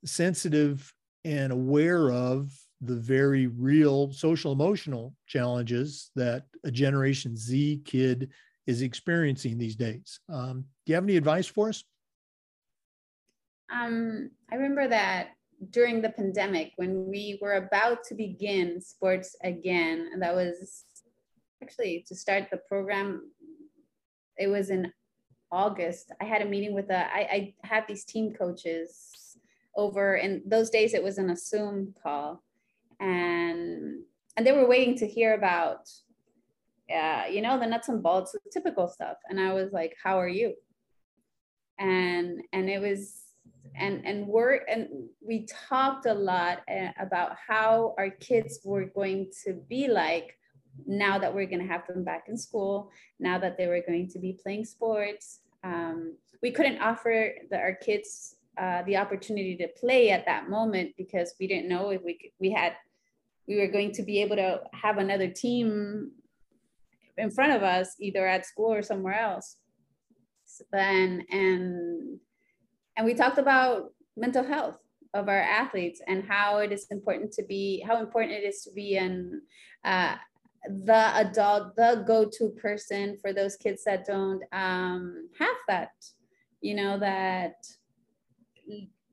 sensitive 0.05 0.93
and 1.25 1.51
aware 1.51 2.11
of 2.11 2.49
the 2.81 2.95
very 2.95 3.47
real 3.47 4.11
social 4.11 4.51
emotional 4.51 5.13
challenges 5.25 6.11
that 6.15 6.45
a 6.63 6.71
Generation 6.71 7.35
Z 7.35 7.81
kid 7.85 8.31
is 8.65 8.81
experiencing 8.81 9.57
these 9.57 9.75
days? 9.75 10.19
Um, 10.29 10.65
do 10.85 10.91
you 10.91 10.95
have 10.95 11.03
any 11.03 11.17
advice 11.17 11.47
for 11.47 11.69
us? 11.69 11.83
Um, 13.71 14.31
I 14.51 14.55
remember 14.55 14.87
that 14.87 15.29
during 15.71 16.01
the 16.01 16.09
pandemic 16.09 16.73
when 16.75 17.07
we 17.07 17.39
were 17.41 17.53
about 17.53 18.03
to 18.05 18.15
begin 18.15 18.79
sports 18.79 19.35
again, 19.43 20.09
and 20.13 20.21
that 20.21 20.35
was 20.35 20.85
actually 21.63 22.05
to 22.07 22.15
start 22.15 22.49
the 22.51 22.57
program 22.57 23.31
it 24.37 24.47
was 24.47 24.69
in 24.69 24.91
August. 25.51 26.11
I 26.21 26.25
had 26.25 26.41
a 26.41 26.45
meeting 26.45 26.73
with 26.73 26.89
a, 26.89 27.11
I, 27.11 27.19
I 27.19 27.53
had 27.63 27.85
these 27.87 28.05
team 28.05 28.33
coaches 28.33 29.37
over, 29.75 30.15
and 30.15 30.41
those 30.45 30.69
days 30.69 30.93
it 30.93 31.03
was 31.03 31.17
an 31.17 31.29
a 31.29 31.35
Zoom 31.35 31.93
call, 32.01 32.43
and 32.99 34.01
and 34.35 34.45
they 34.45 34.51
were 34.51 34.67
waiting 34.67 34.95
to 34.97 35.07
hear 35.07 35.33
about, 35.33 35.89
uh, 36.93 37.23
you 37.29 37.41
know, 37.41 37.59
the 37.59 37.65
nuts 37.65 37.89
and 37.89 38.03
bolts, 38.03 38.33
the 38.33 38.39
typical 38.51 38.87
stuff. 38.87 39.17
And 39.29 39.39
I 39.39 39.53
was 39.53 39.71
like, 39.71 39.95
"How 40.03 40.19
are 40.19 40.27
you?" 40.27 40.53
And 41.79 42.41
and 42.53 42.69
it 42.69 42.81
was 42.81 43.23
and 43.75 44.05
and 44.05 44.27
we're 44.27 44.61
and 44.67 44.87
we 45.21 45.45
talked 45.45 46.05
a 46.05 46.13
lot 46.13 46.59
uh, 46.69 46.91
about 46.99 47.35
how 47.47 47.95
our 47.97 48.09
kids 48.09 48.59
were 48.63 48.85
going 48.85 49.31
to 49.45 49.53
be 49.53 49.87
like 49.87 50.37
now 50.85 51.17
that 51.17 51.33
we're 51.33 51.47
going 51.47 51.61
to 51.61 51.67
have 51.67 51.87
them 51.87 52.03
back 52.03 52.25
in 52.27 52.37
school, 52.37 52.91
now 53.19 53.39
that 53.39 53.57
they 53.57 53.67
were 53.67 53.81
going 53.85 54.07
to 54.09 54.19
be 54.19 54.37
playing 54.43 54.63
sports, 54.63 55.39
um, 55.63 56.15
we 56.41 56.51
couldn't 56.51 56.79
offer 56.79 57.31
the, 57.49 57.57
our 57.57 57.73
kids 57.73 58.35
uh, 58.57 58.83
the 58.83 58.97
opportunity 58.97 59.55
to 59.55 59.67
play 59.79 60.11
at 60.11 60.25
that 60.25 60.49
moment 60.49 60.91
because 60.97 61.33
we 61.39 61.47
didn't 61.47 61.69
know 61.69 61.89
if 61.89 62.01
we 62.03 62.31
we 62.39 62.51
had 62.51 62.73
we 63.47 63.57
were 63.57 63.67
going 63.67 63.91
to 63.93 64.03
be 64.03 64.21
able 64.21 64.35
to 64.35 64.61
have 64.73 64.97
another 64.97 65.29
team 65.29 66.11
in 67.17 67.31
front 67.31 67.53
of 67.53 67.63
us 67.63 67.95
either 67.99 68.27
at 68.27 68.45
school 68.45 68.73
or 68.73 68.81
somewhere 68.81 69.19
else 69.19 69.57
then 70.71 71.23
and 71.31 72.19
and 72.95 73.05
we 73.05 73.13
talked 73.13 73.37
about 73.37 73.91
mental 74.15 74.43
health 74.43 74.77
of 75.13 75.29
our 75.29 75.39
athletes 75.41 76.01
and 76.07 76.23
how 76.23 76.57
it 76.59 76.71
is 76.71 76.87
important 76.89 77.31
to 77.31 77.43
be 77.43 77.83
how 77.85 77.99
important 77.99 78.33
it 78.33 78.43
is 78.43 78.61
to 78.63 78.71
be 78.71 78.97
an 78.97 79.41
uh, 79.83 80.15
the 80.67 81.17
adult, 81.17 81.75
the 81.75 82.03
go-to 82.05 82.49
person 82.49 83.17
for 83.21 83.33
those 83.33 83.55
kids 83.55 83.83
that 83.85 84.05
don't 84.05 84.43
um, 84.51 85.29
have 85.39 85.55
that, 85.67 85.91
you 86.61 86.75
know, 86.75 86.99
that 86.99 87.55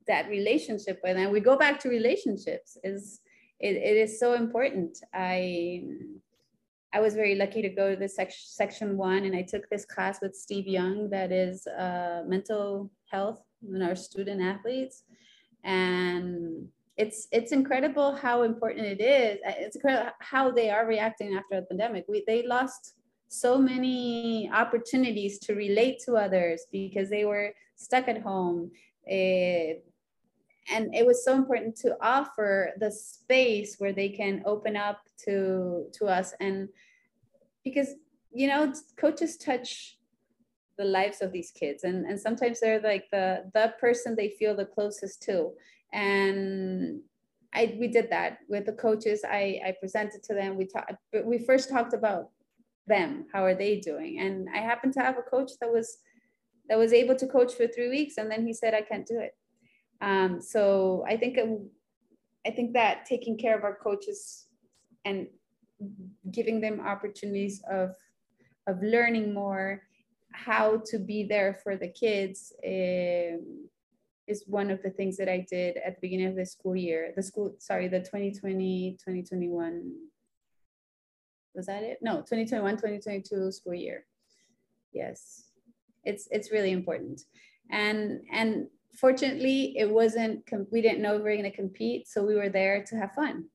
that 0.07 0.29
relationship 0.29 0.99
with. 1.03 1.17
And 1.17 1.31
we 1.31 1.39
go 1.39 1.57
back 1.57 1.79
to 1.79 1.89
relationships 1.89 2.77
is 2.83 3.21
it, 3.59 3.75
it 3.75 3.97
is 3.97 4.19
so 4.19 4.33
important. 4.33 4.99
I 5.13 5.83
I 6.93 6.99
was 7.01 7.13
very 7.13 7.35
lucky 7.35 7.61
to 7.61 7.69
go 7.69 7.91
to 7.93 7.99
the 7.99 8.07
sec- 8.07 8.31
section 8.31 8.95
one, 8.95 9.25
and 9.25 9.35
I 9.35 9.41
took 9.41 9.69
this 9.69 9.85
class 9.85 10.21
with 10.21 10.33
Steve 10.33 10.65
Young 10.65 11.09
that 11.09 11.31
is 11.31 11.67
uh, 11.67 12.23
mental 12.25 12.89
health 13.11 13.41
in 13.69 13.81
our 13.81 13.95
student 13.95 14.41
athletes, 14.41 15.03
and 15.63 16.67
it's 16.97 17.27
it's 17.31 17.51
incredible 17.51 18.15
how 18.15 18.43
important 18.43 18.85
it 18.85 19.01
is. 19.01 19.39
Uh, 19.45 19.53
it's 19.57 19.75
incredible 19.75 20.11
how 20.19 20.51
they 20.51 20.69
are 20.69 20.87
reacting 20.87 21.35
after 21.35 21.59
the 21.59 21.67
pandemic. 21.67 22.05
We 22.07 22.23
they 22.27 22.47
lost 22.47 22.95
so 23.27 23.57
many 23.57 24.49
opportunities 24.53 25.39
to 25.39 25.55
relate 25.55 25.99
to 26.05 26.15
others 26.15 26.65
because 26.71 27.09
they 27.09 27.25
were 27.25 27.53
stuck 27.75 28.07
at 28.07 28.21
home. 28.21 28.71
And 30.71 30.93
it 30.95 31.05
was 31.05 31.23
so 31.23 31.33
important 31.35 31.75
to 31.75 31.95
offer 32.01 32.71
the 32.79 32.91
space 32.91 33.75
where 33.77 33.93
they 33.93 34.09
can 34.09 34.41
open 34.45 34.75
up 34.75 35.01
to 35.17 35.87
to 35.93 36.05
us 36.05 36.33
and 36.39 36.69
because 37.63 37.89
you 38.31 38.47
know 38.47 38.73
coaches 38.97 39.37
touch 39.37 39.97
the 40.77 40.85
lives 40.85 41.21
of 41.21 41.31
these 41.31 41.51
kids 41.51 41.83
and 41.83 42.05
and 42.05 42.19
sometimes 42.19 42.59
they're 42.59 42.81
like 42.81 43.09
the 43.11 43.49
the 43.53 43.73
person 43.79 44.15
they 44.15 44.29
feel 44.29 44.55
the 44.55 44.65
closest 44.65 45.21
to 45.21 45.51
and 45.93 47.01
I 47.55 47.77
we 47.79 47.87
did 47.87 48.09
that 48.09 48.39
with 48.49 48.65
the 48.65 48.73
coaches. 48.73 49.23
I 49.23 49.61
I 49.65 49.73
presented 49.79 50.21
to 50.23 50.33
them. 50.33 50.57
We 50.57 50.65
talked, 50.65 50.93
but 51.11 51.25
we 51.25 51.37
first 51.39 51.69
talked 51.69 51.93
about 51.93 52.29
them. 52.85 53.25
How 53.33 53.43
are 53.45 53.55
they 53.55 53.79
doing? 53.79 54.19
And 54.19 54.47
I 54.53 54.59
happened 54.59 54.93
to 54.93 54.99
have 54.99 55.17
a 55.17 55.23
coach 55.23 55.51
that 55.61 55.71
was 55.71 55.97
that 56.67 56.77
was 56.77 56.93
able 56.93 57.15
to 57.15 57.27
coach 57.27 57.53
for 57.53 57.67
three 57.67 57.89
weeks, 57.89 58.17
and 58.17 58.29
then 58.29 58.45
he 58.45 58.53
said, 58.53 58.73
"I 58.73 58.81
can't 58.81 59.07
do 59.07 59.19
it." 59.19 59.35
Um, 60.01 60.41
so 60.41 61.05
I 61.07 61.17
think 61.17 61.37
it, 61.37 61.59
I 62.45 62.51
think 62.51 62.73
that 62.73 63.05
taking 63.05 63.37
care 63.37 63.57
of 63.57 63.63
our 63.63 63.75
coaches 63.75 64.47
and 65.05 65.27
giving 66.31 66.61
them 66.61 66.79
opportunities 66.79 67.61
of 67.69 67.95
of 68.67 68.81
learning 68.81 69.33
more 69.33 69.81
how 70.31 70.81
to 70.85 70.99
be 70.99 71.23
there 71.23 71.59
for 71.63 71.77
the 71.77 71.87
kids 71.87 72.51
um, 72.65 73.69
is 74.27 74.43
one 74.47 74.71
of 74.71 74.81
the 74.81 74.89
things 74.89 75.17
that 75.17 75.29
I 75.29 75.45
did 75.49 75.77
at 75.77 75.95
the 75.95 76.01
beginning 76.01 76.27
of 76.27 76.35
the 76.35 76.45
school 76.45 76.75
year, 76.75 77.13
the 77.15 77.23
school, 77.23 77.55
sorry, 77.59 77.87
the 77.87 77.99
2020, 77.99 78.97
2021, 78.99 79.93
was 81.53 81.67
that 81.67 81.83
it? 81.83 81.99
No, 82.01 82.17
2021, 82.17 82.73
2022 82.75 83.51
school 83.51 83.73
year. 83.73 84.05
Yes, 84.93 85.45
it's, 86.03 86.27
it's 86.31 86.51
really 86.51 86.71
important. 86.71 87.21
And, 87.71 88.21
and 88.31 88.67
fortunately 88.97 89.77
it 89.77 89.89
wasn't, 89.89 90.43
we 90.71 90.81
didn't 90.81 91.01
know 91.01 91.15
we 91.15 91.21
were 91.21 91.35
gonna 91.35 91.51
compete. 91.51 92.07
So 92.07 92.23
we 92.23 92.35
were 92.35 92.49
there 92.49 92.83
to 92.83 92.95
have 92.95 93.13
fun, 93.13 93.45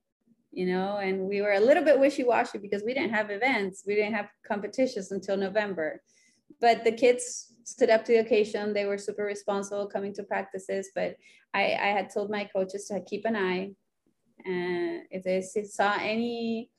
you 0.53 0.67
know, 0.67 0.99
and 0.99 1.21
we 1.21 1.43
were 1.43 1.53
a 1.53 1.61
little 1.61 1.85
bit 1.85 1.99
wishy-washy 1.99 2.59
because 2.59 2.83
we 2.85 2.95
didn't 2.95 3.15
have 3.15 3.31
events. 3.31 3.85
We 3.87 3.95
didn't 3.95 4.15
have 4.15 4.29
competitions 4.47 5.13
until 5.13 5.37
November, 5.37 6.03
but 6.61 6.85
the 6.85 6.93
kids 6.93 7.55
stood 7.65 7.91
up 7.91 8.05
to 8.05 8.13
the 8.13 8.19
occasion. 8.19 8.73
They 8.73 8.87
were 8.87 8.99
super 8.99 9.25
responsible 9.25 9.87
coming 9.87 10.13
to 10.15 10.23
practices, 10.25 10.91
but 10.95 11.17
I, 11.55 11.63
I 11.75 11.89
had 11.89 12.13
told 12.13 12.31
my 12.31 12.45
coaches 12.45 12.87
to 12.87 13.01
keep 13.01 13.25
an 13.25 13.37
eye. 13.37 13.73
And 14.45 15.03
if 15.11 15.23
they 15.25 15.43
saw 15.65 15.97
any 16.01 16.71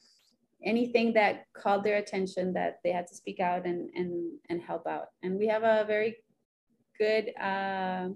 anything 0.64 1.14
that 1.14 1.45
called 1.53 1.84
their 1.84 1.97
attention, 1.97 2.53
that 2.53 2.80
they 2.84 2.91
had 2.91 3.07
to 3.07 3.16
speak 3.16 3.39
out 3.39 3.66
and 3.66 3.89
and 3.95 4.34
and 4.49 4.62
help 4.62 4.88
out. 4.88 5.07
And 5.24 5.38
we 5.38 5.47
have 5.47 5.64
a 5.64 5.86
very 5.86 6.18
good 6.97 7.32
uh, 7.39 8.09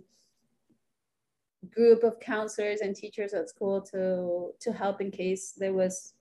group 1.73 2.03
of 2.03 2.19
counselors 2.19 2.81
and 2.81 2.95
teachers 2.95 3.33
at 3.33 3.49
school 3.49 3.81
to 3.81 4.51
to 4.59 4.71
help 4.71 5.01
in 5.01 5.11
case 5.11 5.53
there 5.57 5.73
was 5.73 6.13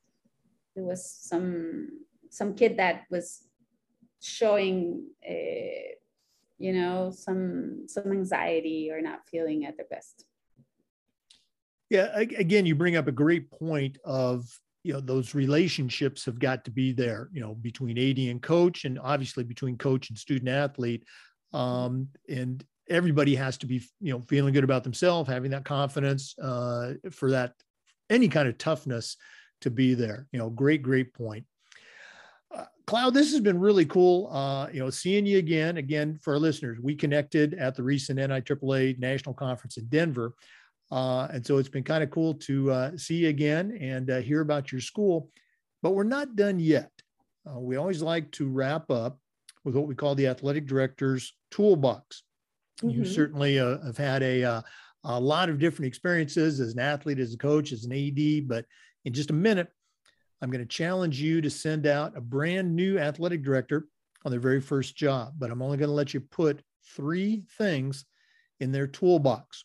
there 0.74 0.84
was 0.84 1.04
some 1.04 1.88
some 2.30 2.54
kid 2.54 2.76
that 2.76 3.02
was 3.10 3.46
showing 4.20 5.06
uh, 5.28 5.92
you 6.58 6.72
know 6.72 7.10
some 7.10 7.86
some 7.86 8.12
anxiety 8.12 8.90
or 8.90 9.00
not 9.00 9.20
feeling 9.28 9.64
at 9.64 9.76
their 9.76 9.86
best. 9.90 10.24
Yeah 11.90 12.18
again 12.18 12.66
you 12.66 12.74
bring 12.74 12.96
up 12.96 13.08
a 13.08 13.12
great 13.12 13.50
point 13.50 13.98
of 14.04 14.46
you 14.82 14.92
know 14.92 15.00
those 15.00 15.34
relationships 15.34 16.24
have 16.24 16.38
got 16.38 16.64
to 16.64 16.70
be 16.70 16.92
there 16.92 17.28
you 17.32 17.40
know 17.40 17.54
between 17.54 17.98
ad 17.98 18.18
and 18.18 18.42
coach 18.42 18.84
and 18.84 18.98
obviously 18.98 19.44
between 19.44 19.76
coach 19.76 20.10
and 20.10 20.18
student 20.18 20.48
athlete 20.48 21.04
um, 21.52 22.08
and 22.28 22.64
everybody 22.88 23.34
has 23.34 23.56
to 23.58 23.66
be 23.66 23.82
you 24.00 24.12
know 24.12 24.20
feeling 24.20 24.52
good 24.52 24.64
about 24.64 24.84
themselves 24.84 25.28
having 25.28 25.50
that 25.50 25.64
confidence 25.64 26.34
uh, 26.38 26.94
for 27.10 27.30
that 27.30 27.54
any 28.10 28.28
kind 28.28 28.48
of 28.48 28.58
toughness 28.58 29.16
to 29.60 29.70
be 29.70 29.94
there 29.94 30.26
you 30.32 30.38
know 30.38 30.50
great 30.50 30.82
great 30.82 31.14
point 31.14 31.44
uh, 32.54 32.64
Clau, 32.86 33.10
this 33.12 33.32
has 33.32 33.40
been 33.40 33.58
really 33.58 33.84
cool. 33.84 34.28
Uh, 34.30 34.68
you 34.72 34.78
know, 34.78 34.88
seeing 34.88 35.26
you 35.26 35.38
again. 35.38 35.76
Again, 35.78 36.18
for 36.22 36.34
our 36.34 36.38
listeners, 36.38 36.78
we 36.80 36.94
connected 36.94 37.54
at 37.54 37.74
the 37.74 37.82
recent 37.82 38.18
NIAAA 38.20 38.98
National 38.98 39.34
Conference 39.34 39.76
in 39.76 39.86
Denver, 39.86 40.34
uh, 40.92 41.26
and 41.32 41.44
so 41.44 41.58
it's 41.58 41.68
been 41.68 41.82
kind 41.82 42.04
of 42.04 42.10
cool 42.10 42.34
to 42.34 42.70
uh, 42.70 42.96
see 42.96 43.16
you 43.16 43.28
again 43.28 43.76
and 43.80 44.10
uh, 44.10 44.20
hear 44.20 44.40
about 44.40 44.70
your 44.70 44.80
school. 44.80 45.30
But 45.82 45.92
we're 45.92 46.04
not 46.04 46.36
done 46.36 46.60
yet. 46.60 46.90
We 47.44 47.76
always 47.76 48.02
like 48.02 48.30
to 48.32 48.48
wrap 48.48 48.90
up 48.90 49.18
with 49.64 49.74
what 49.74 49.86
we 49.86 49.94
call 49.94 50.14
the 50.14 50.28
athletic 50.28 50.66
director's 50.66 51.34
toolbox. 51.50 52.22
Mm-hmm. 52.82 52.90
You 52.90 53.04
certainly 53.04 53.56
have 53.56 53.96
had 53.96 54.22
a 54.22 54.64
a 55.04 55.20
lot 55.20 55.50
of 55.50 55.58
different 55.58 55.86
experiences 55.86 56.60
as 56.60 56.72
an 56.72 56.80
athlete, 56.80 57.18
as 57.18 57.34
a 57.34 57.38
coach, 57.38 57.72
as 57.72 57.84
an 57.84 57.92
AD. 57.92 58.48
But 58.48 58.64
in 59.04 59.12
just 59.12 59.30
a 59.30 59.34
minute, 59.34 59.68
I'm 60.40 60.50
going 60.50 60.64
to 60.64 60.68
challenge 60.68 61.20
you 61.20 61.40
to 61.42 61.50
send 61.50 61.86
out 61.86 62.16
a 62.16 62.20
brand 62.20 62.74
new 62.74 62.98
athletic 62.98 63.42
director 63.42 63.86
on 64.24 64.30
their 64.30 64.40
very 64.40 64.60
first 64.60 64.96
job, 64.96 65.34
but 65.38 65.50
I'm 65.50 65.62
only 65.62 65.76
going 65.76 65.88
to 65.88 65.94
let 65.94 66.14
you 66.14 66.20
put 66.20 66.62
three 66.96 67.44
things 67.58 68.04
in 68.60 68.72
their 68.72 68.86
toolbox. 68.86 69.64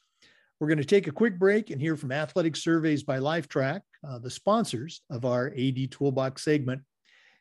We're 0.59 0.67
going 0.67 0.79
to 0.79 0.85
take 0.85 1.07
a 1.07 1.11
quick 1.11 1.39
break 1.39 1.69
and 1.69 1.81
hear 1.81 1.95
from 1.95 2.11
Athletic 2.11 2.57
Surveys 2.57 3.03
by 3.03 3.19
Lifetrack, 3.19 3.79
uh, 4.05 4.19
the 4.19 4.29
sponsors 4.29 5.01
of 5.09 5.23
our 5.23 5.53
AD 5.57 5.91
Toolbox 5.91 6.43
segment. 6.43 6.81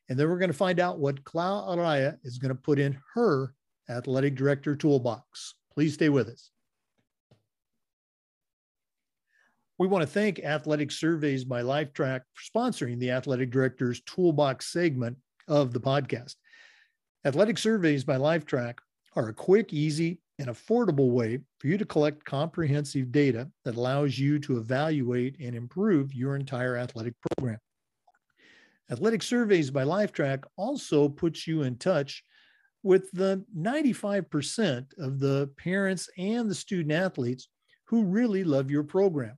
And 0.09 0.19
then 0.19 0.29
we're 0.29 0.39
going 0.39 0.53
to 0.53 0.57
find 0.57 0.79
out 0.79 1.01
what 1.01 1.25
Clau 1.25 1.69
Araya 1.69 2.17
is 2.23 2.39
going 2.39 2.55
to 2.55 2.61
put 2.61 2.79
in 2.79 2.99
her 3.15 3.55
athletic 3.91 4.37
director 4.37 4.77
toolbox. 4.77 5.55
Please 5.79 5.95
stay 5.95 6.09
with 6.09 6.27
us. 6.29 6.51
We 9.79 9.87
want 9.87 10.03
to 10.03 10.09
thank 10.09 10.41
Athletic 10.41 10.91
Surveys 10.91 11.45
by 11.45 11.63
Lifetrack 11.63 12.23
for 12.33 12.43
sponsoring 12.53 12.99
the 12.99 13.13
Athletic 13.13 13.53
Director's 13.53 14.01
Toolbox 14.01 14.73
segment 14.73 15.19
of 15.47 15.73
the 15.73 15.79
podcast. 15.79 16.35
Athletic 17.25 17.59
Surveys 17.59 18.03
by 18.03 18.17
Lifetrack 18.17 18.79
are 19.15 19.29
a 19.29 19.33
quick, 19.33 19.73
easy, 19.73 20.19
and 20.41 20.49
affordable 20.49 21.11
way 21.13 21.39
for 21.61 21.69
you 21.69 21.79
to 21.79 21.85
collect 21.85 22.25
comprehensive 22.25 23.13
data 23.13 23.49
that 23.65 23.77
allows 23.77 24.19
you 24.19 24.41
to 24.41 24.59
evaluate 24.59 25.39
and 25.39 25.55
improve 25.55 26.13
your 26.13 26.35
entire 26.35 26.77
athletic 26.77 27.15
program. 27.31 27.61
Athletic 28.91 29.23
Surveys 29.23 29.71
by 29.71 29.85
Lifetrack 29.85 30.43
also 30.57 31.09
puts 31.09 31.47
you 31.47 31.63
in 31.63 31.77
touch 31.77 32.25
with 32.83 33.11
the 33.13 33.45
95% 33.57 34.99
of 34.99 35.19
the 35.19 35.51
parents 35.57 36.09
and 36.17 36.49
the 36.49 36.55
student 36.55 36.93
athletes 36.93 37.49
who 37.87 38.05
really 38.05 38.45
love 38.45 38.71
your 38.71 38.85
program 38.85 39.37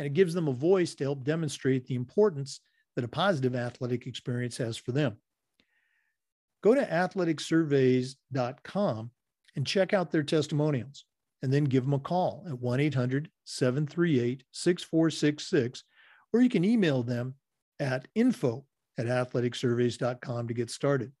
and 0.00 0.06
it 0.06 0.14
gives 0.14 0.32
them 0.32 0.48
a 0.48 0.52
voice 0.52 0.94
to 0.94 1.04
help 1.04 1.24
demonstrate 1.24 1.86
the 1.86 1.94
importance 1.94 2.60
that 2.96 3.04
a 3.04 3.08
positive 3.08 3.54
athletic 3.54 4.06
experience 4.06 4.56
has 4.56 4.78
for 4.78 4.92
them. 4.92 5.18
Go 6.62 6.74
to 6.74 6.80
athleticsurveys.com 6.80 9.10
and 9.56 9.66
check 9.66 9.92
out 9.92 10.10
their 10.10 10.22
testimonials, 10.22 11.04
and 11.42 11.52
then 11.52 11.64
give 11.64 11.84
them 11.84 11.92
a 11.92 11.98
call 11.98 12.46
at 12.48 12.58
1 12.58 12.80
800 12.80 13.30
738 13.44 14.42
6466, 14.52 15.84
or 16.32 16.40
you 16.40 16.48
can 16.48 16.64
email 16.64 17.02
them 17.02 17.34
at 17.78 18.08
info 18.14 18.64
at 18.96 19.04
athleticsurveys.com 19.04 20.48
to 20.48 20.54
get 20.54 20.70
started. 20.70 21.12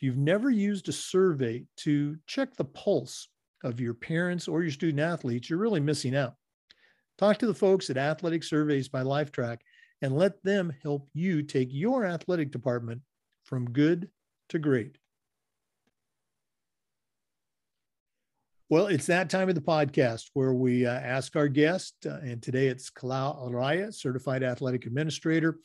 If 0.00 0.04
you've 0.04 0.16
never 0.16 0.48
used 0.48 0.88
a 0.88 0.92
survey 0.92 1.66
to 1.80 2.16
check 2.26 2.56
the 2.56 2.64
pulse 2.64 3.28
of 3.62 3.80
your 3.80 3.92
parents 3.92 4.48
or 4.48 4.62
your 4.62 4.70
student 4.70 5.00
athletes, 5.00 5.50
you're 5.50 5.58
really 5.58 5.78
missing 5.78 6.16
out. 6.16 6.36
Talk 7.18 7.36
to 7.36 7.46
the 7.46 7.52
folks 7.52 7.90
at 7.90 7.98
Athletic 7.98 8.42
Surveys 8.42 8.88
by 8.88 9.02
Lifetrack 9.02 9.58
and 10.00 10.16
let 10.16 10.42
them 10.42 10.72
help 10.82 11.06
you 11.12 11.42
take 11.42 11.68
your 11.70 12.06
athletic 12.06 12.50
department 12.50 13.02
from 13.44 13.72
good 13.72 14.08
to 14.48 14.58
great. 14.58 14.96
Well, 18.70 18.86
it's 18.86 19.04
that 19.04 19.28
time 19.28 19.50
of 19.50 19.54
the 19.54 19.60
podcast 19.60 20.30
where 20.32 20.54
we 20.54 20.86
uh, 20.86 20.92
ask 20.92 21.36
our 21.36 21.48
guest, 21.48 22.06
uh, 22.06 22.20
and 22.22 22.42
today 22.42 22.68
it's 22.68 22.88
Clau 22.88 23.46
Araya, 23.46 23.92
certified 23.92 24.44
athletic 24.44 24.86
administrator, 24.86 25.58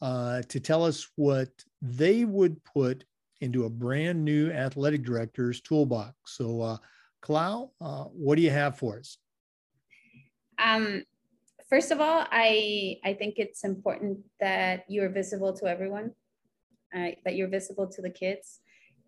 uh, 0.00 0.40
to 0.48 0.60
tell 0.60 0.82
us 0.82 1.06
what 1.16 1.50
they 1.82 2.24
would 2.24 2.64
put 2.64 3.04
into 3.42 3.64
a 3.64 3.70
brand 3.70 4.24
new 4.24 4.50
athletic 4.52 5.02
director's 5.02 5.60
toolbox. 5.60 6.14
So, 6.24 6.62
uh, 6.62 6.76
Clau, 7.20 7.70
uh, 7.80 8.04
what 8.04 8.36
do 8.36 8.42
you 8.42 8.50
have 8.50 8.78
for 8.78 8.98
us? 8.98 9.18
Um, 10.58 11.02
first 11.68 11.90
of 11.90 12.00
all, 12.00 12.24
I 12.30 12.98
I 13.04 13.14
think 13.14 13.34
it's 13.38 13.64
important 13.64 14.18
that 14.40 14.84
you're 14.88 15.08
visible 15.08 15.52
to 15.54 15.66
everyone, 15.66 16.12
uh, 16.94 17.10
that 17.24 17.34
you're 17.36 17.48
visible 17.48 17.88
to 17.88 18.02
the 18.02 18.10
kids. 18.10 18.60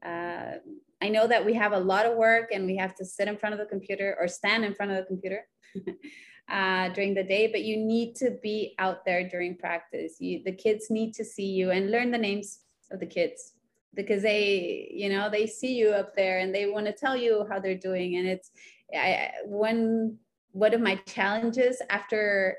Uh, 0.05 0.59
I 1.01 1.09
know 1.09 1.27
that 1.27 1.45
we 1.45 1.55
have 1.55 1.73
a 1.73 1.79
lot 1.79 2.07
of 2.07 2.17
work 2.17 2.51
and 2.53 2.67
we 2.67 2.77
have 2.77 2.95
to 2.97 3.05
sit 3.05 3.29
in 3.29 3.37
front 3.37 3.55
of 3.55 3.59
the 3.59 3.67
computer 3.67 4.17
or 4.21 4.29
stand 4.29 4.65
in 4.65 4.75
front 4.75 4.93
of 4.93 4.99
the 4.99 5.05
computer 5.05 5.47
uh, 6.49 6.89
during 6.91 7.15
the 7.15 7.25
day, 7.25 7.47
but 7.47 7.63
you 7.63 7.77
need 7.77 8.15
to 8.17 8.39
be 8.43 8.75
out 8.79 9.05
there 9.05 9.29
during 9.29 9.57
practice. 9.57 10.17
You, 10.21 10.43
the 10.45 10.53
kids 10.53 10.91
need 10.91 11.15
to 11.15 11.25
see 11.25 11.47
you 11.47 11.71
and 11.71 11.91
learn 11.91 12.11
the 12.11 12.19
names 12.19 12.61
of 12.91 13.01
the 13.01 13.07
kids 13.07 13.54
because 13.95 14.23
they, 14.23 14.91
you 14.93 15.09
know, 15.09 15.31
they 15.31 15.47
see 15.47 15.75
you 15.75 15.91
up 15.91 16.15
there 16.17 16.39
and 16.39 16.55
they 16.55 16.67
want 16.67 16.87
to 16.87 16.93
tell 16.93 17.17
you 17.17 17.47
how 17.49 17.59
they're 17.59 17.77
doing. 17.77 18.17
And 18.17 18.27
it's 18.27 18.51
I, 18.95 19.31
when 19.47 20.19
one 20.53 20.75
of 20.75 20.81
my 20.81 20.97
challenges 21.07 21.83
after 21.91 22.57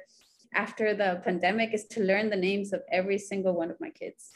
after 0.54 0.94
the 0.94 1.22
pandemic 1.24 1.74
is 1.74 1.86
to 1.86 2.02
learn 2.04 2.30
the 2.30 2.36
names 2.36 2.74
of 2.74 2.82
every 2.92 3.18
single 3.18 3.54
one 3.54 3.70
of 3.70 3.80
my 3.80 3.90
kids 3.90 4.32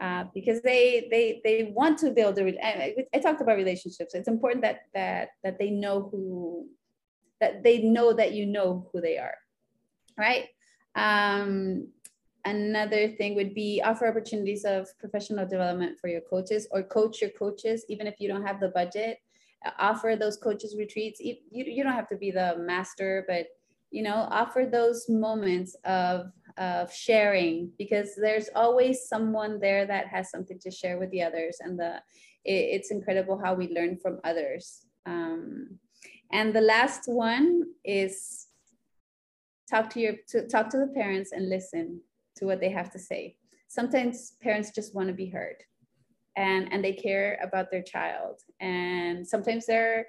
uh, 0.00 0.24
because 0.34 0.60
they 0.62 1.08
they 1.10 1.40
they 1.44 1.72
want 1.74 1.98
to 1.98 2.10
build 2.10 2.38
a 2.38 2.44
I, 2.64 2.94
I 3.12 3.18
talked 3.18 3.40
about 3.40 3.56
relationships 3.56 4.14
it's 4.14 4.28
important 4.28 4.62
that 4.62 4.82
that 4.94 5.30
that 5.42 5.58
they 5.58 5.70
know 5.70 6.08
who 6.10 6.68
that 7.40 7.62
they 7.62 7.82
know 7.82 8.12
that 8.12 8.32
you 8.32 8.46
know 8.46 8.88
who 8.92 9.00
they 9.00 9.18
are 9.18 9.36
right 10.18 10.46
um, 10.96 11.88
another 12.44 13.08
thing 13.08 13.34
would 13.34 13.54
be 13.54 13.82
offer 13.84 14.06
opportunities 14.06 14.64
of 14.64 14.88
professional 14.98 15.46
development 15.46 15.98
for 15.98 16.08
your 16.08 16.20
coaches 16.20 16.66
or 16.70 16.82
coach 16.82 17.20
your 17.20 17.30
coaches 17.30 17.84
even 17.88 18.06
if 18.06 18.14
you 18.18 18.28
don't 18.28 18.46
have 18.46 18.60
the 18.60 18.68
budget. 18.68 19.18
Offer 19.78 20.16
those 20.16 20.36
coaches 20.36 20.76
retreats. 20.78 21.20
You, 21.20 21.36
you 21.50 21.82
don't 21.82 21.94
have 21.94 22.08
to 22.08 22.16
be 22.16 22.30
the 22.30 22.56
master 22.58 23.24
but 23.26 23.46
you 23.90 24.02
know 24.02 24.26
offer 24.30 24.68
those 24.70 25.08
moments 25.08 25.76
of 25.84 26.26
of 26.58 26.92
sharing 26.92 27.70
because 27.78 28.10
there's 28.16 28.48
always 28.54 29.08
someone 29.08 29.60
there 29.60 29.86
that 29.86 30.08
has 30.08 30.30
something 30.30 30.58
to 30.58 30.70
share 30.70 30.98
with 30.98 31.10
the 31.10 31.22
others 31.22 31.58
and 31.60 31.78
the 31.78 31.96
it, 32.44 32.64
it's 32.74 32.90
incredible 32.90 33.40
how 33.42 33.54
we 33.54 33.72
learn 33.72 33.96
from 33.96 34.20
others. 34.24 34.86
Um, 35.06 35.78
and 36.32 36.54
the 36.54 36.60
last 36.60 37.02
one 37.06 37.62
is 37.84 38.48
talk 39.70 39.90
to 39.90 40.00
your 40.00 40.14
to 40.28 40.46
talk 40.46 40.68
to 40.70 40.78
the 40.78 40.88
parents 40.88 41.32
and 41.32 41.48
listen 41.48 42.00
to 42.36 42.46
what 42.46 42.60
they 42.60 42.70
have 42.70 42.90
to 42.92 42.98
say. 42.98 43.36
Sometimes 43.68 44.32
parents 44.42 44.70
just 44.70 44.94
want 44.94 45.08
to 45.08 45.14
be 45.14 45.26
heard 45.26 45.56
and 46.36 46.72
and 46.72 46.84
they 46.84 46.92
care 46.92 47.38
about 47.42 47.70
their 47.70 47.82
child. 47.82 48.40
And 48.60 49.26
sometimes 49.26 49.66
they're 49.66 50.06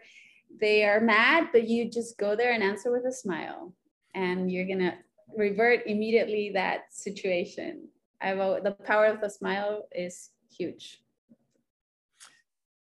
they 0.60 0.86
are 0.86 1.02
mad 1.02 1.50
but 1.52 1.68
you 1.68 1.90
just 1.90 2.18
go 2.18 2.36
there 2.36 2.54
and 2.54 2.64
answer 2.64 2.92
with 2.92 3.06
a 3.06 3.12
smile 3.12 3.74
and 4.14 4.52
you're 4.52 4.68
gonna 4.68 4.96
revert 5.36 5.86
immediately 5.86 6.52
that 6.54 6.82
situation. 6.92 7.88
I've 8.22 8.38
the 8.64 8.72
power 8.86 9.06
of 9.06 9.22
the 9.22 9.30
smile 9.30 9.88
is 9.92 10.32
huge. 10.50 11.02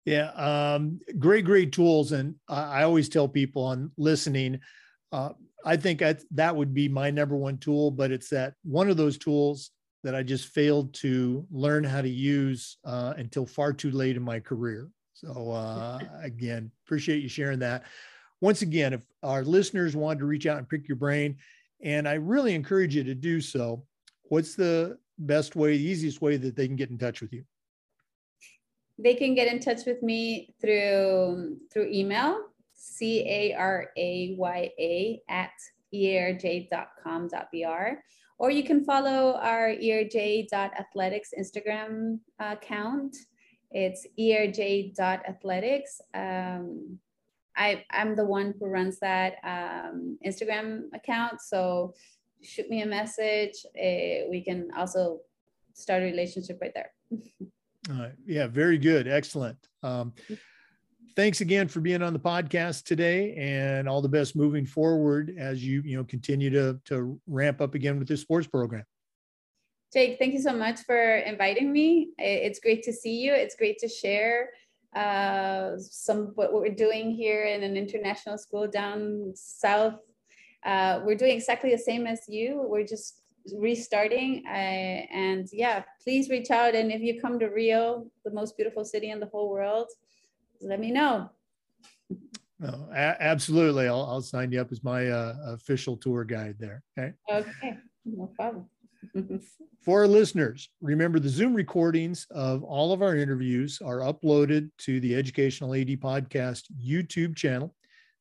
Yeah 0.05 0.29
um, 0.31 0.99
great 1.19 1.45
great 1.45 1.71
tools. 1.71 2.11
And 2.11 2.35
i 2.47 2.83
always 2.83 3.09
tell 3.09 3.27
people 3.27 3.63
on 3.63 3.91
listening 3.97 4.59
uh, 5.11 5.31
i 5.65 5.75
think 5.75 6.01
I, 6.01 6.15
that 6.31 6.55
would 6.55 6.73
be 6.73 6.87
my 6.87 7.09
number 7.09 7.35
one 7.35 7.57
tool 7.57 7.91
but 7.91 8.11
it's 8.11 8.29
that 8.29 8.53
one 8.63 8.89
of 8.89 8.97
those 8.97 9.17
tools 9.17 9.71
that 10.03 10.15
I 10.15 10.23
just 10.23 10.47
failed 10.53 10.93
to 10.95 11.45
learn 11.51 11.83
how 11.83 12.01
to 12.01 12.09
use 12.09 12.77
uh, 12.85 13.13
until 13.17 13.45
far 13.45 13.73
too 13.73 13.91
late 13.91 14.15
in 14.15 14.23
my 14.23 14.39
career. 14.39 14.89
So 15.13 15.51
uh, 15.51 15.99
again, 16.21 16.71
appreciate 16.85 17.23
you 17.23 17.27
sharing 17.29 17.59
that. 17.59 17.83
Once 18.39 18.61
again, 18.61 18.93
if 18.93 19.01
our 19.23 19.43
listeners 19.43 19.97
wanted 19.97 20.19
to 20.19 20.25
reach 20.25 20.45
out 20.45 20.59
and 20.59 20.69
pick 20.69 20.87
your 20.87 20.97
brain, 20.97 21.37
and 21.83 22.07
I 22.07 22.13
really 22.13 22.53
encourage 22.53 22.95
you 22.95 23.03
to 23.03 23.15
do 23.15 23.41
so, 23.41 23.83
what's 24.29 24.55
the 24.55 24.97
best 25.17 25.55
way, 25.55 25.73
easiest 25.75 26.21
way 26.21 26.37
that 26.37 26.55
they 26.55 26.67
can 26.67 26.75
get 26.75 26.89
in 26.89 26.97
touch 26.97 27.19
with 27.19 27.33
you? 27.33 27.43
They 28.99 29.15
can 29.15 29.35
get 29.35 29.51
in 29.51 29.59
touch 29.59 29.85
with 29.85 30.01
me 30.01 30.53
through 30.61 31.57
through 31.71 31.89
email, 31.91 32.45
C 32.77 33.25
A 33.27 33.53
R 33.53 33.89
A 33.97 34.35
Y 34.37 34.71
A 34.79 35.21
at 35.27 35.51
erj.com.br. 35.93 36.69
Or 38.39 38.51
you 38.51 38.63
can 38.63 38.85
follow 38.85 39.33
our 39.41 39.69
erj.athletics 39.69 41.33
Instagram 41.37 42.19
account. 42.39 43.17
It's 43.71 44.05
erj.athletics. 44.17 46.01
Um, 46.13 46.99
I, 47.55 47.83
I'm 47.89 48.15
the 48.15 48.25
one 48.25 48.53
who 48.59 48.67
runs 48.67 48.99
that 48.99 49.37
um, 49.43 50.19
Instagram 50.25 50.83
account. 50.93 51.41
So 51.41 51.95
shoot 52.43 52.69
me 52.69 52.83
a 52.83 52.85
message. 52.85 53.65
Uh, 53.75 54.29
we 54.29 54.43
can 54.45 54.69
also 54.77 55.21
start 55.73 56.03
a 56.03 56.05
relationship 56.05 56.59
right 56.61 56.73
there. 56.75 56.91
uh, 57.91 58.09
yeah, 58.27 58.45
very 58.45 58.77
good. 58.77 59.07
Excellent. 59.07 59.57
Um, 59.81 60.13
thanks 61.17 61.41
again 61.41 61.67
for 61.67 61.79
being 61.79 62.03
on 62.03 62.13
the 62.13 62.19
podcast 62.19 62.83
today 62.83 63.33
and 63.37 63.89
all 63.89 64.03
the 64.03 64.07
best 64.07 64.35
moving 64.35 64.67
forward 64.67 65.33
as 65.35 65.65
you, 65.65 65.81
you 65.83 65.97
know, 65.97 66.03
continue 66.03 66.51
to, 66.51 66.79
to 66.85 67.19
ramp 67.25 67.59
up 67.59 67.73
again 67.73 67.97
with 67.97 68.07
this 68.07 68.21
sports 68.21 68.45
program. 68.45 68.83
Jake, 69.91 70.19
thank 70.19 70.33
you 70.33 70.39
so 70.39 70.53
much 70.53 70.81
for 70.81 71.15
inviting 71.17 71.73
me. 71.73 72.09
It's 72.19 72.59
great 72.59 72.83
to 72.83 72.93
see 72.93 73.17
you. 73.17 73.33
It's 73.33 73.55
great 73.55 73.79
to 73.79 73.87
share 73.87 74.51
uh, 74.95 75.71
some 75.79 76.33
what 76.35 76.53
we're 76.53 76.69
doing 76.69 77.09
here 77.09 77.45
in 77.45 77.63
an 77.63 77.75
international 77.75 78.37
school 78.37 78.67
down 78.67 79.33
south. 79.33 79.95
Uh, 80.63 80.99
we're 81.03 81.15
doing 81.15 81.35
exactly 81.35 81.71
the 81.71 81.79
same 81.79 82.05
as 82.05 82.21
you. 82.27 82.63
We're 82.63 82.85
just 82.85 83.23
restarting. 83.57 84.43
Uh, 84.45 85.07
and 85.11 85.47
yeah, 85.51 85.81
please 86.03 86.29
reach 86.29 86.51
out. 86.51 86.75
And 86.75 86.91
if 86.91 87.01
you 87.01 87.19
come 87.19 87.39
to 87.39 87.47
Rio, 87.47 88.05
the 88.23 88.31
most 88.31 88.55
beautiful 88.55 88.85
city 88.85 89.09
in 89.09 89.19
the 89.19 89.27
whole 89.27 89.49
world, 89.49 89.87
let 90.61 90.79
me 90.79 90.91
know. 90.91 91.29
No, 92.59 92.89
absolutely. 92.93 93.87
I'll, 93.87 94.03
I'll 94.03 94.21
sign 94.21 94.51
you 94.51 94.59
up 94.59 94.71
as 94.71 94.83
my 94.83 95.07
uh, 95.07 95.35
official 95.45 95.95
tour 95.95 96.23
guide 96.23 96.55
there. 96.59 96.83
Okay. 96.97 97.13
Okay. 97.31 97.77
No 98.05 98.31
problem. 98.35 98.65
For 99.81 100.01
our 100.01 100.07
listeners, 100.07 100.69
remember 100.81 101.19
the 101.19 101.29
Zoom 101.29 101.53
recordings 101.53 102.25
of 102.31 102.63
all 102.63 102.91
of 102.91 103.01
our 103.01 103.15
interviews 103.15 103.79
are 103.83 103.99
uploaded 103.99 104.69
to 104.79 104.99
the 104.99 105.15
Educational 105.15 105.75
AD 105.75 105.87
Podcast 105.99 106.63
YouTube 106.83 107.35
channel. 107.35 107.75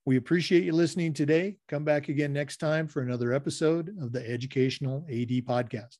We 0.05 0.17
appreciate 0.17 0.65
you 0.65 0.73
listening 0.73 1.15
today. 1.15 1.57
Come 1.69 1.85
back 1.85 2.09
again 2.09 2.33
next 2.33 2.59
time 2.59 2.87
for 2.87 3.03
another 3.03 3.33
episode 3.33 3.97
of 4.01 4.13
the 4.13 4.29
Educational 4.29 5.05
AD 5.09 5.31
Podcast. 5.47 5.97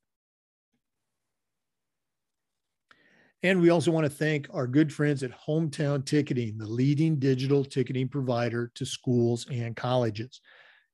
And 3.43 3.61
we 3.61 3.71
also 3.71 3.91
want 3.91 4.05
to 4.05 4.11
thank 4.11 4.49
our 4.53 4.67
good 4.67 4.93
friends 4.93 5.23
at 5.23 5.31
Hometown 5.31 6.05
Ticketing, 6.05 6.59
the 6.59 6.67
leading 6.67 7.17
digital 7.17 7.65
ticketing 7.65 8.09
provider 8.09 8.73
to 8.75 8.85
schools 8.85 9.47
and 9.51 9.77
colleges. 9.77 10.41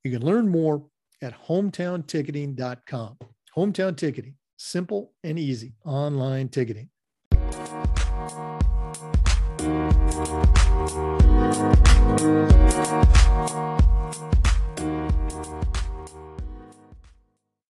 You 0.05 0.11
can 0.11 0.25
learn 0.25 0.49
more 0.49 0.85
at 1.23 1.41
hometownticketing.com. 1.47 3.19
Hometown 3.57 3.97
Ticketing, 3.97 4.35
simple 4.57 5.13
and 5.23 5.39
easy 5.39 5.75
online 5.85 6.49
ticketing. 6.49 6.91